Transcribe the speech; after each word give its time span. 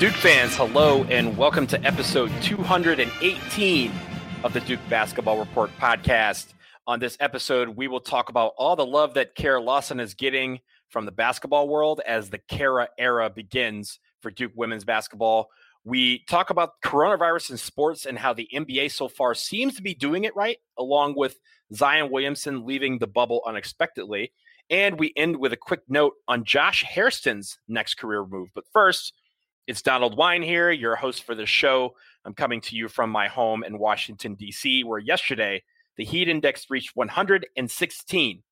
Duke 0.00 0.14
fans, 0.14 0.56
hello 0.56 1.04
and 1.10 1.36
welcome 1.36 1.66
to 1.66 1.84
episode 1.84 2.32
218 2.40 3.92
of 4.42 4.54
the 4.54 4.60
Duke 4.60 4.80
Basketball 4.88 5.38
Report 5.38 5.70
podcast. 5.78 6.54
On 6.86 6.98
this 6.98 7.18
episode, 7.20 7.68
we 7.76 7.86
will 7.86 8.00
talk 8.00 8.30
about 8.30 8.54
all 8.56 8.76
the 8.76 8.86
love 8.86 9.12
that 9.12 9.34
Kara 9.34 9.60
Lawson 9.60 10.00
is 10.00 10.14
getting 10.14 10.60
from 10.88 11.04
the 11.04 11.12
basketball 11.12 11.68
world 11.68 12.00
as 12.06 12.30
the 12.30 12.38
Kara 12.38 12.88
era 12.96 13.28
begins 13.28 14.00
for 14.22 14.30
Duke 14.30 14.52
women's 14.54 14.86
basketball. 14.86 15.50
We 15.84 16.24
talk 16.30 16.48
about 16.48 16.80
coronavirus 16.82 17.50
in 17.50 17.58
sports 17.58 18.06
and 18.06 18.18
how 18.18 18.32
the 18.32 18.48
NBA 18.54 18.92
so 18.92 19.06
far 19.06 19.34
seems 19.34 19.76
to 19.76 19.82
be 19.82 19.92
doing 19.92 20.24
it 20.24 20.34
right, 20.34 20.56
along 20.78 21.14
with 21.14 21.38
Zion 21.74 22.10
Williamson 22.10 22.64
leaving 22.64 23.00
the 23.00 23.06
bubble 23.06 23.42
unexpectedly. 23.46 24.32
And 24.70 24.98
we 24.98 25.12
end 25.14 25.36
with 25.36 25.52
a 25.52 25.58
quick 25.58 25.82
note 25.90 26.14
on 26.26 26.44
Josh 26.44 26.84
Hairston's 26.84 27.58
next 27.68 27.98
career 27.98 28.24
move. 28.24 28.48
But 28.54 28.64
first, 28.72 29.12
it's 29.66 29.82
Donald 29.82 30.16
Wine 30.16 30.42
here, 30.42 30.70
your 30.70 30.96
host 30.96 31.24
for 31.24 31.34
the 31.34 31.46
show. 31.46 31.94
I'm 32.24 32.34
coming 32.34 32.60
to 32.62 32.76
you 32.76 32.88
from 32.88 33.10
my 33.10 33.28
home 33.28 33.64
in 33.64 33.78
Washington, 33.78 34.34
D.C., 34.34 34.84
where 34.84 34.98
yesterday 34.98 35.62
the 35.96 36.04
heat 36.04 36.28
index 36.28 36.66
reached 36.70 36.96
116. 36.96 38.42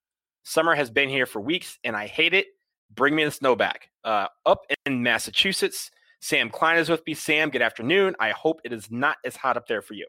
Summer 0.44 0.74
has 0.74 0.90
been 0.90 1.08
here 1.08 1.26
for 1.26 1.40
weeks, 1.40 1.78
and 1.84 1.96
I 1.96 2.06
hate 2.06 2.34
it. 2.34 2.46
Bring 2.94 3.14
me 3.14 3.24
the 3.24 3.30
snow 3.30 3.56
back. 3.56 3.90
Uh, 4.04 4.28
up 4.46 4.62
in 4.86 5.02
Massachusetts, 5.02 5.90
Sam 6.20 6.50
Klein 6.50 6.78
is 6.78 6.88
with 6.88 7.06
me. 7.06 7.14
Sam, 7.14 7.50
good 7.50 7.62
afternoon. 7.62 8.14
I 8.18 8.30
hope 8.30 8.60
it 8.64 8.72
is 8.72 8.90
not 8.90 9.16
as 9.24 9.36
hot 9.36 9.56
up 9.56 9.66
there 9.66 9.82
for 9.82 9.94
you. 9.94 10.06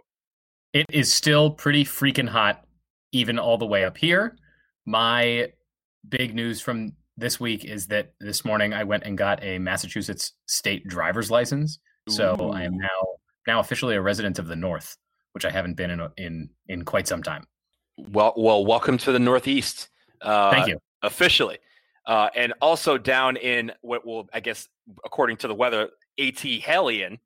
It 0.73 0.85
is 0.89 1.13
still 1.13 1.51
pretty 1.51 1.83
freaking 1.83 2.29
hot, 2.29 2.65
even 3.11 3.39
all 3.39 3.57
the 3.57 3.65
way 3.65 3.83
up 3.83 3.97
here. 3.97 4.37
My 4.85 5.51
big 6.07 6.33
news 6.33 6.61
from 6.61 6.93
this 7.19 7.39
week 7.39 7.65
is 7.65 7.87
that 7.87 8.13
this 8.19 8.45
morning 8.45 8.73
I 8.73 8.83
went 8.83 9.03
and 9.03 9.17
got 9.17 9.43
a 9.43 9.59
Massachusetts 9.59 10.33
state 10.45 10.87
driver's 10.87 11.29
license. 11.29 11.79
So 12.07 12.35
Ooh. 12.41 12.51
I 12.51 12.63
am 12.63 12.77
now 12.77 12.87
now 13.45 13.59
officially 13.59 13.95
a 13.95 14.01
resident 14.01 14.39
of 14.39 14.47
the 14.47 14.55
North, 14.55 14.97
which 15.33 15.45
I 15.45 15.49
haven't 15.49 15.75
been 15.75 15.91
in 15.91 16.07
in 16.17 16.49
in 16.67 16.85
quite 16.85 17.07
some 17.07 17.21
time. 17.21 17.45
Well, 17.97 18.33
well, 18.37 18.65
welcome 18.65 18.97
to 18.99 19.11
the 19.11 19.19
Northeast. 19.19 19.89
Uh, 20.21 20.51
Thank 20.51 20.67
you. 20.69 20.79
Officially, 21.01 21.59
uh, 22.07 22.29
and 22.35 22.53
also 22.61 22.97
down 22.97 23.37
in 23.37 23.71
what 23.81 24.05
will, 24.05 24.29
I 24.33 24.39
guess, 24.39 24.67
according 25.05 25.37
to 25.37 25.47
the 25.47 25.55
weather, 25.55 25.89
AT 26.19 26.39
Hellion, 26.39 27.19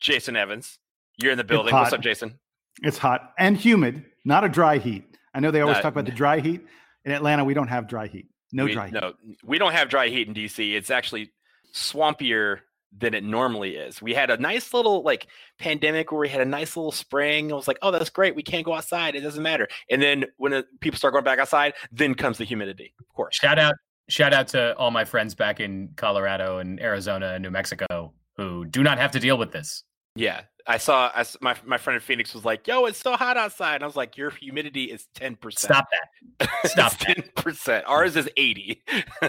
Jason 0.00 0.36
Evans. 0.36 0.78
You're 1.18 1.32
in 1.32 1.38
the 1.38 1.44
building. 1.44 1.74
What's 1.74 1.92
up, 1.92 2.00
Jason? 2.00 2.38
It's 2.82 2.98
hot 2.98 3.32
and 3.38 3.56
humid, 3.56 4.04
not 4.24 4.44
a 4.44 4.48
dry 4.48 4.78
heat. 4.78 5.04
I 5.34 5.40
know 5.40 5.50
they 5.50 5.60
always 5.60 5.76
not, 5.76 5.82
talk 5.82 5.92
about 5.92 6.04
the 6.04 6.12
dry 6.12 6.40
heat. 6.40 6.64
In 7.04 7.12
Atlanta, 7.12 7.44
we 7.44 7.54
don't 7.54 7.68
have 7.68 7.88
dry 7.88 8.06
heat. 8.06 8.26
No 8.52 8.64
we, 8.64 8.72
dry 8.72 8.86
heat. 8.86 8.94
No, 8.94 9.14
we 9.44 9.58
don't 9.58 9.72
have 9.72 9.88
dry 9.88 10.08
heat 10.08 10.28
in 10.28 10.34
DC. 10.34 10.74
It's 10.74 10.90
actually 10.90 11.32
swampier 11.74 12.60
than 12.96 13.14
it 13.14 13.22
normally 13.22 13.76
is. 13.76 14.00
We 14.00 14.14
had 14.14 14.30
a 14.30 14.38
nice 14.38 14.72
little 14.72 15.02
like 15.02 15.26
pandemic 15.58 16.10
where 16.10 16.20
we 16.20 16.28
had 16.28 16.40
a 16.40 16.46
nice 16.46 16.76
little 16.76 16.92
spring. 16.92 17.52
I 17.52 17.54
was 17.54 17.68
like, 17.68 17.78
oh, 17.82 17.90
that's 17.90 18.10
great. 18.10 18.34
We 18.34 18.42
can't 18.42 18.64
go 18.64 18.72
outside. 18.72 19.14
It 19.14 19.20
doesn't 19.20 19.42
matter. 19.42 19.68
And 19.90 20.00
then 20.00 20.24
when 20.38 20.52
it, 20.52 20.66
people 20.80 20.96
start 20.96 21.12
going 21.12 21.24
back 21.24 21.38
outside, 21.38 21.74
then 21.92 22.14
comes 22.14 22.38
the 22.38 22.44
humidity. 22.44 22.94
Of 22.98 23.14
course. 23.14 23.36
Shout 23.36 23.58
out, 23.58 23.74
shout 24.08 24.32
out 24.32 24.48
to 24.48 24.74
all 24.76 24.90
my 24.90 25.04
friends 25.04 25.34
back 25.34 25.60
in 25.60 25.90
Colorado 25.96 26.58
and 26.58 26.80
Arizona 26.80 27.32
and 27.34 27.42
New 27.42 27.50
Mexico 27.50 28.14
who 28.36 28.64
do 28.64 28.82
not 28.82 28.98
have 28.98 29.10
to 29.10 29.20
deal 29.20 29.36
with 29.36 29.52
this. 29.52 29.84
Yeah, 30.18 30.40
I 30.66 30.78
saw 30.78 31.12
I, 31.14 31.24
my 31.40 31.54
my 31.64 31.78
friend 31.78 31.94
in 31.94 32.00
Phoenix 32.00 32.34
was 32.34 32.44
like, 32.44 32.66
"Yo, 32.66 32.86
it's 32.86 32.98
so 32.98 33.14
hot 33.14 33.36
outside." 33.36 33.76
And 33.76 33.84
I 33.84 33.86
was 33.86 33.94
like, 33.94 34.16
"Your 34.16 34.30
humidity 34.30 34.84
is 34.84 35.06
ten 35.14 35.36
percent." 35.36 35.72
Stop 35.72 35.88
that! 35.90 36.50
Stop 36.66 36.92
ten 36.98 37.22
percent. 37.36 37.84
Ours 37.86 38.16
is 38.16 38.28
eighty. 38.36 38.82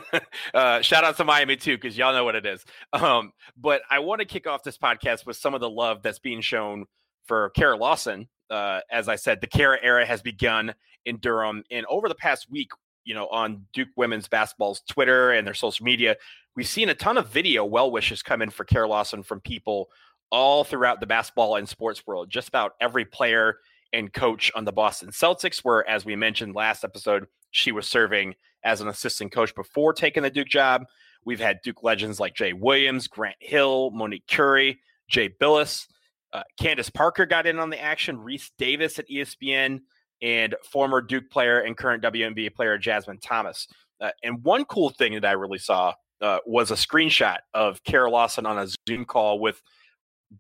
uh, 0.56 0.82
shout 0.82 1.04
out 1.04 1.16
to 1.18 1.24
Miami 1.24 1.58
too, 1.58 1.78
because 1.78 1.96
y'all 1.96 2.14
know 2.14 2.24
what 2.24 2.36
it 2.36 2.48
is. 2.48 2.66
Um, 2.92 3.34
but 3.56 3.84
I 3.92 4.00
want 4.00 4.20
to 4.22 4.26
kick 4.26 4.48
off 4.48 4.64
this 4.64 4.80
podcast 4.80 5.28
with 5.28 5.38
some 5.38 5.54
of 5.54 5.62
the 5.62 5.70
love 5.70 6.02
that's 6.02 6.18
being 6.18 6.42
shown 6.42 6.86
for 7.26 7.52
Kara 7.52 7.78
Lawson. 7.78 8.28
Uh, 8.50 8.80
as 8.90 9.08
I 9.08 9.16
said, 9.16 9.42
the 9.42 9.48
Kara 9.48 9.78
era 9.84 10.08
has 10.08 10.24
begun 10.24 10.74
in 11.06 11.18
Durham, 11.18 11.64
and 11.70 11.86
over 11.86 12.10
the 12.10 12.16
past 12.16 12.50
week, 12.50 12.72
you 13.04 13.14
know, 13.14 13.28
on 13.28 13.64
Duke 13.74 13.90
women's 13.96 14.28
basketball's 14.28 14.82
Twitter 14.90 15.34
and 15.34 15.46
their 15.46 15.54
social 15.54 15.86
media, 15.86 16.16
we've 16.56 16.68
seen 16.68 16.90
a 16.90 16.96
ton 16.96 17.20
of 17.20 17.30
video 17.30 17.64
well 17.64 17.92
wishes 17.92 18.24
come 18.24 18.42
in 18.42 18.50
for 18.50 18.66
Kara 18.66 18.88
Lawson 18.88 19.22
from 19.22 19.40
people 19.40 19.90
all 20.32 20.64
throughout 20.64 21.00
the 21.00 21.08
basketball 21.08 21.56
and 21.56 21.68
sports 21.68 22.06
world. 22.06 22.30
Just 22.30 22.48
about 22.48 22.74
every 22.80 23.06
player 23.06 23.58
and 23.94 24.14
coach 24.14 24.52
on 24.56 24.66
the 24.66 24.72
Boston 24.72 25.10
Celtics, 25.10 25.60
where, 25.60 25.88
as 25.90 26.06
we 26.06 26.16
mentioned 26.16 26.56
last 26.56 26.84
episode, 26.84 27.26
she 27.52 27.72
was 27.72 27.88
serving 27.88 28.36
as 28.64 28.82
an 28.82 28.88
assistant 28.88 29.32
coach 29.32 29.54
before 29.56 29.94
taking 29.94 30.24
the 30.24 30.30
Duke 30.30 30.48
job. 30.48 30.86
We've 31.26 31.40
had 31.40 31.60
Duke 31.64 31.84
legends 31.84 32.20
like 32.20 32.36
Jay 32.36 32.54
Williams, 32.54 33.08
Grant 33.08 33.38
Hill, 33.40 33.92
Monique 33.92 34.28
Currie, 34.28 34.80
Jay 35.10 35.30
Bilas. 35.30 35.88
Uh, 36.32 36.44
Candace 36.60 36.92
Parker 36.92 37.26
got 37.26 37.48
in 37.48 37.58
on 37.58 37.72
the 37.72 37.82
action, 37.82 38.18
Rece 38.18 38.52
Davis 38.60 39.00
at 39.00 39.10
ESPN, 39.10 39.80
and 40.22 40.56
former 40.72 41.02
Duke 41.02 41.30
player 41.32 41.62
and 41.62 41.76
current 41.76 42.04
WNBA 42.04 42.54
player 42.54 42.78
Jasmine 42.78 43.18
Thomas. 43.20 43.68
Uh, 44.00 44.12
and 44.24 44.44
one 44.44 44.64
cool 44.66 44.92
thing 44.92 45.14
that 45.14 45.26
I 45.26 45.32
really 45.32 45.58
saw 45.58 45.94
uh, 46.22 46.38
was 46.46 46.70
a 46.70 46.76
screenshot 46.76 47.38
of 47.56 47.84
Kara 47.84 48.12
Lawson 48.12 48.46
on 48.46 48.60
a 48.60 48.68
Zoom 48.88 49.06
call 49.06 49.40
with– 49.40 49.60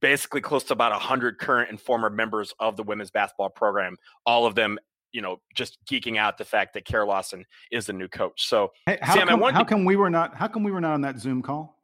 basically 0.01 0.41
close 0.41 0.63
to 0.66 0.73
about 0.73 0.91
100 0.91 1.39
current 1.39 1.69
and 1.69 1.79
former 1.79 2.09
members 2.09 2.53
of 2.59 2.75
the 2.77 2.83
women's 2.83 3.11
basketball 3.11 3.50
program 3.50 3.95
all 4.25 4.45
of 4.45 4.55
them 4.55 4.77
you 5.11 5.22
know 5.22 5.38
just 5.55 5.77
geeking 5.89 6.17
out 6.17 6.38
the 6.38 6.45
fact 6.45 6.73
that 6.73 6.85
Kara 6.85 7.05
Lawson 7.05 7.45
is 7.72 7.88
the 7.88 7.94
new 7.94 8.07
coach 8.07 8.47
so 8.47 8.72
hey, 8.85 9.00
how, 9.01 9.16
Sam, 9.16 9.27
come, 9.27 9.41
how 9.41 9.59
to, 9.59 9.66
come 9.66 9.85
we 9.85 9.95
were 9.95 10.09
not 10.09 10.35
how 10.35 10.47
come 10.47 10.63
we 10.63 10.72
were 10.72 10.81
not 10.81 10.94
on 10.94 11.01
that 11.01 11.19
zoom 11.19 11.41
call 11.41 11.79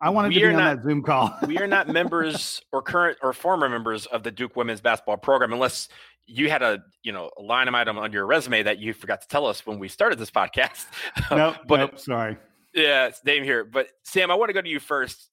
I 0.00 0.08
wanted 0.08 0.32
to 0.32 0.40
be 0.40 0.46
on 0.46 0.52
not, 0.54 0.76
that 0.76 0.82
Zoom 0.82 1.02
call. 1.02 1.36
we 1.46 1.58
are 1.58 1.66
not 1.66 1.88
members 1.88 2.62
or 2.72 2.80
current 2.80 3.18
or 3.22 3.32
former 3.32 3.68
members 3.68 4.06
of 4.06 4.22
the 4.22 4.30
Duke 4.30 4.56
women's 4.56 4.80
basketball 4.80 5.18
program 5.18 5.52
unless 5.52 5.88
you 6.26 6.48
had 6.48 6.62
a 6.62 6.82
you 7.02 7.12
know 7.12 7.30
a 7.38 7.42
line 7.42 7.72
item 7.74 7.98
on 7.98 8.12
your 8.12 8.26
resume 8.26 8.62
that 8.62 8.78
you 8.78 8.94
forgot 8.94 9.20
to 9.20 9.28
tell 9.28 9.46
us 9.46 9.66
when 9.66 9.78
we 9.78 9.88
started 9.88 10.18
this 10.18 10.30
podcast. 10.30 10.86
No, 11.30 11.36
nope, 11.36 11.56
but 11.66 11.76
nope, 11.76 11.98
sorry. 11.98 12.38
Yeah, 12.72 13.06
it's 13.08 13.20
Dave 13.20 13.42
here. 13.42 13.64
But 13.64 13.88
Sam, 14.04 14.30
I 14.30 14.34
want 14.34 14.48
to 14.48 14.52
go 14.52 14.62
to 14.62 14.68
you 14.68 14.80
first 14.80 15.28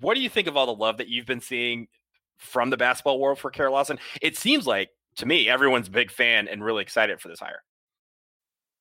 what 0.00 0.14
do 0.14 0.20
you 0.20 0.28
think 0.28 0.48
of 0.48 0.56
all 0.56 0.66
the 0.66 0.74
love 0.74 0.98
that 0.98 1.08
you've 1.08 1.26
been 1.26 1.40
seeing 1.40 1.88
from 2.36 2.70
the 2.70 2.76
basketball 2.76 3.18
world 3.18 3.38
for 3.38 3.50
Kara 3.50 3.70
Lawson? 3.70 3.98
It 4.20 4.36
seems 4.36 4.66
like 4.66 4.90
to 5.16 5.26
me 5.26 5.48
everyone's 5.48 5.88
a 5.88 5.92
big 5.92 6.10
fan 6.10 6.48
and 6.48 6.64
really 6.64 6.82
excited 6.82 7.20
for 7.20 7.28
this 7.28 7.40
hire. 7.40 7.62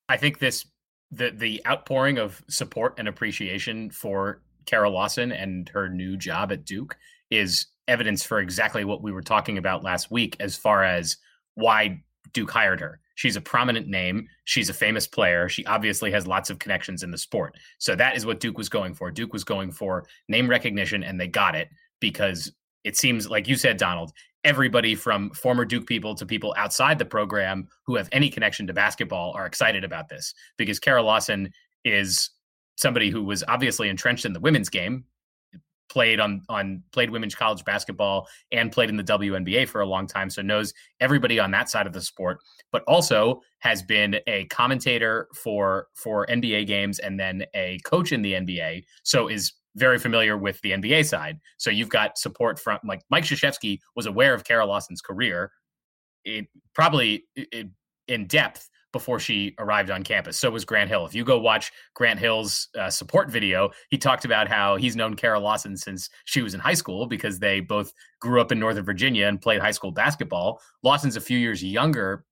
I 0.09 0.17
think 0.17 0.39
this 0.39 0.65
the 1.11 1.31
the 1.31 1.61
outpouring 1.67 2.17
of 2.17 2.43
support 2.49 2.95
and 2.97 3.07
appreciation 3.07 3.89
for 3.91 4.41
Kara 4.65 4.89
Lawson 4.89 5.31
and 5.31 5.69
her 5.69 5.89
new 5.89 6.17
job 6.17 6.51
at 6.51 6.65
Duke 6.65 6.97
is 7.29 7.67
evidence 7.87 8.23
for 8.23 8.39
exactly 8.39 8.85
what 8.85 9.01
we 9.01 9.11
were 9.11 9.21
talking 9.21 9.57
about 9.57 9.83
last 9.83 10.09
week 10.09 10.37
as 10.39 10.55
far 10.55 10.83
as 10.83 11.17
why 11.55 12.01
Duke 12.31 12.51
hired 12.51 12.79
her. 12.79 12.99
She's 13.15 13.35
a 13.35 13.41
prominent 13.41 13.87
name. 13.87 14.27
She's 14.45 14.69
a 14.69 14.73
famous 14.73 15.07
player. 15.07 15.47
She 15.49 15.65
obviously 15.65 16.11
has 16.11 16.27
lots 16.27 16.49
of 16.49 16.59
connections 16.59 17.03
in 17.03 17.11
the 17.11 17.17
sport. 17.17 17.55
So 17.77 17.95
that 17.95 18.15
is 18.15 18.25
what 18.25 18.39
Duke 18.39 18.57
was 18.57 18.69
going 18.69 18.93
for. 18.93 19.11
Duke 19.11 19.33
was 19.33 19.43
going 19.43 19.71
for 19.71 20.05
name 20.27 20.49
recognition, 20.49 21.03
and 21.03 21.19
they 21.19 21.27
got 21.27 21.55
it 21.55 21.69
because 21.99 22.51
it 22.83 22.97
seems 22.97 23.29
like 23.29 23.47
you 23.47 23.55
said, 23.55 23.77
Donald, 23.77 24.11
everybody 24.43 24.95
from 24.95 25.29
former 25.31 25.65
Duke 25.65 25.87
people 25.87 26.15
to 26.15 26.25
people 26.25 26.53
outside 26.57 26.99
the 26.99 27.05
program 27.05 27.67
who 27.85 27.95
have 27.95 28.09
any 28.11 28.29
connection 28.29 28.67
to 28.67 28.73
basketball 28.73 29.31
are 29.33 29.45
excited 29.45 29.83
about 29.83 30.09
this 30.09 30.33
because 30.57 30.79
Kara 30.79 31.01
Lawson 31.01 31.49
is 31.85 32.29
somebody 32.75 33.09
who 33.09 33.23
was 33.23 33.43
obviously 33.47 33.89
entrenched 33.89 34.25
in 34.25 34.33
the 34.33 34.39
women's 34.39 34.69
game 34.69 35.05
played 35.93 36.19
on 36.19 36.41
on 36.49 36.81
played 36.91 37.11
women's 37.11 37.35
college 37.35 37.63
basketball 37.63 38.27
and 38.51 38.71
played 38.71 38.89
in 38.89 38.97
the 38.97 39.03
WNBA 39.03 39.69
for 39.69 39.81
a 39.81 39.85
long 39.85 40.07
time, 40.07 40.29
so 40.29 40.41
knows 40.41 40.73
everybody 40.99 41.39
on 41.39 41.51
that 41.51 41.69
side 41.69 41.85
of 41.85 41.93
the 41.93 42.01
sport. 42.01 42.39
But 42.71 42.83
also 42.87 43.41
has 43.59 43.83
been 43.83 44.17
a 44.25 44.45
commentator 44.45 45.27
for 45.35 45.87
for 45.93 46.25
NBA 46.25 46.65
games 46.65 46.97
and 46.97 47.19
then 47.19 47.45
a 47.53 47.79
coach 47.85 48.11
in 48.11 48.23
the 48.23 48.33
NBA, 48.33 48.83
so 49.03 49.27
is 49.27 49.53
very 49.75 49.99
familiar 49.99 50.35
with 50.37 50.59
the 50.61 50.71
NBA 50.71 51.05
side. 51.05 51.39
So 51.57 51.69
you've 51.69 51.89
got 51.89 52.17
support 52.17 52.59
from 52.59 52.79
like 52.83 53.01
Mike 53.09 53.25
Krzyzewski 53.25 53.79
was 53.95 54.07
aware 54.07 54.33
of 54.33 54.43
Kara 54.43 54.65
Lawson's 54.65 55.01
career, 55.01 55.51
it, 56.25 56.47
probably 56.73 57.25
it, 57.35 57.69
in 58.07 58.27
depth 58.27 58.69
before 58.93 59.19
she 59.19 59.53
arrived 59.59 59.91
on 59.91 60.03
campus. 60.03 60.39
So 60.39 60.49
was 60.49 60.63
Grant 60.63 60.89
Hill. 60.89 61.05
If 61.05 61.13
you 61.13 61.25
go 61.25 61.37
watch 61.37 61.73
Grant 61.93 62.19
Hill's 62.19 62.69
uh, 62.79 62.89
support 62.89 63.29
video, 63.29 63.71
he 63.89 63.97
talked 63.97 64.23
about 64.23 64.47
how 64.47 64.77
he's 64.77 64.95
known 64.95 65.15
Kara 65.15 65.39
Lawson 65.39 65.75
since 65.75 66.09
she 66.23 66.41
was 66.41 66.53
in 66.53 66.61
high 66.61 66.73
school 66.75 67.05
because 67.05 67.39
they 67.39 67.59
both 67.59 67.91
grew 68.21 68.39
up 68.39 68.53
in 68.53 68.59
Northern 68.59 68.85
Virginia 68.85 69.27
and 69.27 69.41
played 69.41 69.59
high 69.59 69.71
school 69.71 69.91
basketball. 69.91 70.61
Lawson's 70.83 71.17
a 71.17 71.21
few 71.21 71.37
years 71.37 71.61
younger 71.61 72.23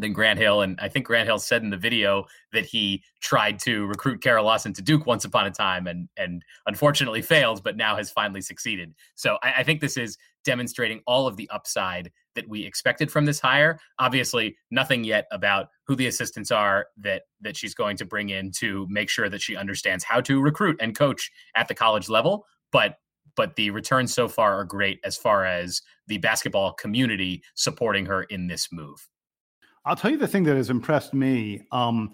than 0.00 0.12
Grant 0.12 0.38
Hill. 0.38 0.62
And 0.62 0.78
I 0.80 0.88
think 0.88 1.06
Grant 1.06 1.28
Hill 1.28 1.38
said 1.38 1.62
in 1.62 1.70
the 1.70 1.76
video 1.76 2.24
that 2.52 2.64
he 2.64 3.02
tried 3.20 3.58
to 3.60 3.86
recruit 3.86 4.22
Kara 4.22 4.42
Lawson 4.42 4.72
to 4.74 4.82
Duke 4.82 5.06
once 5.06 5.24
upon 5.24 5.46
a 5.46 5.50
time 5.50 5.86
and 5.86 6.08
and 6.16 6.44
unfortunately 6.66 7.22
failed, 7.22 7.62
but 7.62 7.76
now 7.76 7.96
has 7.96 8.10
finally 8.10 8.40
succeeded. 8.40 8.94
So 9.14 9.38
I, 9.42 9.54
I 9.58 9.62
think 9.62 9.80
this 9.80 9.96
is 9.96 10.18
demonstrating 10.44 11.02
all 11.06 11.26
of 11.26 11.36
the 11.36 11.48
upside 11.50 12.10
that 12.34 12.48
we 12.48 12.64
expected 12.64 13.10
from 13.10 13.26
this 13.26 13.40
hire. 13.40 13.78
Obviously, 13.98 14.56
nothing 14.70 15.04
yet 15.04 15.26
about 15.30 15.68
who 15.86 15.96
the 15.96 16.06
assistants 16.06 16.50
are 16.50 16.86
that 16.98 17.22
that 17.40 17.56
she's 17.56 17.74
going 17.74 17.96
to 17.98 18.04
bring 18.04 18.30
in 18.30 18.50
to 18.52 18.86
make 18.88 19.08
sure 19.08 19.28
that 19.28 19.42
she 19.42 19.56
understands 19.56 20.04
how 20.04 20.20
to 20.22 20.40
recruit 20.40 20.76
and 20.80 20.96
coach 20.96 21.30
at 21.54 21.68
the 21.68 21.74
college 21.74 22.08
level. 22.08 22.46
But 22.72 22.96
but 23.36 23.56
the 23.56 23.70
returns 23.70 24.12
so 24.12 24.28
far 24.28 24.54
are 24.54 24.64
great 24.64 25.00
as 25.04 25.16
far 25.16 25.44
as 25.44 25.82
the 26.08 26.18
basketball 26.18 26.72
community 26.72 27.42
supporting 27.54 28.06
her 28.06 28.24
in 28.24 28.46
this 28.46 28.68
move. 28.72 29.08
I'll 29.84 29.96
tell 29.96 30.10
you 30.10 30.18
the 30.18 30.28
thing 30.28 30.44
that 30.44 30.56
has 30.56 30.70
impressed 30.70 31.14
me. 31.14 31.66
Um, 31.72 32.12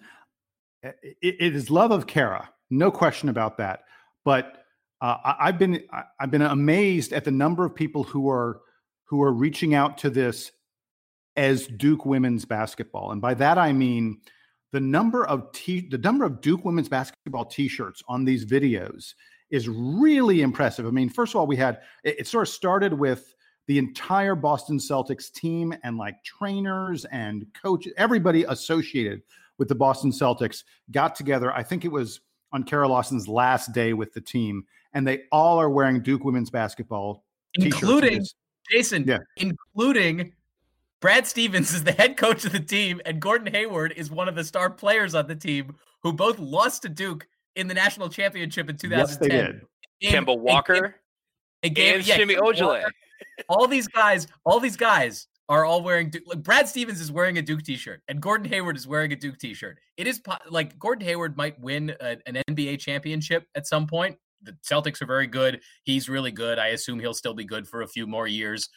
it, 0.82 0.96
it 1.22 1.56
is 1.56 1.70
love 1.70 1.90
of 1.90 2.06
Kara, 2.06 2.50
no 2.70 2.90
question 2.90 3.28
about 3.28 3.58
that. 3.58 3.80
But 4.24 4.64
uh, 5.00 5.16
I, 5.24 5.46
have 5.46 5.58
been 5.58 5.82
I've 6.20 6.30
been 6.30 6.42
amazed 6.42 7.12
at 7.12 7.24
the 7.24 7.30
number 7.30 7.64
of 7.64 7.74
people 7.74 8.02
who 8.02 8.28
are 8.30 8.60
who 9.04 9.22
are 9.22 9.32
reaching 9.32 9.74
out 9.74 9.98
to 9.98 10.10
this 10.10 10.52
as 11.36 11.66
Duke 11.66 12.06
women's 12.06 12.44
basketball, 12.44 13.12
and 13.12 13.20
by 13.20 13.34
that 13.34 13.58
I 13.58 13.72
mean 13.72 14.20
the 14.72 14.80
number 14.80 15.26
of 15.26 15.52
t 15.52 15.86
the 15.88 15.98
number 15.98 16.24
of 16.24 16.40
Duke 16.40 16.64
women's 16.64 16.88
basketball 16.88 17.44
T-shirts 17.44 18.02
on 18.08 18.24
these 18.24 18.44
videos 18.44 19.14
is 19.50 19.68
really 19.68 20.42
impressive. 20.42 20.86
I 20.86 20.90
mean, 20.90 21.08
first 21.08 21.34
of 21.34 21.40
all, 21.40 21.46
we 21.46 21.56
had 21.56 21.80
it, 22.04 22.20
it 22.20 22.26
sort 22.26 22.48
of 22.48 22.52
started 22.52 22.92
with 22.94 23.34
the 23.66 23.78
entire 23.78 24.34
Boston 24.34 24.78
Celtics 24.78 25.30
team 25.32 25.74
and 25.82 25.96
like 25.96 26.22
trainers 26.22 27.04
and 27.06 27.46
coaches, 27.60 27.92
everybody 27.96 28.44
associated 28.44 29.22
with 29.58 29.68
the 29.68 29.74
Boston 29.74 30.10
Celtics 30.10 30.64
got 30.90 31.14
together. 31.14 31.52
I 31.52 31.62
think 31.62 31.84
it 31.84 31.90
was 31.90 32.20
on 32.52 32.62
Kara 32.62 32.88
Lawson's 32.88 33.28
last 33.28 33.72
day 33.72 33.92
with 33.92 34.12
the 34.12 34.20
team, 34.20 34.64
and 34.92 35.06
they 35.06 35.22
all 35.32 35.58
are 35.58 35.70
wearing 35.70 36.00
Duke 36.00 36.24
women's 36.24 36.50
basketball, 36.50 37.24
including 37.54 38.24
Jason, 38.70 39.04
yeah. 39.06 39.18
including 39.36 40.32
Brad 41.00 41.26
Stevens 41.26 41.74
is 41.74 41.84
the 41.84 41.92
head 41.92 42.16
coach 42.16 42.44
of 42.44 42.52
the 42.52 42.60
team, 42.60 43.00
and 43.04 43.20
Gordon 43.20 43.52
Hayward 43.52 43.92
is 43.96 44.10
one 44.10 44.28
of 44.28 44.34
the 44.34 44.44
star 44.44 44.70
players 44.70 45.14
on 45.14 45.26
the 45.26 45.36
team 45.36 45.76
who 46.02 46.12
both 46.12 46.38
lost 46.38 46.82
to 46.82 46.88
Duke 46.88 47.26
in 47.56 47.66
the 47.66 47.74
national 47.74 48.08
championship 48.08 48.70
in 48.70 48.76
2010. 48.76 48.98
Yes, 48.98 49.16
they 49.18 49.28
did. 49.28 50.14
Kemba 50.14 50.38
Walker, 50.38 50.96
a 51.62 51.68
game, 51.68 51.96
and 51.96 52.06
yeah, 52.06 52.16
Semi 52.16 52.36
Ojeleye. 52.36 52.84
All 53.48 53.66
these 53.66 53.88
guys, 53.88 54.26
all 54.44 54.60
these 54.60 54.76
guys 54.76 55.26
are 55.48 55.64
all 55.64 55.82
wearing 55.82 56.10
Duke. 56.10 56.24
Like 56.26 56.42
Brad 56.42 56.68
Stevens 56.68 57.00
is 57.00 57.12
wearing 57.12 57.38
a 57.38 57.42
Duke 57.42 57.62
t-shirt, 57.62 58.02
and 58.08 58.20
Gordon 58.20 58.48
Hayward 58.48 58.76
is 58.76 58.86
wearing 58.86 59.12
a 59.12 59.16
Duke 59.16 59.38
t-shirt. 59.38 59.78
It 59.96 60.06
is 60.06 60.18
po- 60.18 60.36
like 60.50 60.78
Gordon 60.78 61.06
Hayward 61.06 61.36
might 61.36 61.58
win 61.60 61.94
a, 62.00 62.16
an 62.26 62.42
NBA 62.48 62.80
championship 62.80 63.46
at 63.54 63.66
some 63.66 63.86
point. 63.86 64.16
The 64.42 64.56
Celtics 64.68 65.00
are 65.02 65.06
very 65.06 65.26
good. 65.26 65.60
He's 65.84 66.08
really 66.08 66.30
good. 66.30 66.58
I 66.58 66.68
assume 66.68 67.00
he'll 67.00 67.14
still 67.14 67.34
be 67.34 67.44
good 67.44 67.66
for 67.66 67.82
a 67.82 67.88
few 67.88 68.06
more 68.06 68.26
years. 68.26 68.68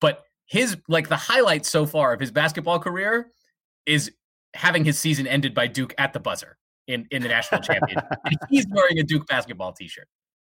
But 0.00 0.24
his 0.46 0.76
like 0.88 1.08
the 1.08 1.16
highlight 1.16 1.64
so 1.64 1.86
far 1.86 2.12
of 2.12 2.20
his 2.20 2.30
basketball 2.30 2.78
career 2.78 3.32
is 3.86 4.12
having 4.54 4.84
his 4.84 4.98
season 4.98 5.26
ended 5.26 5.54
by 5.54 5.66
Duke 5.66 5.94
at 5.98 6.12
the 6.12 6.20
buzzer 6.20 6.58
in 6.88 7.06
in 7.10 7.22
the 7.22 7.28
national 7.28 7.60
championship. 7.62 8.04
he's 8.50 8.66
wearing 8.70 8.98
a 8.98 9.02
Duke 9.02 9.26
basketball 9.26 9.72
t-shirt. 9.72 10.08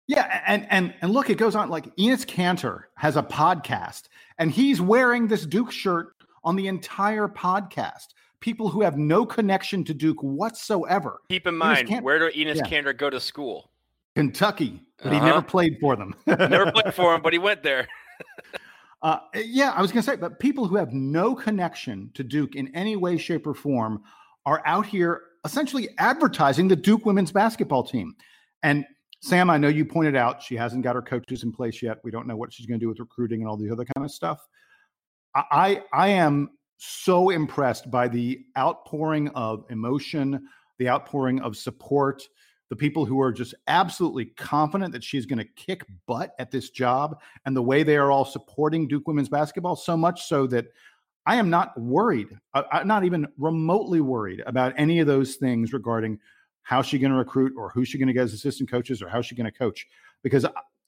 Yeah, 0.09 0.43
and 0.47 0.67
and 0.71 0.95
and 1.03 1.13
look, 1.13 1.29
it 1.29 1.37
goes 1.37 1.55
on. 1.55 1.69
Like 1.69 1.95
Enes 1.97 2.25
Kanter 2.25 2.85
has 2.95 3.17
a 3.17 3.23
podcast, 3.23 4.05
and 4.39 4.51
he's 4.51 4.81
wearing 4.81 5.29
this 5.29 5.45
Duke 5.45 5.71
shirt 5.71 6.15
on 6.43 6.57
the 6.57 6.67
entire 6.67 7.29
podcast. 7.29 8.15
People 8.41 8.71
who 8.71 8.81
have 8.81 8.97
no 8.97 9.27
connection 9.27 9.85
to 9.85 9.93
Duke 9.93 10.23
whatsoever. 10.23 11.21
Keep 11.29 11.47
in 11.47 11.57
mind, 11.57 12.03
where 12.03 12.19
did 12.19 12.33
Enes 12.33 12.57
yeah. 12.57 12.63
Kanter 12.63 12.97
go 12.97 13.11
to 13.11 13.21
school? 13.21 13.71
Kentucky, 14.17 14.81
but 15.03 15.13
uh-huh. 15.13 15.15
he 15.21 15.27
never 15.27 15.43
played 15.43 15.77
for 15.79 15.95
them. 15.95 16.15
never 16.27 16.73
played 16.73 16.95
for 16.95 17.15
him, 17.15 17.21
but 17.21 17.35
he 17.35 17.39
went 17.39 17.63
there. 17.63 17.87
uh, 19.03 19.19
yeah, 19.35 19.73
I 19.77 19.83
was 19.83 19.93
going 19.93 20.03
to 20.03 20.11
say, 20.11 20.17
but 20.17 20.41
people 20.41 20.67
who 20.67 20.77
have 20.77 20.93
no 20.95 21.35
connection 21.35 22.11
to 22.15 22.25
Duke 22.25 22.55
in 22.55 22.75
any 22.75 22.97
way, 22.97 23.19
shape, 23.19 23.47
or 23.47 23.53
form 23.53 24.03
are 24.47 24.63
out 24.65 24.87
here 24.87 25.23
essentially 25.45 25.91
advertising 25.99 26.67
the 26.67 26.77
Duke 26.77 27.05
women's 27.05 27.31
basketball 27.31 27.85
team. 27.85 28.15
And 28.63 28.87
Sam, 29.21 29.51
I 29.51 29.59
know 29.59 29.69
you 29.69 29.85
pointed 29.85 30.17
out 30.17 30.43
she 30.43 30.55
hasn't 30.55 30.85
got 30.85 30.95
her 30.95 31.03
coaches 31.03 31.43
in 31.43 31.53
place 31.53 31.83
yet. 31.83 31.99
We 32.05 32.11
don't 32.11 32.27
know 32.27 32.37
what 32.37 32.53
she's 32.53 32.67
going 32.67 32.79
to 32.79 32.85
do 32.85 32.89
with 32.89 33.01
recruiting 33.01 33.41
and 33.41 33.49
all 33.49 33.57
the 33.57 33.71
other 33.71 33.85
kind 33.85 34.05
of 34.05 34.13
stuff. 34.13 34.47
I 35.35 35.83
I 35.93 36.09
am 36.09 36.51
so 36.79 37.31
impressed 37.31 37.91
by 37.91 38.09
the 38.09 38.45
outpouring 38.57 39.29
of 39.31 39.65
emotion, 39.71 40.49
the 40.79 40.89
outpouring 40.89 41.41
of 41.41 41.57
support, 41.57 42.23
the 42.71 42.77
people 42.77 43.05
who 43.05 43.21
are 43.21 43.33
just 43.33 43.55
absolutely 43.67 44.27
confident 44.27 44.93
that 44.93 45.03
she's 45.03 45.27
going 45.27 45.39
to 45.39 45.45
kick 45.57 45.85
butt 46.07 46.35
at 46.39 46.51
this 46.51 46.71
job, 46.71 47.21
and 47.45 47.57
the 47.57 47.63
way 47.63 47.83
they 47.83 47.97
are 47.97 48.11
all 48.11 48.25
supporting 48.25 48.87
Duke 48.87 49.09
women's 49.09 49.29
basketball 49.29 49.77
so 49.77 49.97
much 49.97 50.27
so 50.27 50.47
that 50.47 50.67
I 51.27 51.37
am 51.37 51.51
not 51.51 51.79
worried. 51.79 52.29
I'm 52.55 52.87
not 52.87 53.05
even 53.05 53.27
remotely 53.37 54.01
worried 54.01 54.43
about 54.47 54.73
any 54.77 55.01
of 55.01 55.07
those 55.07 55.37
things 55.37 55.73
regarding 55.73 56.19
how's 56.69 56.85
she 56.85 56.99
going 56.99 57.11
to 57.11 57.17
recruit 57.17 57.55
or 57.57 57.71
who's 57.71 57.89
she 57.89 57.97
going 57.97 58.09
to 58.09 58.13
get 58.13 58.25
as 58.25 58.35
assistant 58.35 58.71
coaches 58.71 59.01
or 59.01 59.09
how's 59.09 59.25
she 59.25 59.35
going 59.35 59.51
to 59.51 59.59
coach. 59.59 59.87
Because 60.23 60.45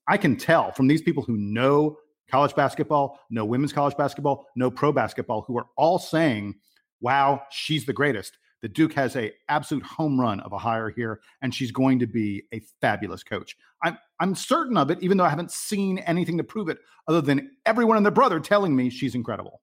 I 0.07 0.19
can 0.19 0.37
tell 0.37 0.73
from 0.73 0.89
these 0.89 1.01
people 1.01 1.23
who 1.23 1.39
know 1.39 1.97
college 2.31 2.55
basketball 2.55 3.19
know 3.31 3.47
women's 3.47 3.73
college 3.73 3.97
basketball 3.97 4.47
know 4.55 4.71
pro 4.71 4.93
basketball 4.93 5.41
who 5.41 5.59
are 5.59 5.67
all 5.77 5.99
saying 5.99 6.55
wow 7.01 7.41
she's 7.51 7.87
the 7.87 7.95
greatest. 7.95 8.37
The 8.61 8.69
duke 8.69 8.93
has 8.93 9.17
a 9.17 9.33
absolute 9.49 9.83
home 9.83 10.21
run 10.21 10.41
of 10.41 10.53
a 10.53 10.59
hire 10.59 10.91
here 10.91 11.21
and 11.41 11.55
she's 11.55 11.73
going 11.73 11.99
to 12.01 12.07
be 12.07 12.43
a 12.53 12.61
fabulous 12.83 13.23
coach. 13.23 13.57
I'm 13.83 13.97
i'm 14.21 14.35
certain 14.35 14.77
of 14.77 14.91
it 14.91 14.99
even 15.01 15.17
though 15.17 15.25
i 15.25 15.31
haven't 15.31 15.51
seen 15.51 15.97
anything 16.01 16.37
to 16.37 16.45
prove 16.45 16.69
it 16.69 16.77
other 17.09 17.23
than 17.23 17.53
everyone 17.65 17.97
and 17.97 18.05
their 18.05 18.13
brother 18.13 18.39
telling 18.39 18.77
me 18.77 18.91
she's 18.91 19.15
incredible. 19.15 19.63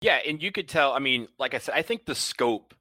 Yeah 0.00 0.20
and 0.26 0.42
you 0.42 0.52
could 0.52 0.68
tell 0.70 0.94
i 0.94 1.00
mean 1.00 1.28
like 1.38 1.52
i 1.52 1.58
said 1.58 1.74
i 1.74 1.82
think 1.82 2.06
the 2.06 2.14
scope 2.14 2.74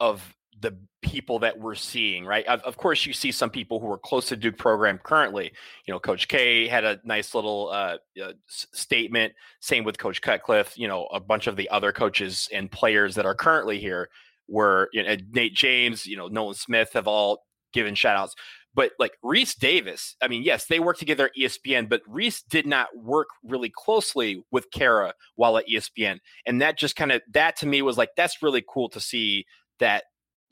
of 0.00 0.34
the 0.60 0.76
people 1.02 1.38
that 1.38 1.58
we're 1.58 1.74
seeing, 1.74 2.24
right? 2.24 2.44
Of, 2.46 2.60
of, 2.62 2.76
course, 2.76 3.06
you 3.06 3.12
see 3.12 3.30
some 3.30 3.50
people 3.50 3.80
who 3.80 3.90
are 3.90 3.98
close 3.98 4.26
to 4.26 4.36
Duke 4.36 4.58
program 4.58 4.98
currently. 4.98 5.52
You 5.86 5.94
know, 5.94 6.00
Coach 6.00 6.28
K 6.28 6.66
had 6.66 6.84
a 6.84 7.00
nice 7.04 7.34
little 7.34 7.70
uh, 7.72 7.98
uh, 8.22 8.32
statement. 8.48 9.34
Same 9.60 9.84
with 9.84 9.98
Coach 9.98 10.20
Cutcliffe. 10.20 10.76
You 10.76 10.88
know, 10.88 11.06
a 11.06 11.20
bunch 11.20 11.46
of 11.46 11.56
the 11.56 11.68
other 11.70 11.92
coaches 11.92 12.48
and 12.52 12.70
players 12.70 13.14
that 13.14 13.26
are 13.26 13.34
currently 13.34 13.78
here 13.78 14.08
were 14.48 14.88
you 14.92 15.02
know, 15.02 15.16
Nate 15.32 15.54
James, 15.54 16.06
you 16.06 16.16
know, 16.16 16.28
Nolan 16.28 16.54
Smith 16.54 16.92
have 16.94 17.06
all 17.06 17.44
given 17.72 17.94
shout 17.94 18.16
outs. 18.16 18.34
But 18.74 18.92
like 18.98 19.12
Rece 19.24 19.58
Davis, 19.58 20.14
I 20.22 20.28
mean, 20.28 20.42
yes, 20.42 20.66
they 20.66 20.78
work 20.78 20.98
together 20.98 21.26
at 21.26 21.32
ESPN, 21.36 21.88
but 21.88 22.02
Rece 22.08 22.42
did 22.48 22.66
not 22.66 22.88
work 22.96 23.28
really 23.42 23.72
closely 23.74 24.44
with 24.52 24.70
Kara 24.70 25.14
while 25.34 25.58
at 25.58 25.66
ESPN. 25.66 26.18
And 26.46 26.60
that 26.62 26.78
just 26.78 26.94
kind 26.94 27.10
of, 27.10 27.22
that 27.32 27.56
to 27.56 27.66
me 27.66 27.82
was 27.82 27.98
like, 27.98 28.10
that's 28.16 28.42
really 28.42 28.64
cool 28.66 28.88
to 28.90 29.00
see 29.00 29.46
that 29.80 30.04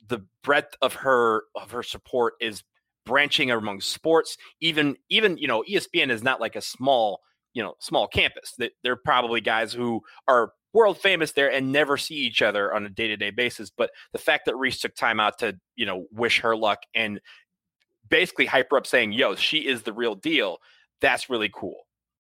the 0.07 0.25
breadth 0.43 0.75
of 0.81 0.93
her 0.95 1.43
of 1.55 1.71
her 1.71 1.83
support 1.83 2.33
is 2.39 2.63
branching 3.05 3.51
among 3.51 3.81
sports. 3.81 4.37
Even 4.61 4.95
even 5.09 5.37
you 5.37 5.47
know 5.47 5.63
ESPN 5.69 6.09
is 6.09 6.23
not 6.23 6.41
like 6.41 6.55
a 6.55 6.61
small 6.61 7.21
you 7.53 7.63
know 7.63 7.75
small 7.79 8.07
campus. 8.07 8.53
That 8.57 8.71
they're 8.83 8.95
probably 8.95 9.41
guys 9.41 9.73
who 9.73 10.01
are 10.27 10.51
world 10.73 10.99
famous 10.99 11.31
there 11.31 11.51
and 11.51 11.71
never 11.71 11.97
see 11.97 12.15
each 12.15 12.41
other 12.41 12.73
on 12.73 12.85
a 12.85 12.89
day 12.89 13.07
to 13.07 13.17
day 13.17 13.31
basis. 13.31 13.71
But 13.75 13.91
the 14.11 14.19
fact 14.19 14.45
that 14.45 14.55
Rece 14.55 14.81
took 14.81 14.95
time 14.95 15.19
out 15.19 15.39
to 15.39 15.57
you 15.75 15.85
know 15.85 16.05
wish 16.11 16.41
her 16.41 16.55
luck 16.55 16.79
and 16.93 17.19
basically 18.09 18.45
hype 18.45 18.69
her 18.71 18.77
up, 18.77 18.87
saying 18.87 19.13
"Yo, 19.13 19.35
she 19.35 19.67
is 19.67 19.83
the 19.83 19.93
real 19.93 20.15
deal," 20.15 20.57
that's 21.01 21.29
really 21.29 21.49
cool. 21.53 21.87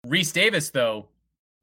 Rece 0.07 0.33
Davis 0.33 0.71
though, 0.71 1.09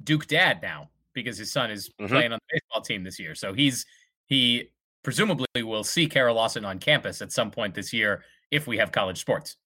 Duke 0.04 0.28
dad 0.28 0.62
now 0.62 0.90
because 1.14 1.38
his 1.38 1.52
son 1.52 1.72
is 1.72 1.90
mm-hmm. 1.90 2.14
playing 2.14 2.32
on 2.32 2.40
the 2.40 2.60
baseball 2.60 2.82
team 2.82 3.04
this 3.04 3.20
year. 3.20 3.34
So 3.34 3.54
he's 3.54 3.86
he 4.28 4.70
presumably 5.04 5.48
we'll 5.58 5.84
see 5.84 6.08
Kara 6.08 6.34
Lawson 6.34 6.66
on 6.66 6.80
campus 6.80 7.22
at 7.22 7.32
some 7.32 7.52
point 7.52 7.76
this 7.76 7.94
year 7.94 8.24
if 8.52 8.68
we 8.68 8.78
have 8.78 8.92
college 8.92 9.20
sports. 9.20 9.58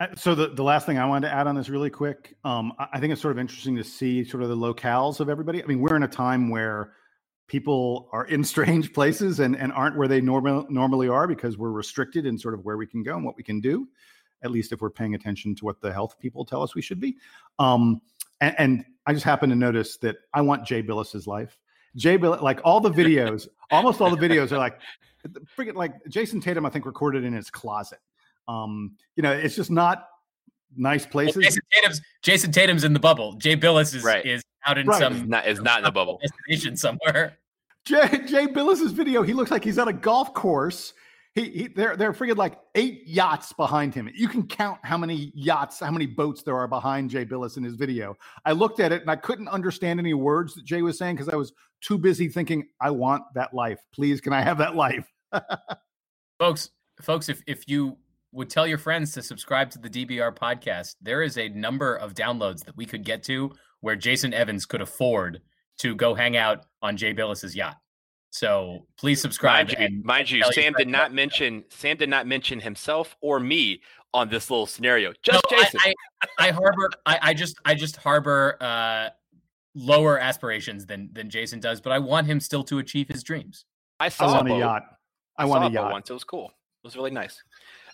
Uh, 0.00 0.06
so 0.14 0.34
the, 0.34 0.48
the 0.48 0.62
last 0.62 0.86
thing 0.86 0.98
I 0.98 1.06
wanted 1.06 1.28
to 1.28 1.34
add 1.34 1.46
on 1.46 1.56
this 1.56 1.68
really 1.68 1.90
quick, 1.90 2.36
um, 2.44 2.72
I 2.78 3.00
think 3.00 3.12
it's 3.12 3.20
sort 3.20 3.32
of 3.32 3.38
interesting 3.38 3.76
to 3.76 3.84
see 3.84 4.24
sort 4.24 4.42
of 4.42 4.48
the 4.48 4.56
locales 4.56 5.18
of 5.18 5.28
everybody. 5.28 5.62
I 5.62 5.66
mean, 5.66 5.80
we're 5.80 5.96
in 5.96 6.04
a 6.04 6.08
time 6.08 6.50
where 6.50 6.92
people 7.48 8.08
are 8.12 8.26
in 8.26 8.44
strange 8.44 8.92
places 8.92 9.40
and, 9.40 9.56
and 9.56 9.72
aren't 9.72 9.96
where 9.96 10.08
they 10.08 10.20
normal, 10.20 10.66
normally 10.70 11.08
are 11.08 11.26
because 11.26 11.58
we're 11.58 11.72
restricted 11.72 12.26
in 12.26 12.38
sort 12.38 12.54
of 12.54 12.64
where 12.64 12.76
we 12.76 12.86
can 12.86 13.02
go 13.02 13.16
and 13.16 13.24
what 13.24 13.36
we 13.36 13.42
can 13.42 13.60
do, 13.60 13.88
at 14.42 14.52
least 14.52 14.72
if 14.72 14.80
we're 14.80 14.90
paying 14.90 15.14
attention 15.14 15.54
to 15.56 15.64
what 15.64 15.80
the 15.80 15.92
health 15.92 16.16
people 16.20 16.44
tell 16.44 16.62
us 16.62 16.74
we 16.76 16.82
should 16.82 17.00
be. 17.00 17.16
Um, 17.58 18.00
and, 18.40 18.54
and 18.58 18.84
I 19.06 19.12
just 19.12 19.24
happen 19.24 19.50
to 19.50 19.56
notice 19.56 19.96
that 19.98 20.16
I 20.32 20.42
want 20.42 20.64
Jay 20.64 20.80
Bilas's 20.80 21.26
life. 21.26 21.58
Jay 21.98 22.16
Bill, 22.16 22.38
like 22.40 22.60
all 22.64 22.80
the 22.80 22.90
videos, 22.90 23.48
almost 23.70 24.00
all 24.00 24.14
the 24.14 24.28
videos 24.28 24.52
are 24.52 24.58
like, 24.58 24.80
freaking 25.56 25.74
like 25.74 25.92
Jayson 26.08 26.40
Tatum, 26.40 26.64
I 26.64 26.70
think 26.70 26.86
recorded 26.86 27.24
in 27.24 27.32
his 27.32 27.50
closet. 27.50 27.98
Um, 28.46 28.92
you 29.16 29.22
know, 29.22 29.32
it's 29.32 29.56
just 29.56 29.70
not 29.70 30.08
nice 30.76 31.04
places. 31.04 31.36
Well, 31.36 31.44
Jayson 31.44 31.60
Tatum's 31.72 32.00
Jayson 32.22 32.52
Tatum's 32.52 32.84
in 32.84 32.92
the 32.92 33.00
bubble. 33.00 33.34
Jay 33.34 33.56
Bilas 33.56 33.94
is 33.94 34.02
right. 34.02 34.24
is 34.24 34.42
out 34.64 34.78
in 34.78 34.86
right. 34.86 34.98
some 34.98 35.14
is 35.14 35.22
not, 35.24 35.46
is 35.46 35.60
not 35.60 35.78
in 35.78 35.84
the 35.84 35.92
bubble 35.92 36.18
destination 36.22 36.76
somewhere. 36.76 37.36
Jay 37.84 38.08
Jay 38.26 38.46
Bilas's 38.46 38.92
video, 38.92 39.22
he 39.22 39.34
looks 39.34 39.50
like 39.50 39.64
he's 39.64 39.78
on 39.78 39.88
a 39.88 39.92
golf 39.92 40.32
course 40.32 40.94
he, 41.34 41.44
he 41.50 41.68
there 41.68 41.96
they're 41.96 42.12
freaking 42.12 42.36
like 42.36 42.58
eight 42.74 43.06
yachts 43.06 43.52
behind 43.52 43.94
him. 43.94 44.10
You 44.14 44.28
can 44.28 44.46
count 44.46 44.78
how 44.82 44.98
many 44.98 45.32
yachts, 45.34 45.80
how 45.80 45.90
many 45.90 46.06
boats 46.06 46.42
there 46.42 46.56
are 46.56 46.68
behind 46.68 47.10
Jay 47.10 47.24
Bilas 47.24 47.56
in 47.56 47.64
his 47.64 47.74
video. 47.74 48.16
I 48.44 48.52
looked 48.52 48.80
at 48.80 48.92
it 48.92 49.02
and 49.02 49.10
I 49.10 49.16
couldn't 49.16 49.48
understand 49.48 50.00
any 50.00 50.14
words 50.14 50.54
that 50.54 50.64
Jay 50.64 50.82
was 50.82 50.98
saying 50.98 51.16
because 51.16 51.28
I 51.28 51.36
was 51.36 51.52
too 51.80 51.98
busy 51.98 52.28
thinking, 52.28 52.66
I 52.80 52.90
want 52.90 53.22
that 53.34 53.54
life. 53.54 53.78
Please, 53.94 54.20
can 54.20 54.32
I 54.32 54.40
have 54.42 54.58
that 54.58 54.74
life? 54.74 55.06
folks, 56.38 56.70
folks, 57.00 57.28
if 57.28 57.42
if 57.46 57.68
you 57.68 57.96
would 58.32 58.50
tell 58.50 58.66
your 58.66 58.78
friends 58.78 59.12
to 59.12 59.22
subscribe 59.22 59.70
to 59.70 59.78
the 59.78 59.88
DBR 59.88 60.36
podcast, 60.36 60.96
there 61.00 61.22
is 61.22 61.38
a 61.38 61.48
number 61.50 61.96
of 61.96 62.14
downloads 62.14 62.64
that 62.64 62.76
we 62.76 62.84
could 62.84 63.04
get 63.04 63.22
to 63.24 63.50
where 63.80 63.96
Jason 63.96 64.34
Evans 64.34 64.66
could 64.66 64.82
afford 64.82 65.40
to 65.78 65.94
go 65.94 66.14
hang 66.14 66.36
out 66.36 66.66
on 66.82 66.96
Jay 66.96 67.14
Bilas's 67.14 67.54
yacht. 67.54 67.76
So 68.30 68.86
please 68.98 69.20
subscribe. 69.20 69.68
Mind 69.68 69.92
you, 69.92 70.02
mind 70.04 70.30
you 70.30 70.42
Sam 70.52 70.74
did 70.76 70.88
not 70.88 71.12
mention 71.12 71.64
Sam 71.70 71.96
did 71.96 72.08
not 72.08 72.26
mention 72.26 72.60
himself 72.60 73.16
or 73.20 73.40
me 73.40 73.80
on 74.14 74.28
this 74.28 74.50
little 74.50 74.66
scenario. 74.66 75.12
Just 75.22 75.42
no, 75.50 75.58
Jason. 75.58 75.80
I, 75.84 75.94
I, 76.22 76.48
I 76.48 76.50
harbor. 76.50 76.90
I, 77.06 77.18
I, 77.22 77.34
just 77.34 77.56
I 77.64 77.74
just 77.74 77.96
harbor 77.96 78.56
uh, 78.60 79.10
lower 79.74 80.18
aspirations 80.18 80.86
than 80.86 81.10
than 81.12 81.30
Jason 81.30 81.60
does, 81.60 81.80
but 81.80 81.92
I 81.92 81.98
want 81.98 82.26
him 82.26 82.40
still 82.40 82.64
to 82.64 82.78
achieve 82.78 83.08
his 83.08 83.22
dreams. 83.22 83.64
I 84.00 84.08
saw 84.08 84.26
I 84.26 84.36
want 84.36 84.50
a 84.50 84.58
yacht. 84.58 84.82
I, 85.36 85.42
I 85.42 85.46
want 85.46 85.64
a 85.64 85.70
yacht 85.70 85.92
once. 85.92 86.10
It 86.10 86.14
was 86.14 86.24
cool. 86.24 86.46
It 86.46 86.86
was 86.86 86.96
really 86.96 87.10
nice. 87.10 87.42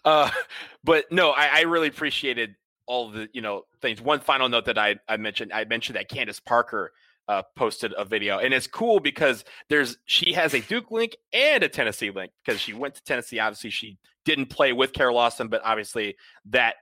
Uh, 0.04 0.30
but 0.84 1.10
no, 1.10 1.30
I, 1.30 1.46
I 1.46 1.60
really 1.62 1.88
appreciated 1.88 2.56
all 2.86 3.10
the 3.10 3.28
you 3.32 3.40
know 3.40 3.62
things. 3.80 4.00
One 4.00 4.20
final 4.20 4.48
note 4.48 4.66
that 4.66 4.78
I 4.78 4.96
I 5.08 5.16
mentioned 5.16 5.52
I 5.52 5.64
mentioned 5.64 5.96
that 5.96 6.08
Candace 6.08 6.40
Parker 6.40 6.92
uh, 7.28 7.42
posted 7.56 7.94
a 7.96 8.04
video, 8.04 8.38
and 8.38 8.52
it's 8.52 8.66
cool 8.66 9.00
because 9.00 9.44
there's 9.68 9.96
she 10.04 10.32
has 10.32 10.54
a 10.54 10.60
Duke 10.60 10.90
link 10.90 11.16
and 11.32 11.62
a 11.62 11.68
Tennessee 11.68 12.10
link 12.10 12.32
because 12.44 12.60
she 12.60 12.72
went 12.72 12.94
to 12.94 13.02
Tennessee. 13.04 13.38
Obviously, 13.38 13.70
she 13.70 13.98
didn't 14.24 14.46
play 14.46 14.72
with 14.72 14.92
Carol 14.92 15.16
Lawson, 15.16 15.48
but 15.48 15.62
obviously 15.64 16.16
that 16.46 16.76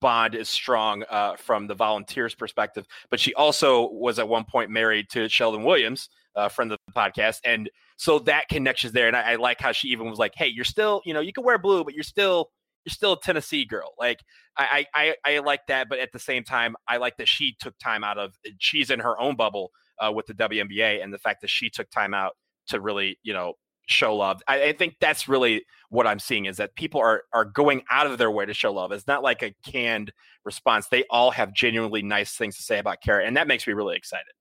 bond 0.00 0.34
is 0.34 0.48
strong 0.48 1.04
uh, 1.10 1.36
from 1.36 1.66
the 1.66 1.74
Volunteers' 1.74 2.34
perspective. 2.34 2.86
But 3.10 3.20
she 3.20 3.34
also 3.34 3.90
was 3.90 4.18
at 4.18 4.28
one 4.28 4.44
point 4.44 4.70
married 4.70 5.08
to 5.10 5.28
Sheldon 5.28 5.64
Williams, 5.64 6.08
uh, 6.34 6.48
friend 6.48 6.72
of 6.72 6.78
the 6.86 6.92
podcast, 6.92 7.38
and 7.44 7.70
so 7.96 8.18
that 8.20 8.48
connection's 8.48 8.92
there. 8.92 9.06
And 9.06 9.16
I, 9.16 9.32
I 9.32 9.34
like 9.36 9.60
how 9.60 9.72
she 9.72 9.88
even 9.88 10.08
was 10.08 10.18
like, 10.18 10.32
"Hey, 10.34 10.48
you're 10.48 10.64
still, 10.64 11.02
you 11.04 11.14
know, 11.14 11.20
you 11.20 11.32
can 11.32 11.44
wear 11.44 11.58
blue, 11.58 11.84
but 11.84 11.94
you're 11.94 12.02
still." 12.04 12.50
You're 12.86 12.92
still 12.92 13.14
a 13.14 13.18
Tennessee 13.18 13.64
girl. 13.64 13.94
Like 13.98 14.18
I, 14.58 14.84
I, 14.94 15.14
I 15.24 15.38
like 15.38 15.60
that, 15.68 15.88
but 15.88 16.00
at 16.00 16.12
the 16.12 16.18
same 16.18 16.44
time, 16.44 16.76
I 16.86 16.98
like 16.98 17.16
that 17.16 17.28
she 17.28 17.56
took 17.58 17.78
time 17.78 18.04
out 18.04 18.18
of. 18.18 18.34
She's 18.58 18.90
in 18.90 19.00
her 19.00 19.18
own 19.18 19.36
bubble 19.36 19.70
uh, 20.00 20.12
with 20.12 20.26
the 20.26 20.34
WNBA, 20.34 21.02
and 21.02 21.12
the 21.12 21.18
fact 21.18 21.40
that 21.40 21.50
she 21.50 21.70
took 21.70 21.90
time 21.90 22.14
out 22.14 22.32
to 22.68 22.80
really, 22.80 23.18
you 23.22 23.32
know, 23.32 23.54
show 23.86 24.16
love. 24.16 24.42
I, 24.48 24.62
I, 24.62 24.72
think 24.72 24.96
that's 24.98 25.28
really 25.28 25.64
what 25.90 26.06
I'm 26.06 26.18
seeing 26.18 26.46
is 26.46 26.56
that 26.56 26.74
people 26.74 27.00
are 27.00 27.24
are 27.32 27.44
going 27.44 27.82
out 27.90 28.06
of 28.06 28.16
their 28.16 28.30
way 28.30 28.46
to 28.46 28.54
show 28.54 28.72
love. 28.72 28.92
It's 28.92 29.06
not 29.06 29.22
like 29.22 29.42
a 29.42 29.54
canned 29.64 30.12
response. 30.44 30.88
They 30.88 31.04
all 31.10 31.30
have 31.32 31.52
genuinely 31.52 32.02
nice 32.02 32.34
things 32.34 32.56
to 32.56 32.62
say 32.62 32.78
about 32.78 33.02
Kara, 33.02 33.26
and 33.26 33.36
that 33.36 33.46
makes 33.46 33.66
me 33.66 33.72
really 33.74 33.96
excited. 33.96 34.32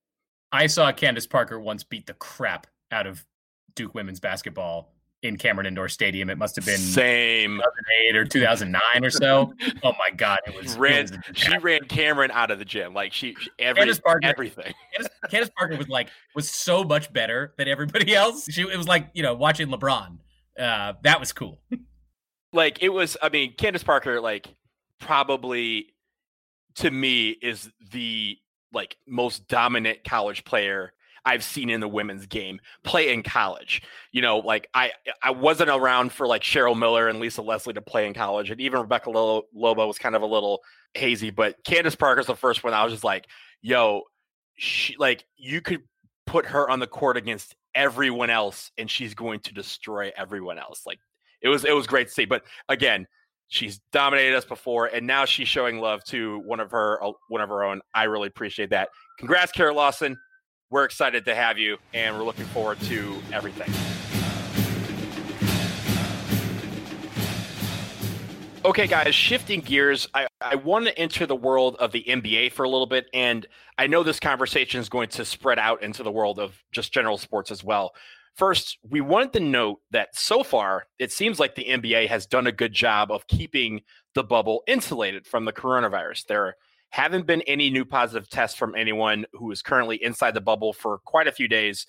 I 0.51 0.67
saw 0.67 0.91
Candace 0.91 1.27
Parker 1.27 1.59
once 1.59 1.83
beat 1.83 2.05
the 2.05 2.13
crap 2.13 2.67
out 2.91 3.07
of 3.07 3.25
Duke 3.75 3.95
women's 3.95 4.19
basketball 4.19 4.92
in 5.23 5.37
Cameron 5.37 5.65
Indoor 5.65 5.87
Stadium. 5.87 6.29
It 6.29 6.37
must 6.37 6.55
have 6.55 6.65
been 6.65 6.77
same 6.77 7.57
2008 7.57 8.15
or 8.15 8.25
2009 8.25 8.81
or 9.05 9.09
so. 9.09 9.53
oh 9.83 9.93
my 9.97 10.09
god, 10.15 10.39
it 10.45 10.55
was. 10.55 10.77
Ran, 10.77 11.05
it 11.05 11.11
was 11.11 11.19
she 11.33 11.57
ran 11.57 11.85
Cameron 11.85 12.29
out 12.31 12.51
of 12.51 12.59
the 12.59 12.65
gym. 12.65 12.93
Like 12.93 13.13
she, 13.13 13.35
every, 13.57 13.79
Candace 13.79 13.99
Parker, 13.99 14.27
everything. 14.27 14.73
Candace, 14.93 15.13
Candace, 15.29 15.49
Parker 15.57 15.77
was 15.77 15.89
like 15.89 16.09
was 16.35 16.49
so 16.49 16.83
much 16.83 17.11
better 17.11 17.53
than 17.57 17.67
everybody 17.67 18.13
else. 18.13 18.45
She 18.51 18.61
it 18.61 18.77
was 18.77 18.87
like 18.87 19.09
you 19.13 19.23
know 19.23 19.33
watching 19.33 19.69
LeBron. 19.69 20.17
Uh, 20.59 20.93
that 21.03 21.19
was 21.19 21.33
cool. 21.33 21.61
like 22.53 22.83
it 22.83 22.89
was. 22.89 23.17
I 23.21 23.29
mean, 23.29 23.55
Candace 23.55 23.83
Parker, 23.83 24.19
like 24.19 24.53
probably 24.99 25.87
to 26.75 26.91
me 26.91 27.29
is 27.29 27.69
the 27.91 28.37
like 28.73 28.97
most 29.07 29.47
dominant 29.47 30.03
college 30.03 30.43
player 30.43 30.93
I've 31.25 31.43
seen 31.43 31.69
in 31.69 31.79
the 31.79 31.87
women's 31.87 32.25
game 32.25 32.59
play 32.83 33.13
in 33.13 33.23
college. 33.23 33.81
You 34.11 34.21
know, 34.21 34.39
like 34.39 34.67
I 34.73 34.91
I 35.21 35.31
wasn't 35.31 35.69
around 35.69 36.11
for 36.11 36.27
like 36.27 36.41
Cheryl 36.41 36.77
Miller 36.77 37.07
and 37.07 37.19
Lisa 37.19 37.41
Leslie 37.41 37.73
to 37.73 37.81
play 37.81 38.07
in 38.07 38.13
college, 38.13 38.51
and 38.51 38.59
even 38.59 38.81
Rebecca 38.81 39.09
Lobo 39.09 39.87
was 39.87 39.97
kind 39.97 40.15
of 40.15 40.21
a 40.21 40.25
little 40.25 40.61
hazy. 40.93 41.29
But 41.29 41.63
Candace 41.63 41.95
Parker's 41.95 42.27
the 42.27 42.35
first 42.35 42.63
one. 42.63 42.73
I 42.73 42.83
was 42.83 42.93
just 42.93 43.03
like, 43.03 43.27
yo, 43.61 44.03
she 44.55 44.95
like 44.97 45.25
you 45.37 45.61
could 45.61 45.83
put 46.25 46.45
her 46.45 46.69
on 46.69 46.79
the 46.79 46.87
court 46.87 47.17
against 47.17 47.55
everyone 47.73 48.29
else, 48.29 48.71
and 48.77 48.89
she's 48.89 49.13
going 49.13 49.39
to 49.41 49.53
destroy 49.53 50.11
everyone 50.17 50.57
else. 50.57 50.81
Like 50.85 50.99
it 51.41 51.49
was 51.49 51.63
it 51.63 51.73
was 51.73 51.87
great 51.87 52.07
to 52.07 52.13
see. 52.13 52.25
But 52.25 52.43
again. 52.69 53.07
She's 53.49 53.81
dominated 53.91 54.35
us 54.35 54.45
before, 54.45 54.87
and 54.87 55.05
now 55.05 55.25
she's 55.25 55.47
showing 55.47 55.79
love 55.79 56.03
to 56.05 56.39
one 56.39 56.59
of 56.59 56.71
her 56.71 57.03
uh, 57.03 57.11
one 57.27 57.39
of 57.39 57.49
her 57.49 57.63
own. 57.63 57.81
I 57.93 58.05
really 58.05 58.27
appreciate 58.27 58.71
that. 58.71 58.89
Congrats, 59.19 59.51
Kara 59.51 59.71
Lawson 59.71 60.17
we're 60.73 60.85
excited 60.85 61.23
to 61.25 61.35
have 61.35 61.59
you, 61.59 61.77
and 61.93 62.17
we're 62.17 62.23
looking 62.23 62.45
forward 62.45 62.79
to 62.81 63.15
everything. 63.31 63.71
Okay, 68.65 68.87
guys, 68.87 69.13
shifting 69.13 69.59
gears, 69.59 70.07
I, 70.15 70.25
I 70.41 70.55
want 70.55 70.87
to 70.87 70.97
enter 70.97 71.27
the 71.27 71.35
world 71.35 71.75
of 71.75 71.91
the 71.91 72.03
NBA 72.07 72.53
for 72.53 72.63
a 72.63 72.69
little 72.69 72.87
bit. 72.87 73.05
And 73.13 73.45
I 73.77 73.85
know 73.85 74.01
this 74.01 74.19
conversation 74.19 74.79
is 74.79 74.89
going 74.89 75.09
to 75.09 75.25
spread 75.25 75.59
out 75.59 75.83
into 75.83 76.01
the 76.01 76.11
world 76.11 76.39
of 76.39 76.57
just 76.71 76.91
general 76.91 77.19
sports 77.19 77.51
as 77.51 77.63
well. 77.63 77.93
First, 78.35 78.79
we 78.89 78.99
wanted 78.99 79.33
to 79.33 79.41
note 79.41 79.81
that 79.91 80.15
so 80.17 80.43
far, 80.43 80.87
it 80.97 81.11
seems 81.11 81.39
like 81.39 81.53
the 81.53 81.65
NBA 81.65 82.07
has 82.07 82.25
done 82.25 82.47
a 82.47 82.51
good 82.51 82.73
job 82.73 83.11
of 83.11 83.27
keeping 83.27 83.83
the 84.15 84.23
bubble 84.23 84.63
insulated 84.65 85.27
from 85.27 85.45
the 85.45 85.53
coronavirus. 85.53 86.25
There 86.25 86.55
haven't 86.93 87.25
been 87.25 87.41
any 87.47 87.71
new 87.71 87.85
positive 87.85 88.29
tests 88.29 88.55
from 88.55 88.75
anyone 88.75 89.25
who 89.33 89.49
is 89.49 89.63
currently 89.63 89.95
inside 90.03 90.35
the 90.35 90.41
bubble 90.41 90.73
for 90.73 90.99
quite 90.99 91.27
a 91.27 91.31
few 91.31 91.47
days. 91.47 91.87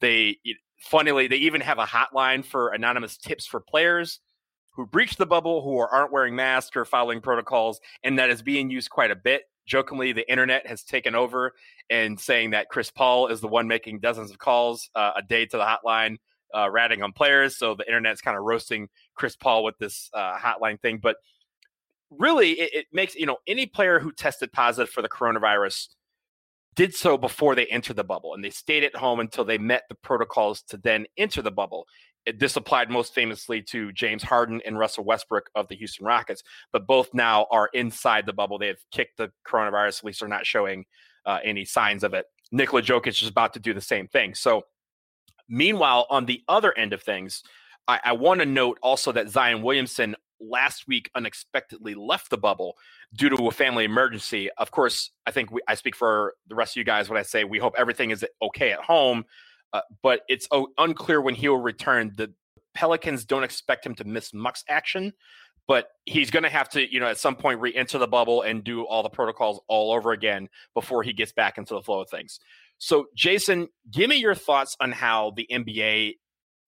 They, 0.00 0.38
funnily, 0.80 1.26
they 1.26 1.38
even 1.38 1.60
have 1.60 1.80
a 1.80 1.84
hotline 1.84 2.44
for 2.44 2.68
anonymous 2.68 3.16
tips 3.16 3.46
for 3.46 3.58
players 3.58 4.20
who 4.70 4.86
breach 4.86 5.16
the 5.16 5.26
bubble, 5.26 5.60
who 5.60 5.78
aren't 5.78 6.12
wearing 6.12 6.36
masks 6.36 6.76
or 6.76 6.84
following 6.84 7.20
protocols, 7.20 7.80
and 8.04 8.16
that 8.20 8.30
is 8.30 8.42
being 8.42 8.70
used 8.70 8.90
quite 8.90 9.10
a 9.10 9.16
bit. 9.16 9.42
Jokingly, 9.66 10.12
the 10.12 10.30
internet 10.30 10.68
has 10.68 10.84
taken 10.84 11.16
over 11.16 11.52
and 11.90 12.20
saying 12.20 12.50
that 12.50 12.68
Chris 12.68 12.92
Paul 12.92 13.26
is 13.26 13.40
the 13.40 13.48
one 13.48 13.66
making 13.66 13.98
dozens 13.98 14.30
of 14.30 14.38
calls 14.38 14.88
uh, 14.94 15.14
a 15.16 15.22
day 15.22 15.46
to 15.46 15.56
the 15.56 15.64
hotline, 15.64 16.18
uh, 16.54 16.70
ratting 16.70 17.02
on 17.02 17.10
players. 17.12 17.56
So 17.56 17.74
the 17.74 17.86
internet's 17.88 18.20
kind 18.20 18.36
of 18.36 18.44
roasting 18.44 18.88
Chris 19.16 19.34
Paul 19.34 19.64
with 19.64 19.76
this 19.78 20.10
uh, 20.14 20.38
hotline 20.38 20.80
thing. 20.80 20.98
But 21.02 21.16
really 22.10 22.52
it, 22.52 22.74
it, 22.74 22.86
makes 22.92 23.14
you 23.14 23.26
know 23.26 23.38
any 23.46 23.66
player 23.66 23.98
who 23.98 24.12
tested 24.12 24.52
positive 24.52 24.90
for 24.90 25.02
the 25.02 25.08
coronavirus 25.08 25.88
did 26.74 26.94
so 26.94 27.16
before 27.16 27.54
they 27.54 27.66
entered 27.66 27.96
the 27.96 28.04
bubble 28.04 28.34
and 28.34 28.44
they 28.44 28.50
stayed 28.50 28.84
at 28.84 28.96
home 28.96 29.20
until 29.20 29.44
they 29.44 29.58
met 29.58 29.84
the 29.88 29.94
protocols 29.94 30.62
to 30.62 30.76
then 30.76 31.06
enter 31.16 31.40
the 31.40 31.50
bubble. 31.50 31.86
This 32.36 32.56
applied 32.56 32.90
most 32.90 33.14
famously 33.14 33.62
to 33.62 33.92
james 33.92 34.22
harden 34.22 34.60
and 34.64 34.78
russell 34.78 35.04
westbrook 35.04 35.50
of 35.54 35.68
the 35.68 35.76
houston 35.76 36.06
rockets 36.06 36.42
but 36.72 36.86
both 36.86 37.12
now 37.12 37.46
are 37.50 37.68
inside 37.74 38.26
the 38.26 38.32
bubble. 38.32 38.58
They 38.58 38.68
have 38.68 38.84
kicked 38.90 39.18
the 39.18 39.30
coronavirus 39.46 39.98
at 39.98 40.04
least 40.04 40.20
they're 40.20 40.28
not 40.28 40.46
showing 40.46 40.84
uh, 41.26 41.38
any 41.44 41.64
signs 41.64 42.04
of 42.04 42.12
it. 42.14 42.26
Nikola 42.52 42.82
jokic 42.82 43.22
is 43.22 43.28
about 43.28 43.54
to 43.54 43.60
do 43.60 43.74
the 43.74 43.80
same 43.80 44.08
thing. 44.08 44.34
So 44.34 44.62
meanwhile 45.48 46.06
on 46.10 46.24
the 46.24 46.42
other 46.48 46.76
end 46.76 46.92
of 46.92 47.02
things 47.02 47.42
I, 47.86 48.00
I 48.04 48.12
want 48.12 48.40
to 48.40 48.46
note 48.46 48.78
also 48.82 49.12
that 49.12 49.28
Zion 49.28 49.62
Williamson 49.62 50.16
last 50.40 50.86
week 50.88 51.10
unexpectedly 51.14 51.94
left 51.94 52.30
the 52.30 52.38
bubble 52.38 52.76
due 53.14 53.28
to 53.28 53.48
a 53.48 53.50
family 53.50 53.84
emergency. 53.84 54.50
Of 54.58 54.70
course, 54.70 55.10
I 55.26 55.30
think 55.30 55.50
we, 55.50 55.60
I 55.68 55.74
speak 55.74 55.96
for 55.96 56.34
the 56.48 56.54
rest 56.54 56.72
of 56.72 56.76
you 56.76 56.84
guys 56.84 57.08
when 57.08 57.18
I 57.18 57.22
say 57.22 57.44
we 57.44 57.58
hope 57.58 57.74
everything 57.76 58.10
is 58.10 58.24
okay 58.42 58.72
at 58.72 58.80
home, 58.80 59.24
uh, 59.72 59.80
but 60.02 60.22
it's 60.28 60.46
oh, 60.50 60.68
unclear 60.78 61.20
when 61.20 61.34
he 61.34 61.48
will 61.48 61.60
return. 61.60 62.12
The 62.16 62.32
Pelicans 62.74 63.24
don't 63.24 63.44
expect 63.44 63.86
him 63.86 63.94
to 63.96 64.04
miss 64.04 64.34
much 64.34 64.60
action, 64.68 65.12
but 65.66 65.88
he's 66.04 66.30
going 66.30 66.42
to 66.42 66.50
have 66.50 66.68
to, 66.70 66.92
you 66.92 67.00
know, 67.00 67.06
at 67.06 67.18
some 67.18 67.36
point 67.36 67.60
re-enter 67.60 67.98
the 67.98 68.08
bubble 68.08 68.42
and 68.42 68.64
do 68.64 68.84
all 68.84 69.02
the 69.02 69.08
protocols 69.08 69.60
all 69.68 69.92
over 69.92 70.12
again 70.12 70.48
before 70.74 71.02
he 71.02 71.12
gets 71.12 71.32
back 71.32 71.58
into 71.58 71.74
the 71.74 71.82
flow 71.82 72.00
of 72.00 72.10
things. 72.10 72.40
So, 72.78 73.06
Jason, 73.14 73.68
give 73.90 74.10
me 74.10 74.16
your 74.16 74.34
thoughts 74.34 74.76
on 74.80 74.92
how 74.92 75.32
the 75.36 75.46
NBA 75.50 76.16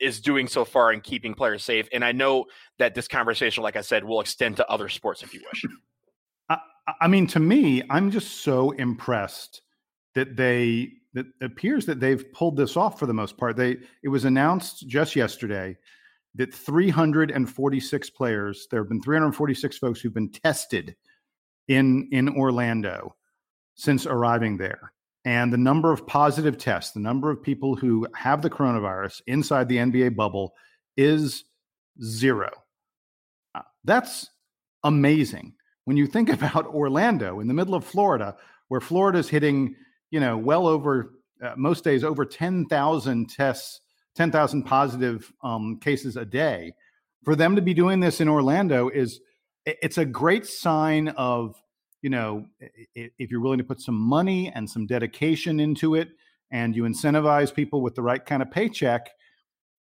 is 0.00 0.20
doing 0.20 0.46
so 0.46 0.64
far 0.64 0.92
in 0.92 1.00
keeping 1.00 1.34
players 1.34 1.64
safe. 1.64 1.88
And 1.92 2.04
I 2.04 2.12
know 2.12 2.46
that 2.78 2.94
this 2.94 3.08
conversation, 3.08 3.62
like 3.62 3.76
I 3.76 3.80
said, 3.80 4.04
will 4.04 4.20
extend 4.20 4.56
to 4.56 4.70
other 4.70 4.88
sports 4.88 5.22
if 5.22 5.32
you 5.32 5.40
wish. 5.52 5.64
I, 6.48 6.58
I 7.00 7.08
mean, 7.08 7.26
to 7.28 7.40
me, 7.40 7.82
I'm 7.90 8.10
just 8.10 8.42
so 8.42 8.72
impressed 8.72 9.62
that 10.14 10.36
they 10.36 10.92
that 11.14 11.26
appears 11.40 11.86
that 11.86 11.98
they've 11.98 12.30
pulled 12.32 12.56
this 12.56 12.76
off 12.76 12.98
for 12.98 13.06
the 13.06 13.14
most 13.14 13.38
part. 13.38 13.56
They 13.56 13.78
it 14.02 14.08
was 14.08 14.24
announced 14.24 14.86
just 14.86 15.16
yesterday 15.16 15.76
that 16.34 16.52
346 16.52 18.10
players, 18.10 18.68
there 18.70 18.80
have 18.80 18.88
been 18.88 19.00
346 19.00 19.78
folks 19.78 20.00
who've 20.00 20.12
been 20.12 20.30
tested 20.30 20.94
in 21.68 22.08
in 22.12 22.28
Orlando 22.28 23.14
since 23.74 24.06
arriving 24.06 24.56
there. 24.56 24.92
And 25.26 25.52
the 25.52 25.58
number 25.58 25.90
of 25.90 26.06
positive 26.06 26.56
tests, 26.56 26.92
the 26.92 27.00
number 27.00 27.32
of 27.32 27.42
people 27.42 27.74
who 27.74 28.06
have 28.14 28.42
the 28.42 28.48
coronavirus 28.48 29.22
inside 29.26 29.68
the 29.68 29.78
NBA 29.78 30.14
bubble 30.14 30.54
is 30.96 31.44
zero. 32.00 32.50
Uh, 33.52 33.62
that's 33.82 34.30
amazing. 34.84 35.54
When 35.84 35.96
you 35.96 36.06
think 36.06 36.28
about 36.32 36.66
Orlando 36.66 37.40
in 37.40 37.48
the 37.48 37.54
middle 37.54 37.74
of 37.74 37.84
Florida, 37.84 38.36
where 38.68 38.80
Florida's 38.80 39.28
hitting, 39.28 39.74
you 40.12 40.20
know, 40.20 40.38
well 40.38 40.68
over 40.68 41.14
uh, 41.42 41.54
most 41.56 41.82
days 41.82 42.04
over 42.04 42.24
10,000 42.24 43.28
tests, 43.28 43.80
10,000 44.14 44.62
positive 44.62 45.32
um, 45.42 45.80
cases 45.80 46.16
a 46.16 46.24
day, 46.24 46.72
for 47.24 47.34
them 47.34 47.56
to 47.56 47.62
be 47.62 47.74
doing 47.74 47.98
this 47.98 48.20
in 48.20 48.28
Orlando 48.28 48.88
is 48.88 49.20
it's 49.66 49.98
a 49.98 50.04
great 50.04 50.46
sign 50.46 51.08
of 51.08 51.60
you 52.02 52.10
know 52.10 52.46
if 52.94 53.30
you're 53.30 53.40
willing 53.40 53.58
to 53.58 53.64
put 53.64 53.80
some 53.80 53.94
money 53.94 54.52
and 54.54 54.68
some 54.68 54.86
dedication 54.86 55.60
into 55.60 55.94
it 55.94 56.10
and 56.50 56.76
you 56.76 56.84
incentivize 56.84 57.52
people 57.52 57.80
with 57.80 57.94
the 57.94 58.02
right 58.02 58.24
kind 58.24 58.42
of 58.42 58.50
paycheck 58.50 59.10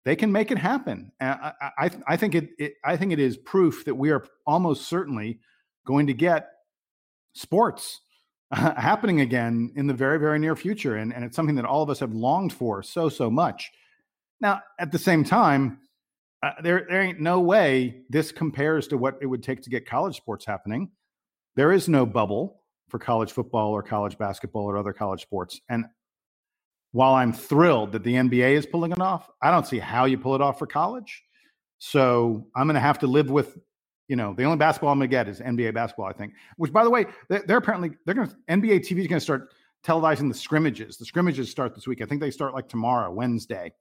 they 0.03 0.15
can 0.15 0.31
make 0.31 0.51
it 0.51 0.58
happen 0.58 1.12
I, 1.20 1.53
I, 1.77 1.91
I 2.08 2.17
think 2.17 2.36
it, 2.36 2.50
it 2.58 2.74
i 2.84 2.98
think 2.98 3.12
it 3.12 3.20
is 3.20 3.38
proof 3.38 3.86
that 3.86 3.96
we 3.96 4.12
are 4.12 4.25
almost 4.46 4.88
certainly 4.88 5.39
going 5.86 6.08
to 6.08 6.13
get 6.13 6.50
sports 7.34 8.01
happening 8.51 9.22
again 9.22 9.72
in 9.75 9.88
the 9.88 9.93
very 9.93 10.20
very 10.20 10.39
near 10.39 10.55
future 10.55 10.96
and, 10.96 11.13
and 11.13 11.24
it's 11.24 11.36
something 11.36 11.55
that 11.55 11.65
all 11.65 11.84
of 11.84 11.89
us 11.89 12.00
have 12.00 12.13
longed 12.13 12.51
for 12.51 12.84
so 12.84 13.10
so 13.10 13.29
much 13.29 13.72
now 14.41 14.60
at 14.79 14.91
the 14.91 15.00
same 15.00 15.24
time 15.24 15.77
uh, 16.43 16.53
there, 16.63 16.86
there 16.89 17.01
ain't 17.01 17.20
no 17.20 17.39
way 17.39 18.01
this 18.10 18.31
compares 18.31 18.88
to 18.88 18.98
what 18.98 19.17
it 19.22 19.27
would 19.27 19.43
take 19.43 19.62
to 19.62 19.70
get 19.70 19.86
college 19.86 20.17
sports 20.17 20.46
happening. 20.46 20.89
There 21.55 21.72
is 21.72 21.89
no 21.89 22.05
bubble 22.05 22.62
for 22.89 23.00
college 23.00 23.31
football 23.31 23.72
or 23.72 23.81
college 23.81 24.17
basketball 24.17 24.63
or 24.63 24.77
other 24.77 24.93
college 24.93 25.22
sports. 25.22 25.60
And 25.70 25.86
while 26.91 27.13
I'm 27.13 27.34
thrilled 27.34 27.93
that 27.93 28.03
the 28.03 28.13
NBA 28.13 28.53
is 28.53 28.65
pulling 28.65 28.91
it 28.91 29.00
off, 29.00 29.29
I 29.41 29.51
don't 29.51 29.65
see 29.65 29.79
how 29.79 30.05
you 30.05 30.17
pull 30.17 30.36
it 30.36 30.41
off 30.41 30.60
for 30.60 30.67
college. 30.67 31.24
So 31.79 32.48
I'm 32.55 32.67
going 32.67 32.75
to 32.75 32.81
have 32.81 33.00
to 33.00 33.08
live 33.08 33.31
with, 33.31 33.58
you 34.08 34.15
know, 34.15 34.34
the 34.34 34.43
only 34.43 34.58
basketball 34.58 34.91
I'm 34.91 35.00
going 35.00 35.10
to 35.10 35.12
get 35.12 35.27
is 35.27 35.39
NBA 35.39 35.74
basketball, 35.74 36.08
I 36.08 36.13
think. 36.13 36.34
Which, 36.58 36.72
by 36.72 36.84
the 36.84 36.89
way, 36.89 37.05
they're, 37.29 37.58
apparently 37.58 37.91
they're 38.05 38.13
going 38.13 38.27
to 38.27 38.36
NBA 38.50 38.81
TV 38.81 39.00
is 39.00 39.08
going 39.08 39.20
to 39.20 39.20
start 39.20 39.53
televising 39.86 40.27
the 40.27 40.38
scrimmages. 40.38 40.98
The 40.98 41.05
scrimmages 41.05 41.50
start 41.50 41.74
this 41.74 41.88
week. 41.88 42.01
I 42.01 42.05
think 42.05 42.22
they 42.22 42.29
start 42.29 42.53
like 42.53 42.70
tomorrow, 42.70 43.12
Wednesday. 43.12 43.72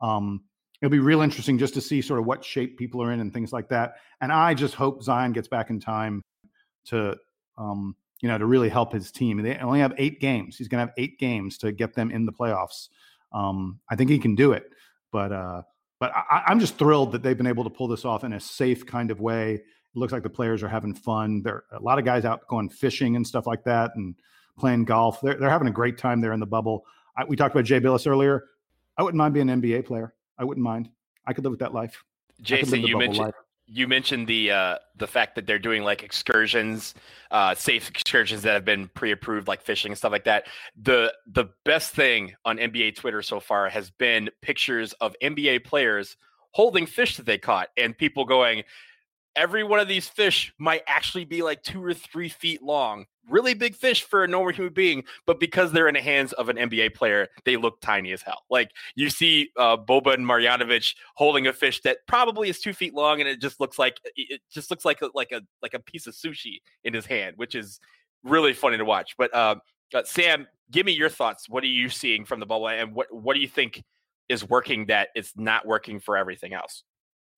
Um, 0.00 0.42
it'll 0.82 0.90
be 0.90 0.98
real 0.98 1.22
interesting 1.22 1.56
just 1.56 1.72
to 1.74 1.80
see 1.80 2.02
sort 2.02 2.20
of 2.20 2.26
what 2.26 2.44
shape 2.44 2.76
people 2.76 3.02
are 3.02 3.12
in 3.12 3.20
and 3.20 3.32
things 3.32 3.52
like 3.52 3.68
that. 3.70 3.94
And 4.20 4.30
I 4.30 4.54
just 4.54 4.74
hope 4.74 5.02
Zion 5.02 5.32
gets 5.32 5.48
back 5.48 5.70
in 5.70 5.80
time 5.80 6.22
to, 6.86 7.16
um, 7.58 7.96
you 8.20 8.28
know, 8.28 8.38
to 8.38 8.46
really 8.46 8.68
help 8.68 8.92
his 8.92 9.10
team. 9.10 9.42
They 9.42 9.56
only 9.58 9.80
have 9.80 9.94
eight 9.98 10.20
games. 10.20 10.56
He's 10.56 10.68
going 10.68 10.78
to 10.82 10.86
have 10.86 10.94
eight 10.96 11.18
games 11.18 11.58
to 11.58 11.72
get 11.72 11.94
them 11.94 12.10
in 12.10 12.26
the 12.26 12.32
playoffs. 12.32 12.88
Um, 13.32 13.80
I 13.90 13.96
think 13.96 14.10
he 14.10 14.18
can 14.18 14.34
do 14.34 14.52
it, 14.52 14.70
but 15.12 15.32
uh, 15.32 15.62
but 15.98 16.12
I, 16.14 16.44
I'm 16.46 16.60
just 16.60 16.78
thrilled 16.78 17.12
that 17.12 17.22
they've 17.22 17.36
been 17.36 17.46
able 17.46 17.64
to 17.64 17.70
pull 17.70 17.88
this 17.88 18.04
off 18.04 18.24
in 18.24 18.32
a 18.32 18.40
safe 18.40 18.86
kind 18.86 19.10
of 19.10 19.20
way. 19.20 19.54
It 19.54 19.62
looks 19.94 20.12
like 20.12 20.22
the 20.22 20.30
players 20.30 20.62
are 20.62 20.68
having 20.68 20.94
fun. 20.94 21.42
There 21.42 21.64
are 21.70 21.78
a 21.78 21.82
lot 21.82 21.98
of 21.98 22.04
guys 22.04 22.24
out 22.24 22.46
going 22.48 22.68
fishing 22.68 23.16
and 23.16 23.26
stuff 23.26 23.46
like 23.46 23.64
that, 23.64 23.92
and 23.96 24.14
playing 24.58 24.84
golf. 24.84 25.20
They're 25.20 25.34
they're 25.34 25.50
having 25.50 25.68
a 25.68 25.72
great 25.72 25.98
time 25.98 26.20
there 26.20 26.32
in 26.32 26.40
the 26.40 26.46
bubble. 26.46 26.84
I, 27.16 27.24
we 27.24 27.36
talked 27.36 27.54
about 27.54 27.64
Jay 27.64 27.80
Bilas 27.80 28.06
earlier. 28.06 28.44
I 28.96 29.02
wouldn't 29.02 29.18
mind 29.18 29.34
being 29.34 29.50
an 29.50 29.60
NBA 29.60 29.86
player. 29.86 30.14
I 30.38 30.44
wouldn't 30.44 30.64
mind. 30.64 30.90
I 31.26 31.32
could 31.32 31.44
live 31.44 31.50
with 31.50 31.60
that 31.60 31.74
life. 31.74 32.04
Jason, 32.40 32.82
you 32.82 32.96
mentioned 32.96 33.26
life. 33.26 33.34
You 33.66 33.88
mentioned 33.88 34.28
the 34.28 34.50
uh, 34.50 34.78
the 34.96 35.06
fact 35.06 35.34
that 35.34 35.46
they're 35.46 35.58
doing 35.58 35.82
like 35.82 36.02
excursions, 36.02 36.94
uh, 37.30 37.54
safe 37.54 37.88
excursions 37.88 38.42
that 38.42 38.52
have 38.52 38.64
been 38.64 38.88
pre-approved, 38.88 39.48
like 39.48 39.60
fishing 39.60 39.92
and 39.92 39.98
stuff 39.98 40.12
like 40.12 40.24
that. 40.24 40.46
The 40.80 41.12
the 41.26 41.46
best 41.64 41.92
thing 41.94 42.34
on 42.44 42.58
NBA 42.58 42.96
Twitter 42.96 43.22
so 43.22 43.40
far 43.40 43.68
has 43.68 43.90
been 43.90 44.30
pictures 44.42 44.92
of 44.94 45.16
NBA 45.22 45.64
players 45.64 46.16
holding 46.52 46.86
fish 46.86 47.16
that 47.16 47.26
they 47.26 47.38
caught, 47.38 47.68
and 47.76 47.96
people 47.96 48.24
going, 48.24 48.62
every 49.34 49.64
one 49.64 49.80
of 49.80 49.88
these 49.88 50.08
fish 50.08 50.52
might 50.58 50.82
actually 50.86 51.24
be 51.24 51.42
like 51.42 51.62
two 51.62 51.84
or 51.84 51.92
three 51.92 52.28
feet 52.28 52.62
long. 52.62 53.06
Really 53.28 53.54
big 53.54 53.74
fish 53.74 54.04
for 54.04 54.24
a 54.24 54.28
normal 54.28 54.52
human 54.52 54.72
being, 54.72 55.04
but 55.26 55.40
because 55.40 55.72
they're 55.72 55.88
in 55.88 55.94
the 55.94 56.00
hands 56.00 56.32
of 56.34 56.48
an 56.48 56.56
NBA 56.56 56.94
player, 56.94 57.28
they 57.44 57.56
look 57.56 57.80
tiny 57.80 58.12
as 58.12 58.22
hell. 58.22 58.44
Like 58.50 58.70
you 58.94 59.10
see 59.10 59.50
uh, 59.56 59.76
Boban 59.76 60.18
Marjanovic 60.18 60.94
holding 61.14 61.46
a 61.46 61.52
fish 61.52 61.80
that 61.82 61.98
probably 62.06 62.48
is 62.48 62.60
two 62.60 62.72
feet 62.72 62.94
long, 62.94 63.20
and 63.20 63.28
it 63.28 63.40
just 63.40 63.60
looks 63.60 63.78
like 63.78 63.98
it 64.16 64.40
just 64.50 64.70
looks 64.70 64.84
like 64.84 65.02
a, 65.02 65.10
like 65.14 65.32
a 65.32 65.42
like 65.62 65.74
a 65.74 65.80
piece 65.80 66.06
of 66.06 66.14
sushi 66.14 66.60
in 66.84 66.94
his 66.94 67.06
hand, 67.06 67.34
which 67.36 67.54
is 67.54 67.80
really 68.22 68.52
funny 68.52 68.76
to 68.76 68.84
watch. 68.84 69.14
But 69.18 69.34
uh, 69.34 69.56
uh, 69.94 70.02
Sam, 70.04 70.46
give 70.70 70.86
me 70.86 70.92
your 70.92 71.08
thoughts. 71.08 71.48
What 71.48 71.64
are 71.64 71.68
you 71.68 71.88
seeing 71.88 72.24
from 72.24 72.40
the 72.40 72.46
bubble, 72.46 72.68
and 72.68 72.94
what 72.94 73.06
what 73.10 73.34
do 73.34 73.40
you 73.40 73.48
think 73.48 73.82
is 74.28 74.48
working 74.48 74.86
that 74.86 75.08
it's 75.14 75.32
not 75.36 75.66
working 75.66 76.00
for 76.00 76.16
everything 76.16 76.52
else? 76.52 76.82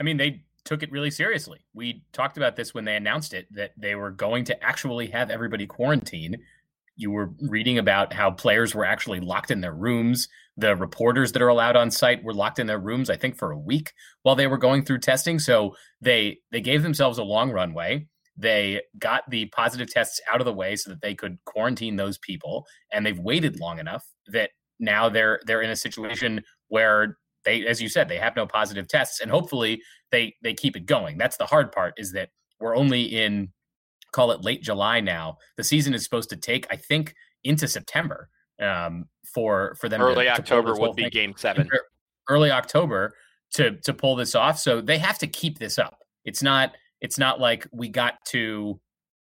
I 0.00 0.04
mean, 0.04 0.16
they 0.16 0.42
took 0.64 0.82
it 0.82 0.92
really 0.92 1.10
seriously. 1.10 1.60
We 1.72 2.04
talked 2.12 2.36
about 2.36 2.56
this 2.56 2.74
when 2.74 2.84
they 2.84 2.96
announced 2.96 3.34
it 3.34 3.46
that 3.52 3.72
they 3.76 3.94
were 3.94 4.10
going 4.10 4.44
to 4.44 4.62
actually 4.62 5.06
have 5.08 5.30
everybody 5.30 5.66
quarantine. 5.66 6.36
You 6.96 7.10
were 7.10 7.32
reading 7.42 7.78
about 7.78 8.12
how 8.12 8.30
players 8.32 8.74
were 8.74 8.84
actually 8.84 9.20
locked 9.20 9.50
in 9.50 9.60
their 9.60 9.74
rooms. 9.74 10.28
The 10.56 10.74
reporters 10.74 11.32
that 11.32 11.42
are 11.42 11.48
allowed 11.48 11.76
on 11.76 11.90
site 11.90 12.24
were 12.24 12.34
locked 12.34 12.58
in 12.58 12.66
their 12.66 12.80
rooms, 12.80 13.08
I 13.08 13.16
think, 13.16 13.36
for 13.36 13.52
a 13.52 13.58
week 13.58 13.92
while 14.22 14.34
they 14.34 14.48
were 14.48 14.58
going 14.58 14.84
through 14.84 14.98
testing. 14.98 15.38
So 15.38 15.74
they 16.00 16.38
they 16.50 16.60
gave 16.60 16.82
themselves 16.82 17.18
a 17.18 17.24
long 17.24 17.50
runway. 17.50 18.08
They 18.36 18.82
got 18.98 19.28
the 19.30 19.46
positive 19.46 19.88
tests 19.88 20.20
out 20.32 20.40
of 20.40 20.44
the 20.44 20.52
way 20.52 20.76
so 20.76 20.90
that 20.90 21.00
they 21.00 21.14
could 21.14 21.38
quarantine 21.44 21.96
those 21.96 22.18
people, 22.18 22.66
and 22.92 23.06
they've 23.06 23.18
waited 23.18 23.58
long 23.60 23.78
enough 23.78 24.04
that 24.28 24.50
now 24.78 25.08
they're 25.08 25.40
they're 25.46 25.62
in 25.62 25.70
a 25.70 25.76
situation 25.76 26.42
where 26.68 27.16
they 27.48 27.66
as 27.66 27.80
you 27.80 27.88
said 27.88 28.08
they 28.08 28.18
have 28.18 28.36
no 28.36 28.46
positive 28.46 28.86
tests 28.86 29.20
and 29.20 29.30
hopefully 29.30 29.80
they 30.10 30.34
they 30.42 30.54
keep 30.54 30.76
it 30.76 30.86
going. 30.86 31.16
That's 31.16 31.36
the 31.36 31.46
hard 31.46 31.72
part 31.72 31.94
is 31.96 32.12
that 32.12 32.28
we're 32.60 32.76
only 32.76 33.02
in 33.02 33.50
call 34.12 34.30
it 34.32 34.42
late 34.42 34.62
july 34.62 35.00
now. 35.00 35.38
The 35.56 35.64
season 35.64 35.94
is 35.94 36.04
supposed 36.04 36.30
to 36.30 36.36
take 36.36 36.66
i 36.70 36.76
think 36.76 37.14
into 37.44 37.68
september 37.68 38.28
um, 38.60 39.06
for 39.24 39.76
for 39.80 39.88
them 39.88 40.02
early 40.02 40.24
to, 40.24 40.32
october 40.32 40.74
to 40.74 40.80
would 40.80 40.96
be 40.96 41.08
game 41.08 41.34
seven. 41.36 41.68
early 42.28 42.50
october 42.50 43.14
to 43.54 43.78
to 43.78 43.94
pull 43.94 44.16
this 44.16 44.34
off. 44.34 44.58
So 44.58 44.80
they 44.80 44.98
have 44.98 45.18
to 45.18 45.26
keep 45.26 45.58
this 45.58 45.78
up. 45.78 45.98
It's 46.24 46.42
not 46.42 46.74
it's 47.00 47.18
not 47.18 47.40
like 47.40 47.66
we 47.72 47.88
got 47.88 48.14
to 48.26 48.80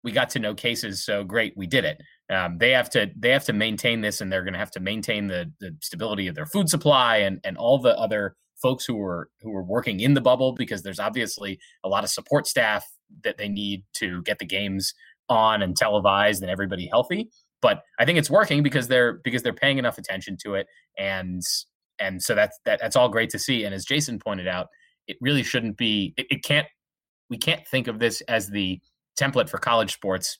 we 0.03 0.11
got 0.11 0.29
to 0.31 0.39
no 0.39 0.53
cases 0.53 1.03
so 1.03 1.23
great 1.23 1.53
we 1.55 1.67
did 1.67 1.85
it 1.85 2.01
um, 2.29 2.57
they 2.57 2.71
have 2.71 2.89
to 2.91 3.09
they 3.17 3.29
have 3.29 3.45
to 3.45 3.53
maintain 3.53 4.01
this 4.01 4.21
and 4.21 4.31
they're 4.31 4.43
going 4.43 4.53
to 4.53 4.59
have 4.59 4.71
to 4.71 4.79
maintain 4.79 5.27
the, 5.27 5.51
the 5.59 5.75
stability 5.81 6.27
of 6.27 6.35
their 6.35 6.45
food 6.45 6.69
supply 6.69 7.17
and 7.17 7.39
and 7.43 7.57
all 7.57 7.79
the 7.79 7.97
other 7.97 8.35
folks 8.61 8.85
who 8.85 9.01
are 9.01 9.29
who 9.41 9.55
are 9.55 9.63
working 9.63 9.99
in 9.99 10.13
the 10.13 10.21
bubble 10.21 10.53
because 10.53 10.83
there's 10.83 10.99
obviously 10.99 11.59
a 11.83 11.89
lot 11.89 12.03
of 12.03 12.09
support 12.09 12.45
staff 12.45 12.85
that 13.23 13.37
they 13.37 13.49
need 13.49 13.83
to 13.93 14.21
get 14.23 14.37
the 14.39 14.45
games 14.45 14.93
on 15.27 15.61
and 15.61 15.75
televised 15.75 16.41
and 16.41 16.51
everybody 16.51 16.87
healthy. 16.87 17.29
But 17.61 17.81
i 17.99 18.05
think 18.05 18.17
it's 18.17 18.29
working 18.29 18.63
because 18.63 18.87
they're 18.87 19.13
because 19.23 19.43
they're 19.43 19.53
paying 19.53 19.79
enough 19.79 19.97
attention 19.97 20.37
to 20.43 20.53
it 20.53 20.67
and 20.97 21.41
and 21.99 22.21
so 22.21 22.33
that's 22.33 22.57
that, 22.65 22.79
that's 22.79 22.95
all 22.95 23.09
great 23.09 23.29
to 23.31 23.39
see. 23.39 23.63
And 23.65 23.73
as 23.73 23.85
jason 23.85 24.19
pointed 24.19 24.47
out 24.47 24.67
it 25.07 25.17
really 25.19 25.43
shouldn't 25.43 25.77
be 25.77 26.13
it, 26.15 26.27
it 26.29 26.43
can't 26.43 26.67
we 27.29 27.37
can't 27.37 27.67
think 27.67 27.87
of 27.87 27.99
this 27.99 28.21
as 28.21 28.49
the 28.49 28.79
template 29.19 29.49
for 29.49 29.57
college 29.57 29.93
sports 29.93 30.39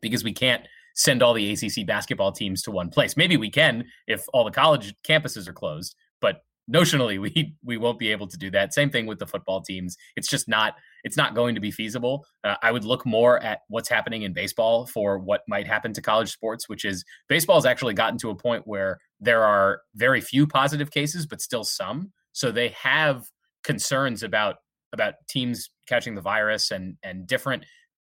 because 0.00 0.22
we 0.22 0.32
can't 0.32 0.66
send 0.94 1.22
all 1.22 1.34
the 1.34 1.52
ACC 1.52 1.86
basketball 1.86 2.32
teams 2.32 2.62
to 2.62 2.70
one 2.70 2.88
place. 2.88 3.16
Maybe 3.16 3.36
we 3.36 3.50
can 3.50 3.84
if 4.06 4.24
all 4.32 4.44
the 4.44 4.50
college 4.50 4.94
campuses 5.06 5.48
are 5.48 5.52
closed, 5.52 5.94
but 6.20 6.42
notionally 6.72 7.20
we 7.20 7.54
we 7.62 7.76
won't 7.76 7.98
be 7.98 8.10
able 8.10 8.26
to 8.26 8.36
do 8.36 8.50
that. 8.50 8.72
Same 8.72 8.90
thing 8.90 9.06
with 9.06 9.18
the 9.18 9.26
football 9.26 9.60
teams. 9.60 9.96
It's 10.16 10.28
just 10.28 10.48
not 10.48 10.74
it's 11.02 11.16
not 11.16 11.34
going 11.34 11.54
to 11.54 11.60
be 11.60 11.70
feasible. 11.70 12.24
Uh, 12.42 12.56
I 12.62 12.72
would 12.72 12.84
look 12.84 13.04
more 13.04 13.42
at 13.42 13.60
what's 13.68 13.88
happening 13.88 14.22
in 14.22 14.32
baseball 14.32 14.86
for 14.86 15.18
what 15.18 15.42
might 15.48 15.66
happen 15.66 15.92
to 15.92 16.02
college 16.02 16.32
sports, 16.32 16.68
which 16.68 16.84
is 16.84 17.04
baseball 17.28 17.56
has 17.56 17.66
actually 17.66 17.94
gotten 17.94 18.18
to 18.18 18.30
a 18.30 18.34
point 18.34 18.66
where 18.66 18.98
there 19.20 19.44
are 19.44 19.82
very 19.94 20.20
few 20.20 20.46
positive 20.46 20.90
cases, 20.90 21.26
but 21.26 21.40
still 21.40 21.64
some. 21.64 22.12
So 22.32 22.50
they 22.50 22.68
have 22.68 23.24
concerns 23.62 24.22
about 24.22 24.56
about 24.92 25.14
teams 25.28 25.70
catching 25.86 26.14
the 26.14 26.20
virus 26.20 26.70
and 26.70 26.96
and 27.02 27.26
different 27.26 27.64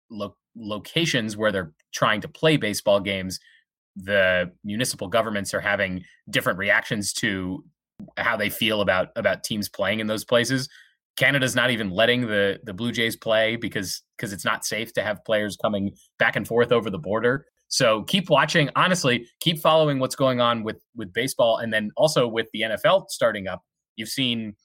lo- 0.09 0.35
locations 0.55 1.37
where 1.37 1.51
they're 1.51 1.73
trying 1.93 2.21
to 2.21 2.27
play 2.27 2.57
baseball 2.57 2.99
games, 2.99 3.39
the 3.95 4.51
municipal 4.63 5.07
governments 5.07 5.53
are 5.53 5.59
having 5.59 6.03
different 6.29 6.59
reactions 6.59 7.13
to 7.13 7.63
how 8.17 8.37
they 8.37 8.49
feel 8.49 8.81
about 8.81 9.09
about 9.15 9.43
teams 9.43 9.67
playing 9.67 9.99
in 9.99 10.07
those 10.07 10.23
places. 10.23 10.69
Canada's 11.17 11.55
not 11.55 11.69
even 11.69 11.89
letting 11.89 12.27
the 12.27 12.59
the 12.63 12.73
Blue 12.73 12.91
Jays 12.91 13.15
play 13.15 13.55
because 13.55 14.01
because 14.17 14.31
it's 14.31 14.45
not 14.45 14.65
safe 14.65 14.93
to 14.93 15.01
have 15.01 15.23
players 15.25 15.57
coming 15.57 15.91
back 16.17 16.35
and 16.35 16.47
forth 16.47 16.71
over 16.71 16.89
the 16.89 16.99
border. 16.99 17.45
So 17.67 18.03
keep 18.03 18.29
watching. 18.29 18.69
Honestly, 18.75 19.27
keep 19.41 19.59
following 19.59 19.99
what's 19.99 20.15
going 20.15 20.39
on 20.39 20.63
with 20.63 20.81
with 20.95 21.13
baseball, 21.13 21.57
and 21.57 21.73
then 21.73 21.91
also 21.97 22.27
with 22.27 22.47
the 22.53 22.61
NFL 22.61 23.09
starting 23.09 23.47
up. 23.47 23.61
You've 23.95 24.09
seen 24.09 24.55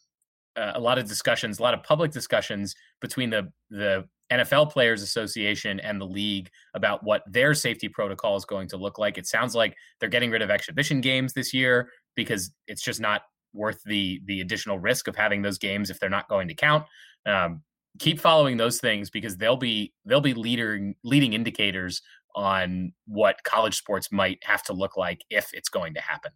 uh, 0.56 0.72
a 0.74 0.80
lot 0.80 0.98
of 0.98 1.08
discussions, 1.08 1.58
a 1.58 1.62
lot 1.62 1.74
of 1.74 1.82
public 1.82 2.12
discussions 2.12 2.74
between 3.00 3.30
the 3.30 3.52
the 3.70 4.04
NFL 4.38 4.70
Players 4.72 5.02
Association 5.02 5.80
and 5.80 6.00
the 6.00 6.06
league 6.06 6.50
about 6.74 7.02
what 7.02 7.22
their 7.26 7.54
safety 7.54 7.88
protocol 7.88 8.36
is 8.36 8.44
going 8.44 8.68
to 8.68 8.76
look 8.76 8.98
like. 8.98 9.18
It 9.18 9.26
sounds 9.26 9.54
like 9.54 9.76
they're 10.00 10.08
getting 10.08 10.30
rid 10.30 10.42
of 10.42 10.50
exhibition 10.50 11.00
games 11.00 11.32
this 11.32 11.54
year 11.54 11.88
because 12.14 12.52
it's 12.66 12.82
just 12.82 13.00
not 13.00 13.22
worth 13.52 13.80
the 13.84 14.20
the 14.26 14.40
additional 14.40 14.78
risk 14.78 15.08
of 15.08 15.16
having 15.16 15.42
those 15.42 15.58
games 15.58 15.90
if 15.90 16.00
they're 16.00 16.10
not 16.10 16.28
going 16.28 16.48
to 16.48 16.54
count. 16.54 16.84
Um, 17.26 17.62
keep 17.98 18.20
following 18.20 18.56
those 18.56 18.80
things 18.80 19.10
because 19.10 19.36
they'll 19.36 19.56
be 19.56 19.92
they'll 20.04 20.20
be 20.20 20.34
leading 20.34 20.94
leading 21.04 21.32
indicators 21.32 22.02
on 22.34 22.92
what 23.06 23.42
college 23.44 23.76
sports 23.76 24.10
might 24.10 24.38
have 24.42 24.62
to 24.64 24.72
look 24.72 24.96
like 24.96 25.22
if 25.30 25.50
it's 25.52 25.68
going 25.68 25.94
to 25.94 26.00
happen. 26.00 26.32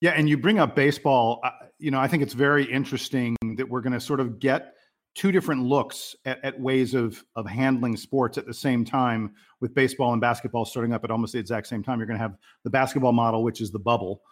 Yeah, 0.00 0.12
and 0.12 0.28
you 0.28 0.38
bring 0.38 0.58
up 0.58 0.74
baseball. 0.74 1.40
Uh, 1.44 1.50
you 1.78 1.90
know, 1.90 1.98
I 1.98 2.08
think 2.08 2.22
it's 2.22 2.34
very 2.34 2.64
interesting 2.64 3.36
that 3.56 3.68
we're 3.68 3.82
going 3.82 3.92
to 3.92 4.00
sort 4.00 4.20
of 4.20 4.38
get 4.38 4.74
two 5.14 5.32
different 5.32 5.62
looks 5.62 6.14
at, 6.24 6.42
at, 6.44 6.58
ways 6.58 6.94
of 6.94 7.24
of 7.36 7.46
handling 7.46 7.96
sports 7.96 8.38
at 8.38 8.46
the 8.46 8.54
same 8.54 8.84
time 8.84 9.32
with 9.60 9.74
baseball 9.74 10.12
and 10.12 10.20
basketball 10.20 10.64
starting 10.64 10.92
up 10.92 11.04
at 11.04 11.10
almost 11.10 11.32
the 11.32 11.38
exact 11.38 11.66
same 11.66 11.82
time. 11.82 11.98
You're 11.98 12.06
going 12.06 12.18
to 12.18 12.22
have 12.22 12.36
the 12.64 12.70
basketball 12.70 13.12
model 13.12 13.42
which 13.42 13.60
is 13.60 13.70
the 13.70 13.78
bubble 13.78 14.22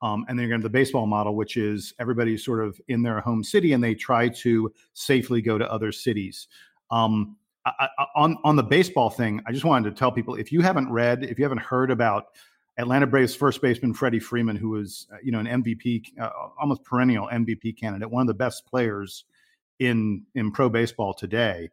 um, 0.00 0.24
and 0.28 0.38
then 0.38 0.44
you're 0.44 0.50
going 0.50 0.60
to 0.60 0.64
have 0.64 0.72
the 0.72 0.78
baseball 0.78 1.06
model 1.06 1.34
which 1.34 1.56
is 1.56 1.92
everybody's 1.98 2.44
sort 2.44 2.64
of 2.64 2.80
in 2.88 3.02
their 3.02 3.20
home 3.20 3.42
city 3.42 3.72
and 3.72 3.82
they 3.82 3.94
try 3.94 4.28
to 4.28 4.72
safely 4.94 5.42
go 5.42 5.58
to 5.58 5.70
other 5.70 5.92
cities. 5.92 6.48
Um, 6.90 7.36
I, 7.66 7.88
I, 7.98 8.06
on 8.14 8.38
on 8.44 8.56
the 8.56 8.62
baseball 8.62 9.10
thing 9.10 9.42
i 9.46 9.52
just 9.52 9.64
wanted 9.64 9.90
to 9.90 9.98
tell 9.98 10.10
people 10.10 10.36
if 10.36 10.50
you 10.50 10.62
haven't 10.62 10.90
read 10.90 11.22
if 11.22 11.38
you 11.38 11.44
haven't 11.44 11.58
heard 11.58 11.90
about 11.90 12.28
Atlanta 12.78 13.06
Braves 13.06 13.34
first 13.34 13.60
baseman 13.60 13.92
Freddie 13.92 14.20
Freeman, 14.20 14.54
who 14.54 14.70
was, 14.70 15.08
uh, 15.12 15.16
you 15.20 15.32
know, 15.32 15.40
an 15.40 15.46
MVP, 15.46 16.16
uh, 16.20 16.30
almost 16.60 16.84
perennial 16.84 17.26
MVP 17.26 17.76
candidate, 17.76 18.08
one 18.08 18.20
of 18.20 18.28
the 18.28 18.34
best 18.34 18.64
players 18.66 19.24
in 19.78 20.24
in 20.34 20.50
pro 20.50 20.68
baseball 20.68 21.14
today. 21.14 21.70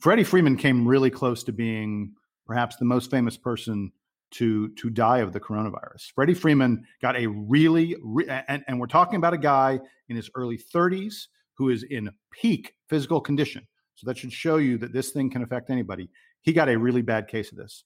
Freddie 0.00 0.24
Freeman 0.24 0.56
came 0.56 0.86
really 0.86 1.10
close 1.10 1.42
to 1.44 1.52
being 1.52 2.12
perhaps 2.46 2.76
the 2.76 2.84
most 2.84 3.10
famous 3.10 3.36
person 3.36 3.92
to 4.30 4.68
to 4.70 4.90
die 4.90 5.18
of 5.18 5.32
the 5.32 5.40
coronavirus. 5.40 6.12
Freddie 6.14 6.34
Freeman 6.34 6.84
got 7.00 7.16
a 7.16 7.26
really 7.26 7.96
re- 8.02 8.28
and, 8.48 8.64
and 8.66 8.78
we're 8.78 8.86
talking 8.86 9.16
about 9.16 9.34
a 9.34 9.38
guy 9.38 9.80
in 10.08 10.16
his 10.16 10.30
early 10.34 10.58
30s 10.58 11.26
who 11.54 11.70
is 11.70 11.82
in 11.84 12.10
peak 12.30 12.74
physical 12.88 13.20
condition. 13.20 13.66
So 13.94 14.06
that 14.06 14.16
should 14.16 14.32
show 14.32 14.56
you 14.58 14.78
that 14.78 14.92
this 14.92 15.10
thing 15.10 15.30
can 15.30 15.42
affect 15.42 15.70
anybody. 15.70 16.08
He 16.42 16.52
got 16.52 16.68
a 16.68 16.78
really 16.78 17.02
bad 17.02 17.26
case 17.26 17.50
of 17.50 17.58
this. 17.58 17.84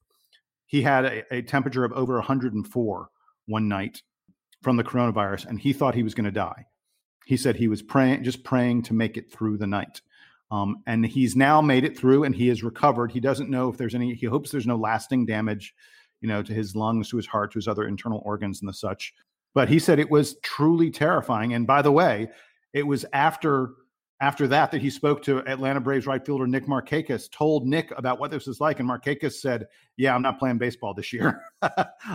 He 0.66 0.82
had 0.82 1.04
a, 1.04 1.34
a 1.34 1.42
temperature 1.42 1.84
of 1.84 1.92
over 1.92 2.14
104 2.14 3.08
one 3.46 3.68
night 3.68 4.02
from 4.62 4.76
the 4.76 4.84
coronavirus, 4.84 5.46
and 5.46 5.58
he 5.58 5.72
thought 5.72 5.94
he 5.94 6.02
was 6.02 6.14
going 6.14 6.24
to 6.24 6.30
die. 6.30 6.66
He 7.26 7.36
said 7.36 7.56
he 7.56 7.68
was 7.68 7.82
praying, 7.82 8.24
just 8.24 8.44
praying 8.44 8.82
to 8.84 8.94
make 8.94 9.16
it 9.16 9.32
through 9.32 9.58
the 9.58 9.66
night. 9.66 10.00
Um, 10.50 10.82
and 10.86 11.06
he's 11.06 11.34
now 11.34 11.62
made 11.62 11.84
it 11.84 11.96
through 11.96 12.24
and 12.24 12.34
he 12.34 12.48
has 12.48 12.62
recovered. 12.62 13.10
He 13.10 13.20
doesn't 13.20 13.48
know 13.48 13.68
if 13.70 13.78
there's 13.78 13.94
any, 13.94 14.14
he 14.14 14.26
hopes 14.26 14.50
there's 14.50 14.66
no 14.66 14.76
lasting 14.76 15.24
damage, 15.24 15.74
you 16.20 16.28
know, 16.28 16.42
to 16.42 16.52
his 16.52 16.76
lungs, 16.76 17.08
to 17.08 17.16
his 17.16 17.26
heart, 17.26 17.52
to 17.52 17.58
his 17.58 17.68
other 17.68 17.86
internal 17.86 18.22
organs 18.24 18.60
and 18.60 18.68
the 18.68 18.74
such. 18.74 19.14
But 19.54 19.68
he 19.68 19.78
said 19.78 19.98
it 19.98 20.10
was 20.10 20.36
truly 20.42 20.90
terrifying. 20.90 21.54
And 21.54 21.66
by 21.66 21.80
the 21.80 21.92
way, 21.92 22.28
it 22.72 22.86
was 22.86 23.04
after 23.12 23.70
after 24.20 24.46
that 24.46 24.70
that 24.70 24.80
he 24.80 24.88
spoke 24.88 25.20
to 25.24 25.38
Atlanta 25.48 25.80
Braves 25.80 26.06
right 26.06 26.24
fielder 26.24 26.46
Nick 26.46 26.66
Markakis, 26.66 27.28
told 27.32 27.66
Nick 27.66 27.92
about 27.96 28.20
what 28.20 28.30
this 28.30 28.46
was 28.46 28.60
like, 28.60 28.78
and 28.78 28.88
Markakis 28.88 29.40
said, 29.40 29.66
"Yeah, 29.96 30.14
I'm 30.14 30.22
not 30.22 30.38
playing 30.38 30.58
baseball 30.58 30.94
this 30.94 31.12
year. 31.12 31.42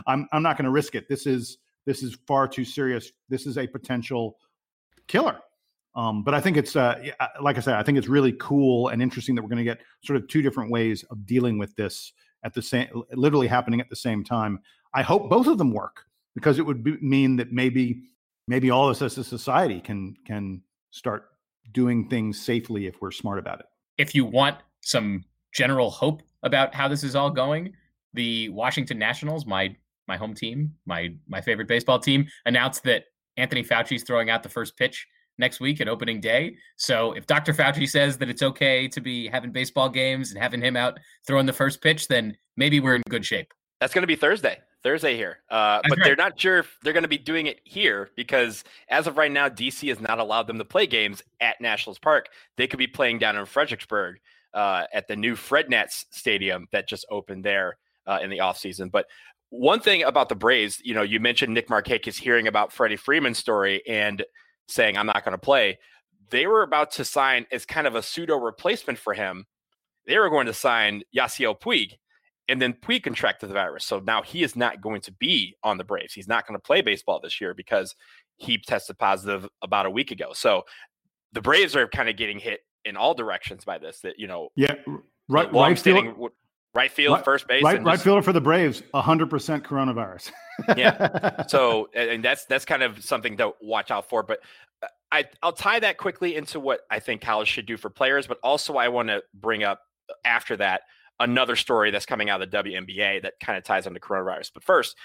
I'm 0.07 0.27
I'm 0.31 0.41
not 0.41 0.57
going 0.57 0.65
to 0.65 0.71
risk 0.71 0.95
it. 0.95 1.09
This 1.09 1.27
is 1.27 1.57
this 1.85 2.03
is 2.03 2.17
far 2.25 2.47
too 2.47 2.63
serious. 2.63 3.11
This 3.27 3.45
is 3.45 3.57
a 3.57 3.67
potential 3.67 4.37
killer. 5.07 5.39
Um, 5.95 6.23
but 6.23 6.33
I 6.35 6.41
think 6.41 6.57
it's 6.57 6.75
uh, 6.75 6.95
like 7.41 7.57
I 7.57 7.59
said, 7.59 7.73
I 7.73 7.83
think 7.83 7.97
it's 7.97 8.07
really 8.07 8.33
cool 8.33 8.89
and 8.89 9.01
interesting 9.01 9.33
that 9.35 9.41
we're 9.41 9.49
going 9.49 9.57
to 9.57 9.63
get 9.63 9.79
sort 10.03 10.17
of 10.17 10.27
two 10.27 10.43
different 10.43 10.69
ways 10.69 11.03
of 11.09 11.25
dealing 11.25 11.57
with 11.57 11.75
this 11.75 12.13
at 12.43 12.53
the 12.53 12.61
same, 12.61 12.87
literally 13.13 13.47
happening 13.47 13.81
at 13.81 13.89
the 13.89 13.95
same 13.95 14.23
time. 14.23 14.59
I 14.93 15.01
hope 15.01 15.29
both 15.29 15.47
of 15.47 15.57
them 15.57 15.73
work 15.73 16.03
because 16.35 16.59
it 16.59 16.65
would 16.65 16.83
be, 16.83 16.97
mean 17.01 17.35
that 17.37 17.51
maybe 17.51 18.03
maybe 18.47 18.69
all 18.69 18.87
of 18.87 18.91
us 18.91 19.01
as 19.01 19.17
a 19.17 19.23
society 19.23 19.79
can 19.79 20.15
can 20.25 20.61
start 20.91 21.29
doing 21.71 22.07
things 22.07 22.39
safely 22.39 22.85
if 22.85 23.01
we're 23.01 23.11
smart 23.11 23.39
about 23.39 23.59
it. 23.59 23.65
If 23.97 24.13
you 24.13 24.23
want 24.23 24.57
some 24.81 25.25
general 25.53 25.89
hope 25.89 26.21
about 26.43 26.75
how 26.75 26.87
this 26.87 27.03
is 27.03 27.15
all 27.15 27.31
going, 27.31 27.73
the 28.13 28.49
Washington 28.49 28.99
Nationals, 28.99 29.47
my 29.47 29.75
my 30.07 30.15
home 30.15 30.35
team, 30.35 30.75
my 30.85 31.13
my 31.27 31.41
favorite 31.41 31.67
baseball 31.67 31.99
team, 31.99 32.27
announced 32.45 32.83
that 32.83 33.05
Anthony 33.37 33.63
Fauci's 33.63 34.03
throwing 34.03 34.29
out 34.29 34.43
the 34.43 34.49
first 34.49 34.75
pitch 34.77 35.07
next 35.37 35.59
week 35.59 35.79
at 35.81 35.87
opening 35.87 36.19
day. 36.19 36.57
So 36.77 37.13
if 37.13 37.27
Dr. 37.27 37.53
Fauci 37.53 37.87
says 37.87 38.17
that 38.17 38.29
it's 38.29 38.41
okay 38.41 38.87
to 38.87 39.01
be 39.01 39.27
having 39.27 39.51
baseball 39.51 39.89
games 39.89 40.31
and 40.31 40.41
having 40.41 40.61
him 40.61 40.75
out 40.75 40.99
throwing 41.25 41.45
the 41.45 41.53
first 41.53 41.81
pitch, 41.81 42.07
then 42.07 42.35
maybe 42.55 42.79
we're 42.79 42.95
in 42.95 43.03
good 43.09 43.25
shape. 43.25 43.53
That's 43.79 43.93
going 43.93 44.03
to 44.03 44.07
be 44.07 44.15
Thursday. 44.15 44.59
Thursday 44.83 45.15
here. 45.15 45.39
Uh, 45.49 45.81
but 45.87 45.97
right. 45.97 46.05
they're 46.05 46.15
not 46.15 46.39
sure 46.39 46.59
if 46.59 46.77
they're 46.81 46.93
going 46.93 47.03
to 47.03 47.09
be 47.09 47.17
doing 47.17 47.47
it 47.47 47.59
here 47.63 48.09
because 48.15 48.63
as 48.89 49.07
of 49.07 49.17
right 49.17 49.31
now, 49.31 49.49
DC 49.49 49.87
has 49.89 49.99
not 49.99 50.19
allowed 50.19 50.47
them 50.47 50.57
to 50.57 50.65
play 50.65 50.87
games 50.87 51.23
at 51.39 51.59
Nationals 51.61 51.99
Park. 51.99 52.29
They 52.55 52.67
could 52.67 52.79
be 52.79 52.87
playing 52.87 53.19
down 53.19 53.35
in 53.37 53.45
Fredericksburg 53.45 54.19
uh, 54.53 54.85
at 54.93 55.07
the 55.07 55.15
new 55.15 55.35
Fred 55.35 55.69
Nats 55.69 56.05
Stadium 56.11 56.67
that 56.71 56.87
just 56.87 57.05
opened 57.11 57.43
there 57.43 57.77
uh, 58.05 58.19
in 58.21 58.29
the 58.29 58.39
offseason. 58.39 58.89
But 58.89 59.07
one 59.49 59.79
thing 59.79 60.03
about 60.03 60.29
the 60.29 60.35
Braves, 60.35 60.81
you 60.83 60.93
know, 60.93 61.01
you 61.01 61.19
mentioned 61.19 61.53
Nick 61.53 61.69
Markakis 61.69 62.17
hearing 62.17 62.47
about 62.47 62.73
Freddie 62.73 62.97
Freeman's 62.97 63.37
story 63.37 63.81
and 63.87 64.23
saying, 64.67 64.97
I'm 64.97 65.05
not 65.05 65.23
going 65.23 65.33
to 65.33 65.37
play. 65.37 65.79
They 66.29 66.47
were 66.47 66.63
about 66.63 66.91
to 66.93 67.05
sign 67.05 67.45
as 67.51 67.65
kind 67.65 67.87
of 67.87 67.95
a 67.95 68.03
pseudo 68.03 68.37
replacement 68.37 68.99
for 68.99 69.13
him. 69.13 69.45
They 70.05 70.17
were 70.17 70.29
going 70.29 70.47
to 70.47 70.53
sign 70.53 71.03
Yasiel 71.15 71.59
Puig, 71.59 71.93
and 72.49 72.61
then 72.61 72.73
Puig 72.73 73.03
contracted 73.03 73.49
the 73.49 73.53
virus. 73.53 73.85
So 73.85 73.99
now 73.99 74.21
he 74.21 74.43
is 74.43 74.55
not 74.55 74.81
going 74.81 75.01
to 75.01 75.11
be 75.13 75.55
on 75.63 75.77
the 75.77 75.83
Braves. 75.83 76.13
He's 76.13 76.27
not 76.27 76.47
going 76.47 76.57
to 76.57 76.63
play 76.63 76.81
baseball 76.81 77.19
this 77.21 77.39
year 77.39 77.53
because 77.53 77.95
he 78.37 78.57
tested 78.57 78.97
positive 78.97 79.47
about 79.61 79.85
a 79.85 79.89
week 79.89 80.11
ago. 80.11 80.31
So 80.33 80.63
the 81.33 81.41
Braves 81.41 81.75
are 81.75 81.87
kind 81.87 82.09
of 82.09 82.17
getting 82.17 82.39
hit 82.39 82.61
in 82.85 82.95
all 82.97 83.13
directions 83.13 83.65
by 83.65 83.77
this. 83.77 83.99
That 84.01 84.17
you 84.17 84.27
know, 84.27 84.49
yeah, 84.55 84.75
right. 85.27 85.51
Right 85.51 85.79
field, 85.79 86.31
right 86.73 86.91
field, 86.91 87.15
right, 87.15 87.25
first 87.25 87.47
base, 87.47 87.63
right, 87.63 87.83
right 87.83 87.93
just, 87.93 88.03
fielder 88.03 88.21
for 88.21 88.33
the 88.33 88.41
Braves, 88.41 88.83
hundred 88.93 89.29
percent 89.29 89.63
coronavirus. 89.63 90.31
yeah. 90.75 91.43
So, 91.47 91.89
and 91.93 92.23
that's 92.23 92.45
that's 92.45 92.65
kind 92.65 92.83
of 92.83 93.03
something 93.03 93.37
to 93.37 93.53
watch 93.61 93.91
out 93.91 94.09
for. 94.09 94.23
But 94.23 94.39
uh, 94.83 94.87
I 95.11 95.25
I'll 95.41 95.53
tie 95.53 95.79
that 95.79 95.97
quickly 95.97 96.35
into 96.35 96.59
what 96.59 96.81
I 96.89 96.99
think 96.99 97.21
college 97.21 97.47
should 97.47 97.65
do 97.65 97.77
for 97.77 97.89
players, 97.89 98.27
but 98.27 98.39
also 98.43 98.75
I 98.75 98.89
want 98.89 99.09
to 99.09 99.23
bring 99.33 99.63
up 99.63 99.81
uh, 100.09 100.13
after 100.25 100.57
that 100.57 100.81
another 101.19 101.55
story 101.55 101.91
that's 101.91 102.05
coming 102.05 102.29
out 102.29 102.41
of 102.41 102.51
the 102.51 102.57
WNBA 102.57 103.23
that 103.23 103.33
kind 103.41 103.57
of 103.57 103.63
ties 103.63 103.87
into 103.87 103.99
coronavirus. 103.99 104.51
But 104.53 104.63
first, 104.63 104.95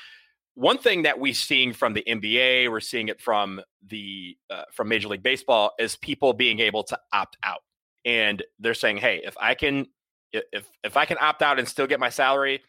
one 0.55 0.79
thing 0.79 1.03
that 1.03 1.19
we're 1.19 1.33
seeing 1.33 1.73
from 1.73 1.95
the 1.95 2.05
NBA, 2.07 2.71
we're 2.71 2.81
seeing 2.81 3.09
it 3.09 3.21
from 3.21 3.61
the 3.87 4.37
uh, 4.51 4.65
from 4.73 4.89
Major 4.89 5.09
League 5.09 5.23
Baseball, 5.23 5.73
is 5.79 5.97
people 5.97 6.33
being 6.33 6.61
able 6.61 6.85
to 6.85 6.99
opt 7.13 7.37
out, 7.43 7.63
and 8.05 8.43
they're 8.59 8.75
saying, 8.75 8.99
"Hey, 8.99 9.21
if 9.25 9.37
I 9.41 9.55
can 9.55 9.87
if 10.33 10.69
if 10.83 10.97
I 10.97 11.05
can 11.05 11.19
opt 11.21 11.43
out 11.43 11.59
and 11.59 11.69
still 11.69 11.87
get 11.87 12.01
my 12.01 12.09
salary, 12.11 12.63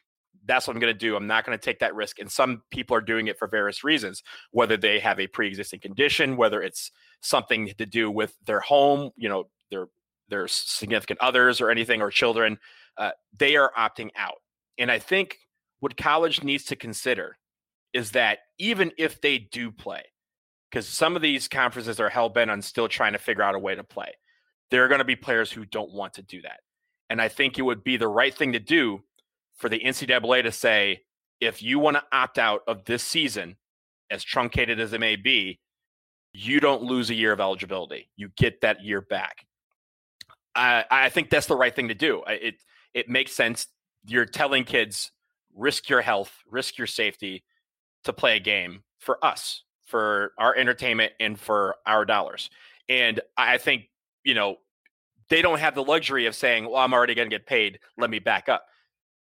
that's 0.45 0.67
what 0.67 0.75
I'm 0.75 0.79
going 0.81 0.93
to 0.93 0.99
do. 0.99 1.15
I'm 1.15 1.27
not 1.27 1.45
going 1.45 1.57
to 1.57 1.63
take 1.63 1.79
that 1.79 1.95
risk. 1.95 2.19
And 2.19 2.29
some 2.29 2.63
people 2.69 2.95
are 2.95 3.01
doing 3.01 3.27
it 3.27 3.37
for 3.37 3.47
various 3.47 3.83
reasons, 3.83 4.23
whether 4.51 4.77
they 4.77 4.99
have 4.99 5.19
a 5.19 5.27
pre-existing 5.27 5.79
condition, 5.79 6.35
whether 6.37 6.61
it's 6.61 6.91
something 7.21 7.71
to 7.77 7.85
do 7.85 8.11
with 8.11 8.35
their 8.45 8.59
home, 8.59 9.11
you 9.15 9.29
know, 9.29 9.49
their 9.71 9.87
their 10.29 10.47
significant 10.47 11.19
others 11.19 11.61
or 11.61 11.69
anything 11.69 12.01
or 12.01 12.09
children. 12.09 12.57
Uh, 12.97 13.11
they 13.37 13.55
are 13.55 13.71
opting 13.77 14.09
out. 14.15 14.37
And 14.77 14.91
I 14.91 14.99
think 14.99 15.37
what 15.79 15.97
college 15.97 16.43
needs 16.43 16.65
to 16.65 16.75
consider 16.75 17.37
is 17.93 18.11
that 18.11 18.39
even 18.57 18.91
if 18.97 19.21
they 19.21 19.37
do 19.37 19.71
play, 19.71 20.03
because 20.69 20.87
some 20.87 21.15
of 21.15 21.21
these 21.21 21.47
conferences 21.47 21.99
are 21.99 22.09
hell 22.09 22.29
bent 22.29 22.49
on 22.49 22.61
still 22.61 22.87
trying 22.87 23.13
to 23.13 23.19
figure 23.19 23.43
out 23.43 23.55
a 23.55 23.59
way 23.59 23.75
to 23.75 23.83
play, 23.83 24.11
there 24.71 24.83
are 24.83 24.87
going 24.87 24.99
to 24.99 25.05
be 25.05 25.15
players 25.15 25.51
who 25.51 25.65
don't 25.65 25.93
want 25.93 26.13
to 26.13 26.23
do 26.23 26.41
that. 26.41 26.61
And 27.13 27.21
I 27.21 27.27
think 27.27 27.59
it 27.59 27.61
would 27.61 27.83
be 27.83 27.95
the 27.95 28.07
right 28.07 28.33
thing 28.33 28.53
to 28.53 28.59
do 28.59 29.03
for 29.55 29.69
the 29.69 29.79
NCAA 29.79 30.41
to 30.41 30.51
say, 30.51 31.03
if 31.39 31.61
you 31.61 31.77
want 31.77 31.95
to 31.95 32.03
opt 32.11 32.39
out 32.39 32.61
of 32.67 32.85
this 32.85 33.03
season, 33.03 33.55
as 34.09 34.23
truncated 34.23 34.79
as 34.79 34.93
it 34.93 34.99
may 34.99 35.15
be, 35.15 35.59
you 36.33 36.59
don't 36.59 36.81
lose 36.81 37.11
a 37.11 37.13
year 37.13 37.31
of 37.31 37.39
eligibility. 37.39 38.09
You 38.15 38.29
get 38.35 38.61
that 38.61 38.83
year 38.83 38.99
back. 38.99 39.45
I, 40.55 40.85
I 40.89 41.09
think 41.09 41.29
that's 41.29 41.45
the 41.45 41.55
right 41.55 41.75
thing 41.75 41.89
to 41.89 41.93
do. 41.93 42.23
It 42.25 42.55
it 42.95 43.07
makes 43.07 43.33
sense. 43.33 43.67
You're 44.07 44.25
telling 44.25 44.63
kids 44.63 45.11
risk 45.55 45.89
your 45.89 46.01
health, 46.01 46.33
risk 46.49 46.79
your 46.79 46.87
safety 46.87 47.43
to 48.05 48.13
play 48.13 48.37
a 48.37 48.39
game 48.39 48.81
for 48.97 49.23
us, 49.23 49.61
for 49.85 50.31
our 50.39 50.55
entertainment, 50.55 51.13
and 51.19 51.39
for 51.39 51.75
our 51.85 52.05
dollars. 52.05 52.49
And 52.89 53.21
I 53.37 53.59
think 53.59 53.83
you 54.23 54.33
know 54.33 54.57
they 55.29 55.41
don't 55.41 55.59
have 55.59 55.75
the 55.75 55.83
luxury 55.83 56.25
of 56.25 56.35
saying, 56.35 56.65
well, 56.65 56.77
I'm 56.77 56.93
already 56.93 57.15
going 57.15 57.29
to 57.29 57.35
get 57.35 57.45
paid. 57.45 57.79
Let 57.97 58.09
me 58.09 58.19
back 58.19 58.49
up. 58.49 58.65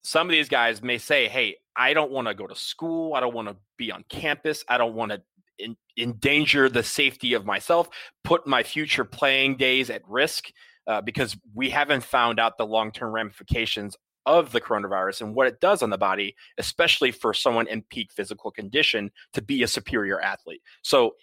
Some 0.03 0.27
of 0.27 0.31
these 0.31 0.49
guys 0.49 0.81
may 0.81 0.97
say, 0.97 1.27
hey, 1.27 1.57
I 1.75 1.93
don't 1.93 2.11
want 2.11 2.27
to 2.27 2.33
go 2.33 2.47
to 2.47 2.55
school. 2.55 3.13
I 3.13 3.19
don't 3.19 3.33
want 3.33 3.47
to 3.47 3.57
be 3.77 3.91
on 3.91 4.03
campus. 4.09 4.63
I 4.67 4.77
don't 4.77 4.95
want 4.95 5.11
to 5.11 5.21
in, 5.59 5.75
endanger 5.97 6.69
the 6.69 6.83
safety 6.83 7.33
of 7.33 7.45
myself, 7.45 7.89
put 8.23 8.47
my 8.47 8.63
future 8.63 9.03
playing 9.03 9.57
days 9.57 9.89
at 9.89 10.01
risk 10.07 10.51
uh, 10.87 11.01
because 11.01 11.37
we 11.53 11.69
haven't 11.69 12.03
found 12.03 12.39
out 12.39 12.57
the 12.57 12.65
long 12.65 12.91
term 12.91 13.11
ramifications 13.11 13.95
of 14.25 14.51
the 14.51 14.61
coronavirus 14.61 15.21
and 15.21 15.35
what 15.35 15.47
it 15.47 15.59
does 15.59 15.81
on 15.81 15.89
the 15.89 15.97
body, 15.97 16.35
especially 16.57 17.11
for 17.11 17.33
someone 17.33 17.67
in 17.67 17.81
peak 17.89 18.11
physical 18.11 18.51
condition 18.51 19.11
to 19.33 19.41
be 19.41 19.63
a 19.63 19.67
superior 19.67 20.19
athlete. 20.21 20.61
So 20.81 21.15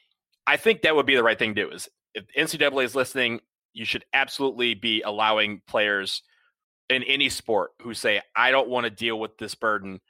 I 0.47 0.57
think 0.57 0.83
that 0.83 0.95
would 0.97 1.07
be 1.07 1.17
the 1.17 1.23
right 1.23 1.39
thing 1.39 1.55
to 1.55 1.65
do 1.67 1.71
is 1.71 1.89
if 2.15 2.25
NCAA 2.37 2.85
is 2.85 2.95
listening, 2.95 3.41
you 3.77 3.85
should 3.85 4.05
absolutely 4.15 4.75
be 4.75 5.03
allowing 5.03 5.61
players 5.69 6.23
in 6.89 7.03
any 7.03 7.29
sport 7.29 7.73
who 7.83 7.93
say, 7.93 8.23
I 8.35 8.51
don't 8.51 8.69
want 8.69 8.85
to 8.85 8.91
deal 8.91 9.21
with 9.21 9.37
this 9.37 9.55
burden 9.55 10.01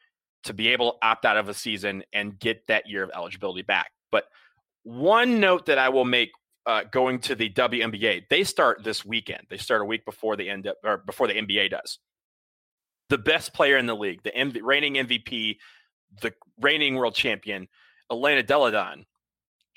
to 0.44 0.55
be 0.55 0.68
able 0.68 0.92
to 0.92 0.98
opt 1.02 1.24
out 1.24 1.37
of 1.37 1.48
a 1.48 1.55
season 1.55 2.05
and 2.12 2.38
get 2.38 2.66
that 2.68 2.88
year 2.88 3.02
of 3.02 3.11
eligibility 3.14 3.62
back. 3.62 3.90
But 4.12 4.26
one 4.85 5.40
note 5.40 5.66
that 5.66 5.79
I 5.79 5.88
will 5.88 6.05
make 6.05 6.31
uh, 6.66 6.83
going 6.90 7.20
to 7.20 7.35
the 7.35 7.48
WNBA. 7.50 8.24
They 8.29 8.44
start 8.44 8.83
this 8.83 9.05
weekend. 9.05 9.46
They 9.48 9.57
start 9.57 9.83
a 9.83 9.85
week 9.85 10.05
before 10.05 10.37
the 10.37 10.50
end 10.50 10.68
or 10.85 10.98
before 10.98 11.29
the 11.29 11.35
NBA 11.35 11.70
does. 11.70 11.98
The 13.09 13.18
best 13.18 13.55
player 13.55 13.76
in 13.76 13.87
the 13.87 13.94
league, 13.94 14.22
the 14.24 14.33
MV, 14.33 14.61
reigning 14.62 14.94
MVP, 14.94 15.59
the 16.22 16.33
reigning 16.61 16.96
world 16.96 17.14
champion, 17.14 17.68
Elena 18.11 18.42
Delle 18.42 18.72
Donne, 18.72 19.07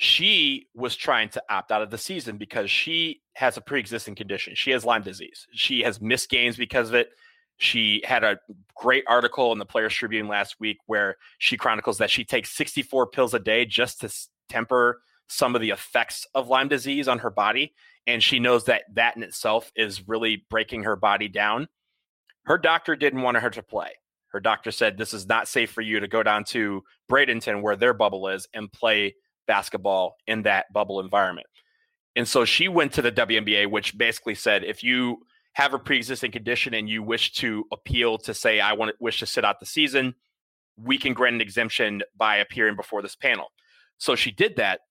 she 0.01 0.69
was 0.73 0.95
trying 0.95 1.27
to 1.27 1.43
opt 1.49 1.73
out 1.73 1.81
of 1.81 1.89
the 1.89 1.97
season 1.97 2.37
because 2.37 2.71
she 2.71 3.19
has 3.33 3.57
a 3.57 3.61
pre-existing 3.61 4.15
condition. 4.15 4.55
She 4.55 4.71
has 4.71 4.85
Lyme 4.85 5.01
disease. 5.01 5.45
She 5.51 5.81
has 5.81 5.99
missed 5.99 6.29
games 6.29 6.55
because 6.55 6.87
of 6.87 6.95
it. 6.95 7.09
She 7.57 8.01
had 8.05 8.23
a 8.23 8.39
great 8.75 9.03
article 9.09 9.51
in 9.51 9.59
the 9.59 9.65
Players 9.65 9.93
Tribune 9.93 10.29
last 10.29 10.57
week 10.57 10.77
where 10.85 11.17
she 11.37 11.57
chronicles 11.57 11.97
that 11.97 12.09
she 12.09 12.23
takes 12.23 12.51
64 12.51 13.07
pills 13.07 13.33
a 13.33 13.39
day 13.39 13.65
just 13.65 13.99
to 13.99 14.09
temper 14.47 15.01
some 15.27 15.53
of 15.53 15.59
the 15.59 15.71
effects 15.71 16.25
of 16.33 16.47
Lyme 16.47 16.69
disease 16.69 17.09
on 17.09 17.19
her 17.19 17.29
body. 17.29 17.73
And 18.07 18.23
she 18.23 18.39
knows 18.39 18.63
that 18.65 18.83
that 18.93 19.17
in 19.17 19.23
itself 19.23 19.69
is 19.75 20.07
really 20.07 20.45
breaking 20.49 20.83
her 20.83 20.95
body 20.95 21.27
down. 21.27 21.67
Her 22.45 22.57
doctor 22.57 22.95
didn't 22.95 23.21
want 23.21 23.35
her 23.35 23.49
to 23.49 23.61
play. 23.61 23.91
Her 24.29 24.39
doctor 24.39 24.71
said, 24.71 24.97
This 24.97 25.13
is 25.13 25.27
not 25.27 25.49
safe 25.49 25.71
for 25.73 25.81
you 25.81 25.99
to 25.99 26.07
go 26.07 26.23
down 26.23 26.45
to 26.45 26.85
Bradenton, 27.11 27.61
where 27.61 27.75
their 27.75 27.93
bubble 27.93 28.29
is, 28.29 28.47
and 28.53 28.71
play 28.71 29.15
basketball 29.49 30.15
in 30.27 30.43
that 30.43 30.71
bubble 30.71 30.99
environment. 30.99 31.47
And 32.15 32.27
so 32.27 32.45
she 32.45 32.67
went 32.67 32.93
to 32.93 33.01
the 33.01 33.11
WNBA, 33.11 33.69
which 33.69 33.97
basically 33.97 34.35
said, 34.35 34.63
If 34.63 34.83
you 34.83 35.23
have 35.53 35.73
a 35.73 35.79
pre-existing 35.79 36.31
condition 36.31 36.75
and 36.75 36.87
you 36.87 37.01
wish 37.01 37.33
to 37.33 37.65
appeal 37.73 38.19
to 38.19 38.33
say 38.33 38.59
I 38.59 38.73
want 38.73 38.89
to 38.89 38.95
wish 38.99 39.19
to 39.19 39.25
sit 39.25 39.43
out 39.43 39.59
the 39.59 39.65
season, 39.65 40.13
we 40.77 40.99
can 40.99 41.13
grant 41.13 41.35
an 41.35 41.41
exemption 41.41 42.03
by 42.15 42.37
appearing 42.37 42.75
before 42.75 43.01
this 43.01 43.15
panel. 43.15 43.47
So 43.97 44.15
she 44.15 44.31
did 44.31 44.55
that, 44.57 44.81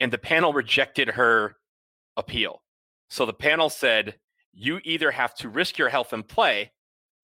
and 0.00 0.10
the 0.10 0.18
panel 0.18 0.52
rejected 0.52 1.10
her 1.10 1.54
appeal. 2.16 2.62
So 3.10 3.26
the 3.26 3.34
panel 3.34 3.68
said, 3.68 4.16
you 4.52 4.80
either 4.84 5.10
have 5.10 5.34
to 5.34 5.50
risk 5.50 5.76
your 5.76 5.90
health 5.90 6.14
and 6.14 6.26
play 6.26 6.72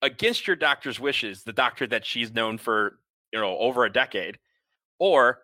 against 0.02 0.46
your 0.46 0.56
doctor's 0.56 1.00
wishes, 1.00 1.42
the 1.42 1.52
doctor 1.52 1.86
that 1.86 2.04
she's 2.04 2.32
known 2.32 2.58
for, 2.58 2.98
you 3.32 3.40
know, 3.40 3.56
over 3.58 3.84
a 3.84 3.92
decade, 3.92 4.38
or 4.98 5.38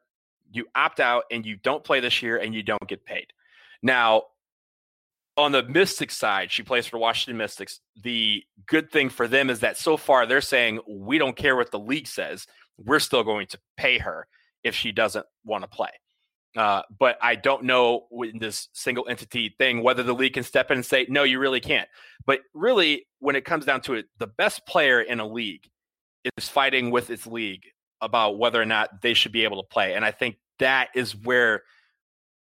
you 0.50 0.66
opt 0.74 1.00
out 1.00 1.24
and 1.30 1.44
you 1.44 1.56
don't 1.56 1.84
play 1.84 2.00
this 2.00 2.22
year 2.22 2.36
and 2.36 2.54
you 2.54 2.62
don't 2.62 2.86
get 2.88 3.04
paid. 3.04 3.32
Now, 3.82 4.24
on 5.36 5.52
the 5.52 5.62
Mystics 5.62 6.16
side, 6.16 6.50
she 6.50 6.62
plays 6.62 6.86
for 6.86 6.98
Washington 6.98 7.36
Mystics. 7.36 7.80
The 8.02 8.42
good 8.66 8.90
thing 8.90 9.08
for 9.08 9.28
them 9.28 9.50
is 9.50 9.60
that 9.60 9.76
so 9.76 9.96
far 9.96 10.26
they're 10.26 10.40
saying 10.40 10.80
we 10.88 11.18
don't 11.18 11.36
care 11.36 11.54
what 11.54 11.70
the 11.70 11.78
league 11.78 12.08
says. 12.08 12.46
We're 12.76 12.98
still 12.98 13.22
going 13.22 13.46
to 13.48 13.58
pay 13.76 13.98
her 13.98 14.26
if 14.64 14.74
she 14.74 14.90
doesn't 14.90 15.26
want 15.44 15.62
to 15.62 15.68
play. 15.68 15.90
Uh, 16.56 16.82
but 16.98 17.18
I 17.22 17.36
don't 17.36 17.64
know 17.64 18.08
in 18.10 18.38
this 18.38 18.68
single 18.72 19.06
entity 19.08 19.54
thing 19.58 19.82
whether 19.82 20.02
the 20.02 20.14
league 20.14 20.34
can 20.34 20.42
step 20.42 20.70
in 20.70 20.78
and 20.78 20.86
say 20.86 21.06
no, 21.08 21.22
you 21.22 21.38
really 21.38 21.60
can't. 21.60 21.88
But 22.26 22.40
really, 22.52 23.06
when 23.20 23.36
it 23.36 23.44
comes 23.44 23.64
down 23.64 23.82
to 23.82 23.94
it, 23.94 24.06
the 24.18 24.26
best 24.26 24.66
player 24.66 25.00
in 25.00 25.20
a 25.20 25.26
league 25.26 25.68
is 26.36 26.48
fighting 26.48 26.90
with 26.90 27.10
its 27.10 27.26
league 27.26 27.64
about 28.00 28.38
whether 28.38 28.60
or 28.60 28.66
not 28.66 29.02
they 29.02 29.14
should 29.14 29.32
be 29.32 29.44
able 29.44 29.62
to 29.62 29.68
play, 29.68 29.94
and 29.94 30.04
I 30.04 30.10
think 30.10 30.36
that 30.58 30.88
is 30.94 31.14
where 31.14 31.62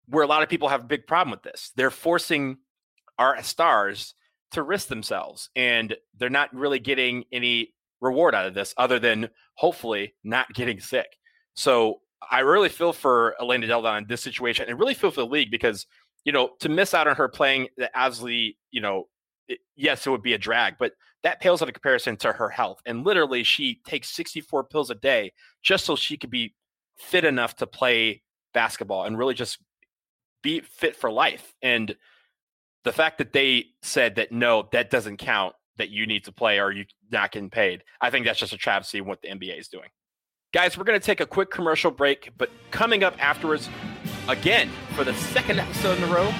where 0.10 0.24
a 0.24 0.28
lot 0.28 0.42
of 0.42 0.50
people 0.50 0.70
have 0.70 0.82
a 0.82 0.88
big 0.88 1.06
problem 1.06 1.32
with 1.32 1.44
this. 1.44 1.72
They're 1.76 1.92
forcing 1.92 2.58
our 3.20 3.42
stars 3.44 4.16
to 4.52 4.64
risk 4.64 4.88
themselves 4.88 5.50
and 5.56 5.96
they're 6.18 6.30
not 6.30 6.54
really 6.54 6.80
getting 6.80 7.26
any 7.32 7.74
reward 8.02 8.34
out 8.34 8.48
of 8.48 8.54
this 8.54 8.74
other 8.78 8.98
than 8.98 9.30
hopefully 9.56 10.16
not 10.24 10.48
getting 10.54 10.80
sick. 10.80 11.18
So 11.54 12.02
I 12.32 12.40
really 12.40 12.70
feel 12.70 12.94
for 12.94 13.36
Elena 13.40 13.68
Delle 13.68 13.82
Donne 13.82 14.04
in 14.04 14.08
this 14.08 14.22
situation 14.22 14.68
and 14.68 14.80
really 14.80 14.94
feel 14.94 15.12
for 15.12 15.22
the 15.22 15.28
league 15.28 15.52
because, 15.52 15.86
you 16.24 16.32
know, 16.32 16.52
to 16.60 16.70
miss 16.70 16.94
out 16.94 17.08
on 17.08 17.16
her 17.16 17.28
playing 17.28 17.68
the 17.78 17.90
Asley, 17.96 18.56
you 18.72 18.82
know, 18.82 19.08
it, 19.48 19.60
yes, 19.76 20.06
it 20.06 20.10
would 20.10 20.24
be 20.24 20.34
a 20.34 20.38
drag, 20.38 20.76
but 20.80 20.94
that 21.24 21.42
pales 21.42 21.62
in 21.62 21.70
comparison 21.72 22.16
to 22.18 22.32
her 22.32 22.50
health. 22.50 22.82
And 22.86 23.06
literally, 23.06 23.44
she 23.44 23.82
takes 23.86 24.10
64 24.10 24.66
pills 24.66 24.90
a 24.90 24.96
day 24.96 25.34
just 25.62 25.86
so 25.86 25.96
she 25.96 26.18
could 26.18 26.30
be 26.30 26.56
fit 26.98 27.26
enough 27.26 27.56
to 27.58 27.68
play 27.68 28.22
basketball 28.54 29.06
and 29.06 29.18
really 29.18 29.34
just 29.34 29.60
be 30.42 30.62
fit 30.62 30.96
for 30.96 31.12
life. 31.12 31.54
And 31.62 31.96
the 32.84 32.92
fact 32.92 33.18
that 33.18 33.34
they 33.34 33.66
said 33.82 34.16
that 34.16 34.32
no, 34.32 34.70
that 34.72 34.90
doesn't 34.90 35.18
count, 35.18 35.56
that 35.78 35.90
you 35.90 36.06
need 36.06 36.26
to 36.26 36.32
play 36.32 36.60
or 36.60 36.72
you're 36.72 36.86
not 37.12 37.32
getting 37.32 37.50
paid, 37.50 37.84
I 38.02 38.10
think 38.10 38.26
that's 38.26 38.40
just 38.40 38.54
a 38.54 38.58
travesty 38.58 39.02
what 39.02 39.22
the 39.22 39.30
NBA 39.30 39.60
is 39.60 39.68
doing. 39.68 39.90
Guys, 40.54 40.78
we're 40.78 40.84
going 40.84 41.00
to 41.00 41.06
take 41.06 41.20
a 41.20 41.28
quick 41.28 41.52
commercial 41.52 41.92
break, 41.92 42.32
but 42.38 42.50
coming 42.72 43.04
up 43.04 43.14
afterwards, 43.24 43.70
again, 44.28 44.70
for 44.96 45.04
the 45.04 45.14
second 45.14 45.60
episode 45.60 45.98
in 45.98 46.04
a 46.06 46.08
row, 46.08 46.32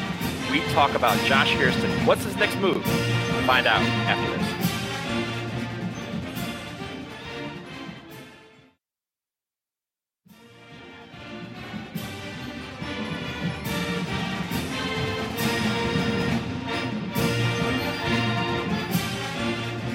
we 0.50 0.62
talk 0.72 0.96
about 0.96 1.18
Josh 1.26 1.52
Hairston. 1.52 1.92
What's 2.08 2.24
his 2.24 2.36
next 2.38 2.58
move? 2.58 2.84
Find 3.46 3.68
out 3.68 3.82
after 3.82 4.38
this. 4.38 4.49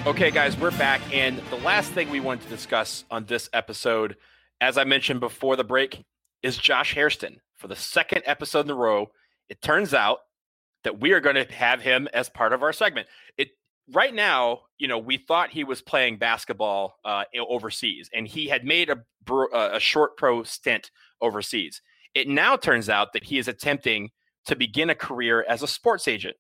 Okay, 0.07 0.31
guys, 0.31 0.55
we're 0.59 0.71
back. 0.73 1.01
And 1.15 1.39
the 1.49 1.57
last 1.57 1.93
thing 1.93 2.11
we 2.11 2.21
want 2.21 2.43
to 2.43 2.49
discuss 2.51 3.07
on 3.11 3.25
this 3.25 3.49
episode, 3.55 4.17
as 4.61 4.77
I 4.77 4.85
mentioned 4.85 5.19
before 5.19 5.57
the 5.57 5.65
break, 5.65 6.05
is 6.43 6.59
Josh 6.59 6.93
Hairston. 6.93 7.41
For 7.55 7.69
the 7.69 7.77
second 7.77 8.21
episode 8.27 8.67
in 8.67 8.71
a 8.71 8.75
row, 8.75 9.07
it 9.49 9.63
turns 9.63 9.95
out 9.95 10.19
that 10.83 11.01
we 11.01 11.13
are 11.13 11.21
going 11.21 11.37
to 11.37 11.51
have 11.55 11.81
him 11.81 12.07
as 12.13 12.29
part 12.29 12.53
of 12.53 12.63
our 12.63 12.75
segment. 12.75 13.09
It 13.39 13.53
right 13.95 14.15
now, 14.15 14.65
you 14.77 14.89
know, 14.89 14.99
we 14.99 15.17
thought 15.17 15.49
he 15.49 15.65
was 15.65 15.81
playing 15.81 16.19
basketball 16.19 16.99
uh, 17.07 17.25
overseas, 17.49 18.11
and 18.13 18.29
he 18.29 18.47
had 18.47 18.63
made 18.63 18.91
a 18.91 18.99
a 19.55 19.81
short 19.81 20.19
pro 20.19 20.43
stint 20.43 20.91
overseas. 21.23 21.81
It 22.15 22.29
now 22.29 22.57
turns 22.57 22.91
out 22.91 23.15
that 23.15 23.25
he 23.25 23.39
is 23.39 23.49
attempting 23.49 24.11
to 24.45 24.55
begin 24.55 24.91
a 24.91 24.95
career 24.95 25.47
as 25.49 25.63
a 25.63 25.67
sports 25.67 26.07
agent. 26.07 26.37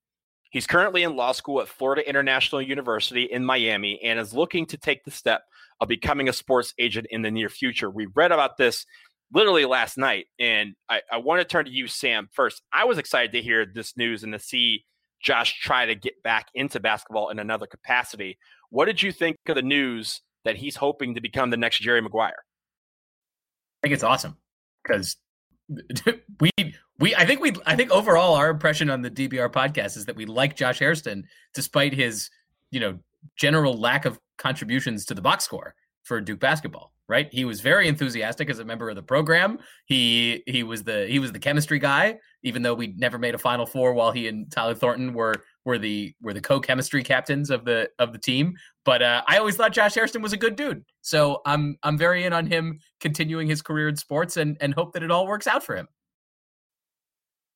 He's 0.55 0.69
currently 0.69 1.03
in 1.03 1.17
law 1.17 1.33
school 1.33 1.61
at 1.61 1.67
Florida 1.67 2.09
International 2.09 2.63
University 2.63 3.25
in 3.25 3.45
Miami 3.45 4.01
and 4.05 4.21
is 4.21 4.33
looking 4.33 4.67
to 4.67 4.77
take 4.77 5.03
the 5.03 5.11
step 5.11 5.43
of 5.81 5.89
becoming 5.89 6.29
a 6.29 6.33
sports 6.33 6.73
agent 6.79 7.09
in 7.11 7.23
the 7.23 7.31
near 7.33 7.49
future. 7.49 7.91
We 7.91 8.07
read 8.15 8.31
about 8.31 8.57
this 8.57 8.87
literally 9.33 9.65
last 9.65 9.99
night, 9.99 10.27
and 10.39 10.77
I, 10.89 11.01
I 11.11 11.17
want 11.17 11.41
to 11.41 11.45
turn 11.45 11.65
to 11.65 11.73
you, 11.73 11.89
Sam, 11.89 12.29
first. 12.33 12.63
I 12.73 12.85
was 12.85 12.99
excited 12.99 13.33
to 13.33 13.43
hear 13.43 13.67
this 13.67 13.97
news 13.97 14.23
and 14.23 14.33
to 14.33 14.39
see 14.39 14.85
Josh 15.21 15.59
try 15.59 15.87
to 15.87 15.97
get 15.97 16.23
back 16.23 16.47
into 16.55 16.79
basketball 16.79 17.31
in 17.31 17.41
another 17.41 17.67
capacity. 17.67 18.39
What 18.71 18.85
did 18.85 19.03
you 19.03 19.11
think 19.11 19.39
of 19.49 19.57
the 19.57 19.63
news 19.63 20.21
that 20.45 20.55
he's 20.55 20.77
hoping 20.77 21.17
to 21.17 21.21
become 21.21 21.51
the 21.51 21.57
next 21.57 21.81
Jerry 21.81 22.01
Maguire? 22.01 22.45
I 23.83 23.89
think 23.89 23.95
it's 23.95 24.05
awesome 24.05 24.37
because 24.85 25.17
we 26.41 26.51
we 26.99 27.15
I 27.15 27.25
think 27.25 27.41
we 27.41 27.53
I 27.67 27.77
think 27.77 27.91
overall 27.91 28.35
our 28.35 28.51
impression 28.51 28.91
on 28.91 29.03
the 29.03 29.11
DBR 29.11 29.51
podcast 29.51 29.97
is 29.97 30.05
that 30.07 30.17
we 30.17 30.27
like 30.27 30.57
Josh 30.57 30.79
Hairston 30.79 31.25
despite 31.55 31.93
his 31.93 32.31
you 32.71 32.81
know 32.81 32.99
general 33.37 33.79
lack 33.79 34.05
of 34.05 34.19
contributions 34.37 35.05
to 35.07 35.15
the 35.15 35.23
box 35.23 35.45
score 35.45 35.75
for 36.03 36.21
Duke 36.21 36.41
basketball. 36.41 36.93
Right, 37.07 37.29
he 37.31 37.45
was 37.45 37.61
very 37.61 37.87
enthusiastic 37.87 38.49
as 38.49 38.61
a 38.61 38.65
member 38.65 38.89
of 38.89 38.97
the 38.97 39.03
program. 39.03 39.59
He 39.85 40.43
he 40.47 40.63
was 40.63 40.85
the 40.85 41.07
he 41.07 41.19
was 41.19 41.33
the 41.33 41.39
chemistry 41.39 41.79
guy, 41.79 42.19
even 42.45 42.63
though 42.63 42.75
we 42.75 42.95
never 42.97 43.19
made 43.19 43.35
a 43.35 43.39
Final 43.39 43.67
Four 43.67 43.95
while 43.95 44.13
he 44.13 44.29
and 44.29 44.51
Tyler 44.53 44.75
Thornton 44.75 45.13
were 45.13 45.35
were 45.65 45.79
the 45.79 46.15
were 46.21 46.33
the 46.33 46.41
co-chemistry 46.41 47.03
captains 47.03 47.51
of 47.51 47.65
the 47.65 47.91
of 47.99 48.13
the 48.13 48.19
team. 48.19 48.55
But 48.85 49.03
uh, 49.03 49.23
I 49.27 49.39
always 49.39 49.57
thought 49.57 49.73
Josh 49.73 49.95
Hairston 49.95 50.23
was 50.23 50.33
a 50.33 50.37
good 50.37 50.55
dude, 50.55 50.85
so 51.01 51.41
I'm 51.45 51.77
I'm 51.83 51.99
very 51.99 52.25
in 52.25 52.33
on 52.33 52.47
him 52.47 52.79
continuing 53.01 53.49
his 53.49 53.63
career 53.63 53.89
in 53.89 53.97
sports 53.97 54.37
and 54.37 54.57
and 54.61 54.73
hope 54.73 54.93
that 54.93 55.03
it 55.03 55.11
all 55.11 55.27
works 55.27 55.47
out 55.49 55.65
for 55.65 55.75
him. 55.75 55.89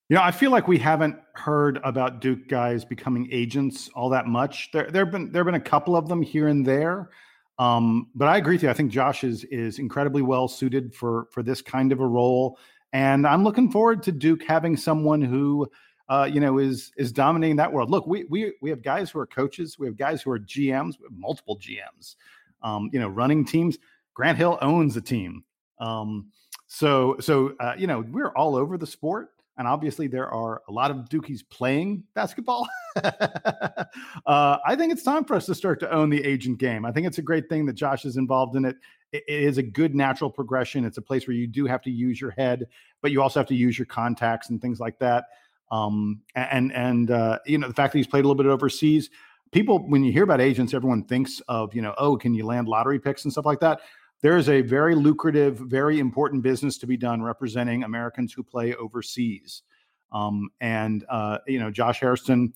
You 0.08 0.16
know, 0.16 0.22
I 0.22 0.30
feel 0.30 0.50
like 0.50 0.66
we 0.66 0.78
haven't 0.78 1.16
heard 1.34 1.80
about 1.84 2.22
Duke 2.22 2.48
guys 2.48 2.82
becoming 2.82 3.28
agents 3.30 3.90
all 3.94 4.08
that 4.08 4.26
much. 4.26 4.70
There, 4.72 4.90
there 4.90 5.04
have 5.04 5.12
been 5.12 5.30
there 5.30 5.40
have 5.40 5.52
been 5.52 5.60
a 5.60 5.64
couple 5.64 5.96
of 5.96 6.08
them 6.08 6.22
here 6.22 6.48
and 6.48 6.64
there, 6.64 7.10
um, 7.58 8.08
but 8.14 8.26
I 8.26 8.38
agree 8.38 8.54
with 8.54 8.62
you. 8.62 8.70
I 8.70 8.74
think 8.74 8.90
Josh 8.90 9.22
is 9.22 9.44
is 9.44 9.78
incredibly 9.78 10.22
well 10.22 10.48
suited 10.48 10.94
for 10.94 11.26
for 11.30 11.42
this 11.42 11.60
kind 11.60 11.92
of 11.92 12.00
a 12.00 12.06
role, 12.06 12.58
and 12.92 13.26
I'm 13.26 13.44
looking 13.44 13.70
forward 13.70 14.02
to 14.04 14.12
Duke 14.12 14.42
having 14.44 14.76
someone 14.76 15.20
who, 15.22 15.68
uh, 16.08 16.28
you 16.30 16.40
know, 16.40 16.58
is 16.58 16.92
is 16.96 17.12
dominating 17.12 17.56
that 17.56 17.72
world. 17.72 17.90
Look, 17.90 18.06
we 18.06 18.24
we 18.24 18.54
we 18.60 18.70
have 18.70 18.82
guys 18.82 19.10
who 19.10 19.18
are 19.20 19.26
coaches, 19.26 19.78
we 19.78 19.86
have 19.86 19.96
guys 19.96 20.22
who 20.22 20.30
are 20.30 20.38
GMs, 20.38 20.94
multiple 21.10 21.58
GMs, 21.58 22.16
um, 22.62 22.90
you 22.92 23.00
know, 23.00 23.08
running 23.08 23.44
teams. 23.44 23.78
Grant 24.14 24.36
Hill 24.36 24.58
owns 24.62 24.96
a 24.96 25.00
team, 25.00 25.44
um, 25.78 26.30
so 26.66 27.16
so 27.20 27.54
uh, 27.60 27.74
you 27.78 27.86
know 27.86 28.00
we're 28.10 28.32
all 28.34 28.56
over 28.56 28.76
the 28.76 28.86
sport 28.86 29.30
and 29.58 29.66
obviously 29.66 30.06
there 30.06 30.30
are 30.32 30.62
a 30.68 30.72
lot 30.72 30.90
of 30.90 31.08
Dukies 31.08 31.40
playing 31.50 32.04
basketball. 32.14 32.68
uh, 32.96 33.82
I 34.26 34.76
think 34.76 34.92
it's 34.92 35.02
time 35.02 35.24
for 35.24 35.34
us 35.34 35.46
to 35.46 35.54
start 35.54 35.80
to 35.80 35.90
own 35.92 36.10
the 36.10 36.24
agent 36.24 36.58
game. 36.58 36.84
I 36.84 36.92
think 36.92 37.06
it's 37.08 37.18
a 37.18 37.22
great 37.22 37.48
thing 37.48 37.66
that 37.66 37.72
Josh 37.74 38.04
is 38.04 38.16
involved 38.16 38.54
in 38.54 38.64
it. 38.64 38.76
It. 39.12 39.24
Is 39.28 39.58
a 39.58 39.62
good 39.62 39.94
natural 39.94 40.30
progression. 40.30 40.84
It's 40.84 40.98
a 40.98 41.02
place 41.02 41.26
where 41.26 41.36
you 41.36 41.46
do 41.46 41.66
have 41.66 41.82
to 41.82 41.90
use 41.90 42.20
your 42.20 42.30
head, 42.32 42.66
but 43.00 43.10
you 43.10 43.22
also 43.22 43.40
have 43.40 43.46
to 43.48 43.54
use 43.54 43.78
your 43.78 43.86
contacts 43.86 44.50
and 44.50 44.60
things 44.60 44.80
like 44.80 44.98
that. 44.98 45.24
Um, 45.70 46.22
and 46.34 46.72
and 46.72 47.10
uh, 47.10 47.38
you 47.46 47.58
know 47.58 47.68
the 47.68 47.74
fact 47.74 47.92
that 47.92 47.98
he's 47.98 48.06
played 48.06 48.24
a 48.24 48.28
little 48.28 48.42
bit 48.42 48.46
overseas. 48.46 49.10
People, 49.50 49.78
when 49.88 50.04
you 50.04 50.12
hear 50.12 50.24
about 50.24 50.40
agents, 50.40 50.74
everyone 50.74 51.04
thinks 51.04 51.40
of 51.48 51.74
you 51.74 51.82
know, 51.82 51.94
oh, 51.98 52.16
can 52.16 52.34
you 52.34 52.44
land 52.44 52.68
lottery 52.68 52.98
picks 52.98 53.24
and 53.24 53.32
stuff 53.32 53.46
like 53.46 53.60
that. 53.60 53.80
There 54.20 54.36
is 54.36 54.48
a 54.48 54.62
very 54.62 54.94
lucrative, 54.94 55.58
very 55.58 56.00
important 56.00 56.42
business 56.42 56.76
to 56.78 56.86
be 56.86 56.96
done 56.96 57.22
representing 57.22 57.84
Americans 57.84 58.32
who 58.32 58.42
play 58.42 58.74
overseas. 58.74 59.62
Um, 60.10 60.50
and 60.60 61.04
uh, 61.08 61.38
you 61.46 61.58
know, 61.58 61.70
Josh 61.70 62.00
Hairston 62.00 62.52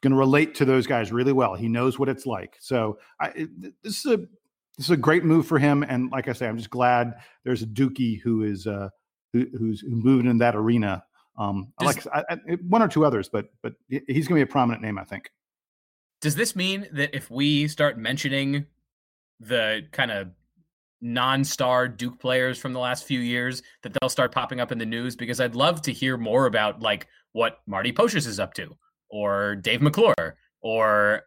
going 0.00 0.12
to 0.12 0.18
relate 0.18 0.54
to 0.56 0.64
those 0.64 0.86
guys 0.86 1.12
really 1.12 1.32
well. 1.32 1.54
He 1.54 1.68
knows 1.68 1.98
what 1.98 2.08
it's 2.08 2.26
like. 2.26 2.56
So 2.60 2.98
I, 3.20 3.48
this 3.82 4.04
is 4.04 4.06
a 4.06 4.26
this 4.78 4.86
is 4.86 4.90
a 4.90 4.96
great 4.96 5.24
move 5.24 5.46
for 5.46 5.58
him. 5.58 5.82
And 5.82 6.10
like 6.10 6.28
I 6.28 6.32
say, 6.32 6.46
I'm 6.46 6.56
just 6.56 6.70
glad 6.70 7.14
there's 7.44 7.62
a 7.62 7.66
Dukie 7.66 8.20
who 8.20 8.44
is 8.44 8.66
uh, 8.66 8.88
who, 9.32 9.46
who's 9.58 9.84
moving 9.86 10.30
in 10.30 10.38
that 10.38 10.54
arena. 10.56 11.04
Um, 11.36 11.72
does, 11.78 12.06
like 12.06 12.06
I, 12.14 12.34
I, 12.34 12.54
one 12.68 12.82
or 12.82 12.88
two 12.88 13.04
others, 13.04 13.28
but 13.28 13.46
but 13.62 13.74
he's 13.88 14.28
going 14.28 14.40
to 14.40 14.46
be 14.46 14.48
a 14.48 14.52
prominent 14.52 14.82
name, 14.82 14.96
I 14.96 15.04
think. 15.04 15.30
Does 16.20 16.36
this 16.36 16.56
mean 16.56 16.86
that 16.92 17.14
if 17.14 17.30
we 17.30 17.68
start 17.68 17.98
mentioning 17.98 18.66
the 19.40 19.82
kind 19.92 20.10
of 20.10 20.28
non-star 21.00 21.86
Duke 21.86 22.18
players 22.18 22.58
from 22.58 22.72
the 22.72 22.80
last 22.80 23.04
few 23.04 23.20
years 23.20 23.62
that 23.82 23.92
they'll 23.92 24.08
start 24.08 24.32
popping 24.32 24.58
up 24.58 24.72
in 24.72 24.78
the 24.78 24.86
news 24.86 25.14
because 25.14 25.40
I'd 25.40 25.54
love 25.54 25.80
to 25.82 25.92
hear 25.92 26.16
more 26.16 26.46
about 26.46 26.80
like 26.80 27.06
what 27.32 27.58
Marty 27.66 27.92
Pocius 27.92 28.26
is 28.26 28.40
up 28.40 28.54
to 28.54 28.76
or 29.08 29.54
Dave 29.54 29.80
McClure 29.80 30.36
or 30.60 31.22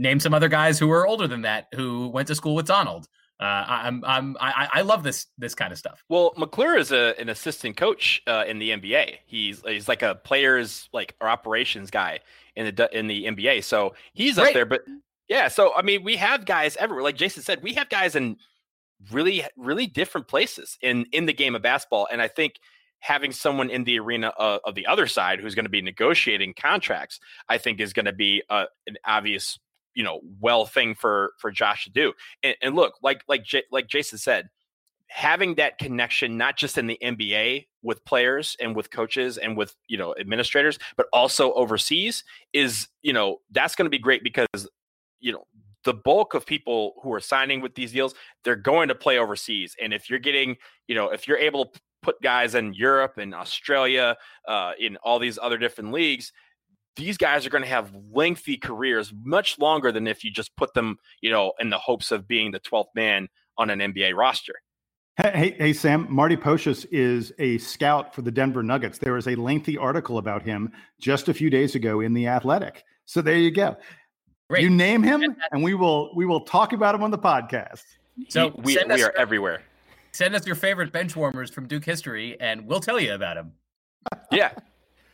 name 0.00 0.20
some 0.20 0.34
other 0.34 0.48
guys 0.48 0.78
who 0.78 0.90
are 0.90 1.06
older 1.06 1.26
than 1.26 1.42
that 1.42 1.68
who 1.74 2.08
went 2.08 2.28
to 2.28 2.34
school 2.34 2.54
with 2.54 2.66
Donald. 2.66 3.08
Uh, 3.38 3.64
I'm 3.66 4.04
I'm 4.04 4.36
I, 4.38 4.68
I 4.74 4.80
love 4.82 5.02
this 5.02 5.26
this 5.38 5.54
kind 5.54 5.72
of 5.72 5.78
stuff. 5.78 6.04
Well, 6.08 6.34
McClure 6.36 6.76
is 6.76 6.92
a, 6.92 7.18
an 7.18 7.30
assistant 7.30 7.76
coach 7.76 8.20
uh, 8.26 8.44
in 8.46 8.58
the 8.58 8.70
NBA. 8.70 9.18
He's 9.26 9.62
he's 9.66 9.88
like 9.88 10.02
a 10.02 10.16
players 10.16 10.88
like 10.92 11.14
or 11.20 11.28
operations 11.28 11.90
guy 11.90 12.20
in 12.54 12.74
the 12.74 12.98
in 12.98 13.06
the 13.06 13.24
NBA. 13.24 13.64
So 13.64 13.94
he's 14.12 14.34
Great. 14.34 14.48
up 14.48 14.54
there. 14.54 14.66
But 14.66 14.82
yeah, 15.28 15.48
so 15.48 15.72
I 15.74 15.82
mean, 15.82 16.04
we 16.04 16.16
have 16.16 16.44
guys 16.44 16.76
everywhere. 16.76 17.04
Like 17.04 17.16
Jason 17.16 17.42
said, 17.42 17.62
we 17.62 17.72
have 17.74 17.88
guys 17.88 18.14
in 18.14 18.36
really 19.10 19.44
really 19.56 19.86
different 19.86 20.28
places 20.28 20.76
in 20.82 21.06
in 21.12 21.24
the 21.24 21.32
game 21.32 21.54
of 21.54 21.62
basketball, 21.62 22.08
and 22.12 22.20
I 22.20 22.28
think 22.28 22.56
having 23.00 23.32
someone 23.32 23.70
in 23.70 23.84
the 23.84 23.98
arena 23.98 24.28
of, 24.38 24.60
of 24.64 24.74
the 24.74 24.86
other 24.86 25.06
side 25.06 25.40
who's 25.40 25.54
going 25.54 25.64
to 25.64 25.70
be 25.70 25.82
negotiating 25.82 26.54
contracts, 26.54 27.18
I 27.48 27.58
think 27.58 27.80
is 27.80 27.92
going 27.92 28.06
to 28.06 28.12
be 28.12 28.42
a, 28.50 28.66
an 28.86 28.96
obvious, 29.06 29.58
you 29.94 30.04
know, 30.04 30.20
well 30.40 30.66
thing 30.66 30.94
for 30.94 31.32
for 31.38 31.50
Josh 31.50 31.84
to 31.84 31.90
do. 31.90 32.12
And, 32.42 32.56
and 32.62 32.74
look, 32.74 32.94
like 33.02 33.22
like 33.28 33.44
J, 33.44 33.62
like 33.70 33.88
Jason 33.88 34.18
said, 34.18 34.48
having 35.08 35.54
that 35.56 35.78
connection 35.78 36.36
not 36.36 36.56
just 36.56 36.78
in 36.78 36.86
the 36.86 36.98
NBA 37.02 37.66
with 37.82 38.04
players 38.04 38.56
and 38.60 38.76
with 38.76 38.90
coaches 38.90 39.38
and 39.38 39.56
with 39.56 39.74
you 39.88 39.98
know 39.98 40.14
administrators, 40.18 40.78
but 40.96 41.06
also 41.12 41.52
overseas 41.54 42.24
is 42.52 42.88
you 43.02 43.12
know 43.12 43.38
that's 43.50 43.74
going 43.74 43.86
to 43.86 43.90
be 43.90 43.98
great 43.98 44.22
because 44.22 44.46
you 45.20 45.32
know 45.32 45.44
the 45.84 45.94
bulk 45.94 46.34
of 46.34 46.44
people 46.44 46.94
who 47.02 47.12
are 47.12 47.20
signing 47.20 47.62
with 47.62 47.74
these 47.74 47.90
deals 47.92 48.14
they're 48.44 48.54
going 48.54 48.88
to 48.88 48.94
play 48.94 49.16
overseas 49.16 49.74
and 49.82 49.94
if 49.94 50.10
you're 50.10 50.18
getting 50.18 50.54
you 50.88 50.94
know 50.94 51.08
if 51.08 51.26
you're 51.26 51.38
able 51.38 51.64
to 51.64 51.80
put 52.02 52.20
guys 52.22 52.54
in 52.54 52.72
Europe 52.74 53.18
and 53.18 53.34
Australia, 53.34 54.16
uh, 54.48 54.72
in 54.78 54.96
all 54.98 55.18
these 55.18 55.38
other 55.40 55.58
different 55.58 55.92
leagues, 55.92 56.32
these 57.00 57.16
guys 57.16 57.46
are 57.46 57.50
going 57.50 57.64
to 57.64 57.68
have 57.68 57.90
lengthy 58.12 58.58
careers, 58.58 59.12
much 59.22 59.58
longer 59.58 59.90
than 59.90 60.06
if 60.06 60.22
you 60.22 60.30
just 60.30 60.54
put 60.56 60.74
them, 60.74 60.98
you 61.22 61.30
know, 61.30 61.52
in 61.58 61.70
the 61.70 61.78
hopes 61.78 62.12
of 62.12 62.28
being 62.28 62.50
the 62.50 62.60
12th 62.60 62.88
man 62.94 63.26
on 63.56 63.70
an 63.70 63.78
NBA 63.78 64.14
roster. 64.14 64.54
Hey, 65.16 65.56
hey, 65.58 65.72
Sam, 65.72 66.06
Marty 66.10 66.36
Pocius 66.36 66.86
is 66.90 67.32
a 67.38 67.58
scout 67.58 68.14
for 68.14 68.22
the 68.22 68.30
Denver 68.30 68.62
Nuggets. 68.62 68.98
There 68.98 69.14
was 69.14 69.28
a 69.28 69.34
lengthy 69.34 69.78
article 69.78 70.18
about 70.18 70.42
him 70.42 70.72
just 71.00 71.28
a 71.28 71.34
few 71.34 71.50
days 71.50 71.74
ago 71.74 72.00
in 72.00 72.12
The 72.12 72.26
Athletic. 72.26 72.84
So 73.06 73.22
there 73.22 73.36
you 73.36 73.50
go. 73.50 73.76
Great. 74.50 74.62
You 74.62 74.70
name 74.70 75.02
him, 75.02 75.36
and 75.52 75.62
we 75.62 75.74
will 75.74 76.10
we 76.14 76.26
will 76.26 76.40
talk 76.40 76.72
about 76.72 76.94
him 76.94 77.02
on 77.02 77.10
the 77.10 77.18
podcast. 77.18 77.82
So 78.28 78.52
we, 78.58 78.78
we 78.88 79.02
are 79.02 79.12
everywhere. 79.16 79.62
Send 80.12 80.34
us 80.34 80.46
your 80.46 80.56
favorite 80.56 80.92
bench 80.92 81.14
warmers 81.16 81.50
from 81.50 81.66
Duke 81.66 81.84
history, 81.84 82.40
and 82.40 82.66
we'll 82.66 82.80
tell 82.80 82.98
you 82.98 83.14
about 83.14 83.36
them. 83.36 83.52
yeah, 84.32 84.52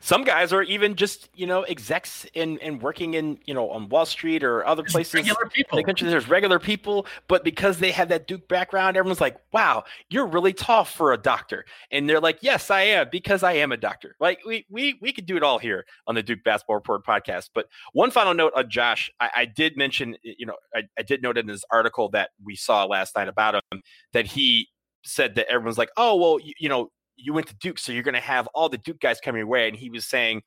some 0.01 0.25
guys 0.25 0.53
are 0.53 0.63
even 0.63 0.95
just 0.95 1.29
you 1.35 1.47
know 1.47 1.63
execs 1.63 2.27
in 2.35 2.59
and 2.61 2.81
working 2.81 3.15
in 3.15 3.39
you 3.45 3.55
know 3.55 3.71
on 3.71 3.89
Wall 3.89 4.07
Street 4.07 4.45
or 4.45 4.67
other 4.67 4.83
There's 4.83 4.93
places. 4.93 5.15
Regular 5.15 5.47
people. 5.53 5.83
country, 5.83 6.09
there's 6.09 6.29
regular 6.29 6.59
people, 6.59 7.07
but 7.29 7.45
because 7.45 7.79
they 7.79 7.91
have 7.93 8.09
that 8.09 8.27
Duke 8.27 8.47
background, 8.49 8.97
everyone's 8.97 9.21
like, 9.21 9.37
"Wow, 9.53 9.85
you're 10.09 10.27
really 10.27 10.53
tall 10.53 10.85
for 10.85 11.13
a 11.13 11.17
doctor," 11.17 11.65
and 11.91 12.09
they're 12.09 12.21
like, 12.21 12.39
"Yes, 12.43 12.71
I 12.71 12.83
am 12.83 13.09
because 13.11 13.43
I 13.43 13.55
am 13.55 13.73
a 13.73 13.77
doctor." 13.77 14.17
Like 14.21 14.39
we 14.47 14.67
we 14.71 14.99
we 15.01 15.13
could 15.13 15.27
do 15.27 15.37
it 15.37 15.43
all 15.43 15.59
here 15.59 15.85
on 16.07 16.15
the 16.15 16.23
Duke 16.23 16.45
Basketball 16.45 16.77
Report 16.77 17.05
podcast. 17.05 17.51
But 17.55 17.67
one 17.93 18.11
final 18.11 18.35
note 18.35 18.53
on 18.57 18.71
Josh, 18.71 19.11
I, 19.21 19.31
I 19.37 19.45
did 19.45 19.77
mention, 19.77 20.17
you 20.23 20.47
know, 20.47 20.57
I, 20.75 20.83
I 20.99 21.03
did 21.03 21.23
note 21.23 21.39
in 21.39 21.47
this 21.47 21.65
article 21.71 22.09
that 22.11 22.31
we 22.45 22.57
saw 22.57 22.85
last 22.85 23.17
night 23.17 23.29
about 23.29 23.55
him 23.55 23.83
that 24.13 24.27
he 24.27 24.69
said 25.05 25.37
that 25.37 25.47
everyone's 25.49 25.79
like, 25.79 25.91
oh, 25.97 26.17
well, 26.17 26.39
you, 26.41 26.53
you 26.59 26.69
know, 26.69 26.91
you 27.17 27.33
went 27.33 27.47
to 27.49 27.57
Duke, 27.57 27.79
so 27.79 27.93
you're 27.93 28.03
going 28.03 28.15
to 28.15 28.21
have 28.21 28.47
all 28.49 28.69
the 28.69 28.79
Duke 28.79 29.01
guys 29.01 29.21
coming 29.21 29.41
your 29.41 29.47
way. 29.47 29.69
And 29.69 29.77
he 29.77 29.91
was 29.91 30.05
saying, 30.05 30.43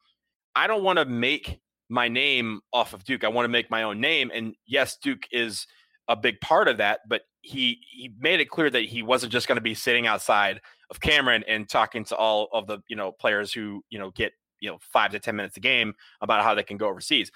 I 0.55 0.67
don't 0.67 0.83
want 0.83 0.99
to 0.99 1.05
make 1.05 1.59
my 1.89 2.07
name 2.07 2.61
off 2.71 2.93
of 2.93 3.03
Duke. 3.03 3.23
I 3.23 3.29
want 3.29 3.45
to 3.45 3.49
make 3.49 3.69
my 3.71 3.83
own 3.83 3.99
name. 3.99 4.31
And 4.33 4.55
yes, 4.67 4.97
Duke 5.01 5.23
is 5.31 5.65
a 6.07 6.15
big 6.15 6.39
part 6.41 6.67
of 6.67 6.77
that, 6.77 7.01
but 7.07 7.21
he 7.41 7.79
he 7.89 8.11
made 8.19 8.39
it 8.39 8.49
clear 8.49 8.69
that 8.69 8.83
he 8.83 9.03
wasn't 9.03 9.31
just 9.31 9.47
going 9.47 9.57
to 9.57 9.61
be 9.61 9.73
sitting 9.73 10.07
outside 10.07 10.59
of 10.89 10.99
Cameron 10.99 11.43
and 11.47 11.69
talking 11.69 12.03
to 12.05 12.15
all 12.15 12.49
of 12.51 12.67
the 12.67 12.79
you 12.87 12.95
know 12.95 13.11
players 13.11 13.53
who 13.53 13.83
you 13.89 13.99
know 13.99 14.11
get 14.11 14.33
you 14.59 14.69
know 14.69 14.77
five 14.81 15.11
to 15.11 15.19
ten 15.19 15.35
minutes 15.35 15.57
a 15.57 15.59
game 15.59 15.93
about 16.21 16.43
how 16.43 16.53
they 16.53 16.63
can 16.63 16.77
go 16.77 16.89
overseas. 16.89 17.31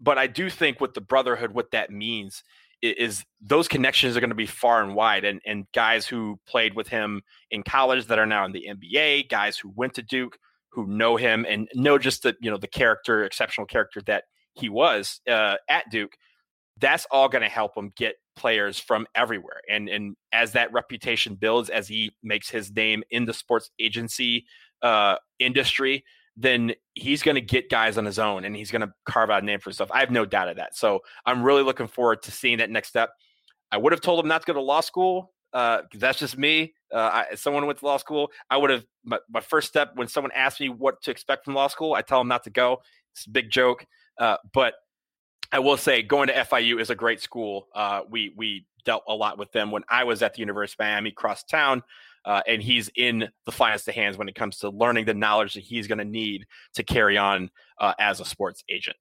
But 0.00 0.18
I 0.18 0.26
do 0.26 0.48
think 0.48 0.80
with 0.80 0.94
the 0.94 1.00
brotherhood, 1.00 1.52
what 1.52 1.72
that 1.72 1.90
means 1.90 2.44
is 2.82 3.24
those 3.40 3.68
connections 3.68 4.16
are 4.16 4.20
going 4.20 4.30
to 4.30 4.36
be 4.36 4.46
far 4.46 4.82
and 4.82 4.94
wide 4.94 5.24
and 5.24 5.40
and 5.44 5.66
guys 5.74 6.06
who 6.06 6.38
played 6.46 6.74
with 6.74 6.88
him 6.88 7.22
in 7.50 7.62
college 7.62 8.06
that 8.06 8.18
are 8.18 8.26
now 8.26 8.44
in 8.44 8.52
the 8.52 8.68
NBA, 8.68 9.28
guys 9.28 9.58
who 9.58 9.72
went 9.74 9.94
to 9.94 10.02
Duke 10.02 10.38
who 10.70 10.86
know 10.86 11.16
him 11.16 11.44
and 11.48 11.68
know 11.74 11.98
just 11.98 12.22
the 12.22 12.36
you 12.40 12.50
know 12.50 12.56
the 12.56 12.68
character, 12.68 13.24
exceptional 13.24 13.66
character 13.66 14.00
that 14.06 14.24
he 14.54 14.68
was 14.68 15.20
uh, 15.28 15.56
at 15.68 15.90
Duke. 15.90 16.16
That's 16.80 17.06
all 17.10 17.28
going 17.28 17.42
to 17.42 17.48
help 17.48 17.76
him 17.76 17.92
get 17.96 18.14
players 18.36 18.78
from 18.78 19.06
everywhere. 19.14 19.60
And 19.68 19.88
and 19.88 20.16
as 20.32 20.52
that 20.52 20.72
reputation 20.72 21.34
builds, 21.34 21.70
as 21.70 21.88
he 21.88 22.12
makes 22.22 22.50
his 22.50 22.70
name 22.70 23.02
in 23.10 23.24
the 23.24 23.34
sports 23.34 23.70
agency 23.80 24.46
uh, 24.82 25.16
industry, 25.38 26.04
then 26.40 26.72
he's 26.94 27.22
going 27.22 27.34
to 27.34 27.40
get 27.40 27.68
guys 27.68 27.98
on 27.98 28.04
his 28.04 28.18
own 28.18 28.44
and 28.44 28.54
he's 28.54 28.70
going 28.70 28.80
to 28.80 28.92
carve 29.04 29.28
out 29.28 29.42
a 29.42 29.46
name 29.46 29.58
for 29.58 29.70
himself. 29.70 29.90
I 29.92 29.98
have 29.98 30.12
no 30.12 30.24
doubt 30.24 30.48
of 30.48 30.56
that. 30.56 30.76
So 30.76 31.00
I'm 31.26 31.42
really 31.42 31.64
looking 31.64 31.88
forward 31.88 32.22
to 32.22 32.30
seeing 32.30 32.58
that 32.58 32.70
next 32.70 32.88
step. 32.88 33.10
I 33.72 33.76
would 33.76 33.92
have 33.92 34.00
told 34.00 34.20
him 34.20 34.28
not 34.28 34.42
to 34.42 34.46
go 34.46 34.52
to 34.52 34.60
law 34.60 34.80
school. 34.80 35.32
Uh, 35.52 35.82
that's 35.94 36.20
just 36.20 36.38
me. 36.38 36.74
Uh, 36.94 37.24
I, 37.30 37.34
someone 37.34 37.66
went 37.66 37.80
to 37.80 37.84
law 37.84 37.96
school. 37.96 38.30
I 38.48 38.56
would 38.56 38.70
have 38.70 38.84
my, 39.04 39.18
my, 39.28 39.40
first 39.40 39.66
step 39.66 39.92
when 39.96 40.06
someone 40.06 40.30
asked 40.32 40.60
me 40.60 40.68
what 40.68 41.02
to 41.02 41.10
expect 41.10 41.44
from 41.44 41.54
law 41.54 41.66
school. 41.66 41.94
I 41.94 42.02
tell 42.02 42.20
them 42.20 42.28
not 42.28 42.44
to 42.44 42.50
go. 42.50 42.82
It's 43.14 43.26
a 43.26 43.30
big 43.30 43.50
joke, 43.50 43.84
uh, 44.18 44.36
but 44.52 44.74
I 45.50 45.58
will 45.58 45.76
say 45.76 46.02
going 46.02 46.28
to 46.28 46.34
FIU 46.34 46.80
is 46.80 46.90
a 46.90 46.94
great 46.94 47.20
school. 47.20 47.68
Uh, 47.74 48.02
we 48.08 48.32
we 48.36 48.66
dealt 48.84 49.04
a 49.08 49.14
lot 49.14 49.38
with 49.38 49.50
them 49.52 49.70
when 49.70 49.84
I 49.88 50.04
was 50.04 50.22
at 50.22 50.34
the 50.34 50.40
University 50.40 50.82
of 50.82 50.86
Miami, 50.86 51.10
cross 51.10 51.42
town 51.42 51.82
uh, 52.28 52.42
and 52.46 52.62
he's 52.62 52.90
in 52.94 53.26
the 53.46 53.52
finest 53.52 53.88
of 53.88 53.94
hands 53.94 54.18
when 54.18 54.28
it 54.28 54.34
comes 54.34 54.58
to 54.58 54.68
learning 54.68 55.06
the 55.06 55.14
knowledge 55.14 55.54
that 55.54 55.64
he's 55.64 55.86
going 55.86 55.98
to 55.98 56.04
need 56.04 56.46
to 56.74 56.82
carry 56.82 57.16
on 57.16 57.50
uh, 57.80 57.94
as 57.98 58.20
a 58.20 58.24
sports 58.24 58.62
agent. 58.68 58.96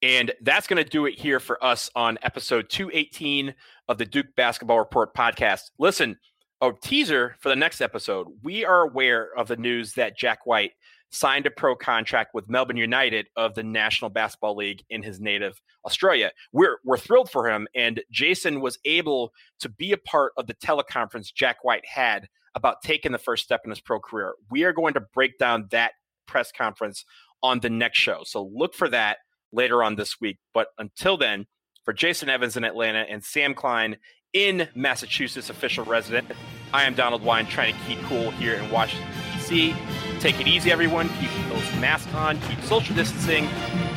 And 0.00 0.32
that's 0.40 0.66
going 0.66 0.82
to 0.82 0.88
do 0.88 1.04
it 1.04 1.18
here 1.18 1.40
for 1.40 1.62
us 1.62 1.90
on 1.94 2.18
episode 2.22 2.70
218 2.70 3.54
of 3.88 3.98
the 3.98 4.06
Duke 4.06 4.28
Basketball 4.34 4.78
Report 4.78 5.14
podcast. 5.14 5.60
Listen, 5.78 6.16
a 6.62 6.72
teaser 6.82 7.36
for 7.38 7.50
the 7.50 7.56
next 7.56 7.82
episode. 7.82 8.28
We 8.42 8.64
are 8.64 8.80
aware 8.82 9.28
of 9.36 9.48
the 9.48 9.56
news 9.56 9.92
that 9.94 10.16
Jack 10.16 10.46
White 10.46 10.72
signed 11.10 11.44
a 11.44 11.50
pro 11.50 11.76
contract 11.76 12.30
with 12.32 12.48
Melbourne 12.48 12.76
United 12.78 13.26
of 13.36 13.54
the 13.54 13.62
National 13.62 14.10
Basketball 14.10 14.56
League 14.56 14.82
in 14.88 15.02
his 15.02 15.20
native 15.20 15.60
Australia. 15.84 16.32
We're 16.52 16.78
we're 16.84 16.98
thrilled 16.98 17.30
for 17.30 17.48
him, 17.48 17.68
and 17.74 18.00
Jason 18.10 18.60
was 18.60 18.78
able 18.86 19.32
to 19.60 19.68
be 19.68 19.92
a 19.92 19.98
part 19.98 20.32
of 20.38 20.46
the 20.46 20.54
teleconference 20.54 21.32
Jack 21.32 21.62
White 21.62 21.86
had 21.86 22.28
about 22.54 22.82
taking 22.82 23.12
the 23.12 23.18
first 23.18 23.44
step 23.44 23.62
in 23.64 23.70
his 23.70 23.80
pro 23.80 24.00
career. 24.00 24.34
We 24.50 24.64
are 24.64 24.72
going 24.72 24.94
to 24.94 25.00
break 25.00 25.38
down 25.38 25.68
that 25.70 25.92
press 26.26 26.52
conference 26.52 27.04
on 27.42 27.60
the 27.60 27.70
next 27.70 27.98
show, 27.98 28.22
so 28.24 28.50
look 28.52 28.74
for 28.74 28.88
that 28.88 29.18
later 29.52 29.82
on 29.82 29.96
this 29.96 30.20
week. 30.20 30.38
But 30.52 30.68
until 30.78 31.16
then, 31.16 31.46
for 31.84 31.92
Jason 31.92 32.28
Evans 32.28 32.56
in 32.56 32.64
Atlanta 32.64 33.06
and 33.08 33.24
Sam 33.24 33.54
Klein 33.54 33.96
in 34.32 34.68
Massachusetts, 34.74 35.48
official 35.48 35.84
resident, 35.84 36.28
I 36.72 36.84
am 36.84 36.94
Donald 36.94 37.22
Wine, 37.22 37.46
trying 37.46 37.74
to 37.74 37.80
keep 37.86 38.00
cool 38.02 38.30
here 38.32 38.54
in 38.54 38.70
Washington 38.70 39.08
D.C. 39.48 39.74
Take 40.20 40.40
it 40.40 40.48
easy, 40.48 40.70
everyone. 40.70 41.08
Keep 41.20 41.30
those 41.48 41.80
masks 41.80 42.12
on, 42.14 42.40
keep 42.42 42.60
social 42.62 42.94
distancing, 42.94 43.46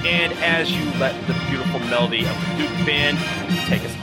and 0.05 0.31
as 0.33 0.71
you 0.71 0.85
let 0.99 1.15
the 1.27 1.33
beautiful 1.49 1.79
melody 1.79 2.25
of 2.25 2.35
the 2.35 2.57
Duke 2.57 2.85
band 2.85 3.17
take 3.67 3.81
us 3.81 4.00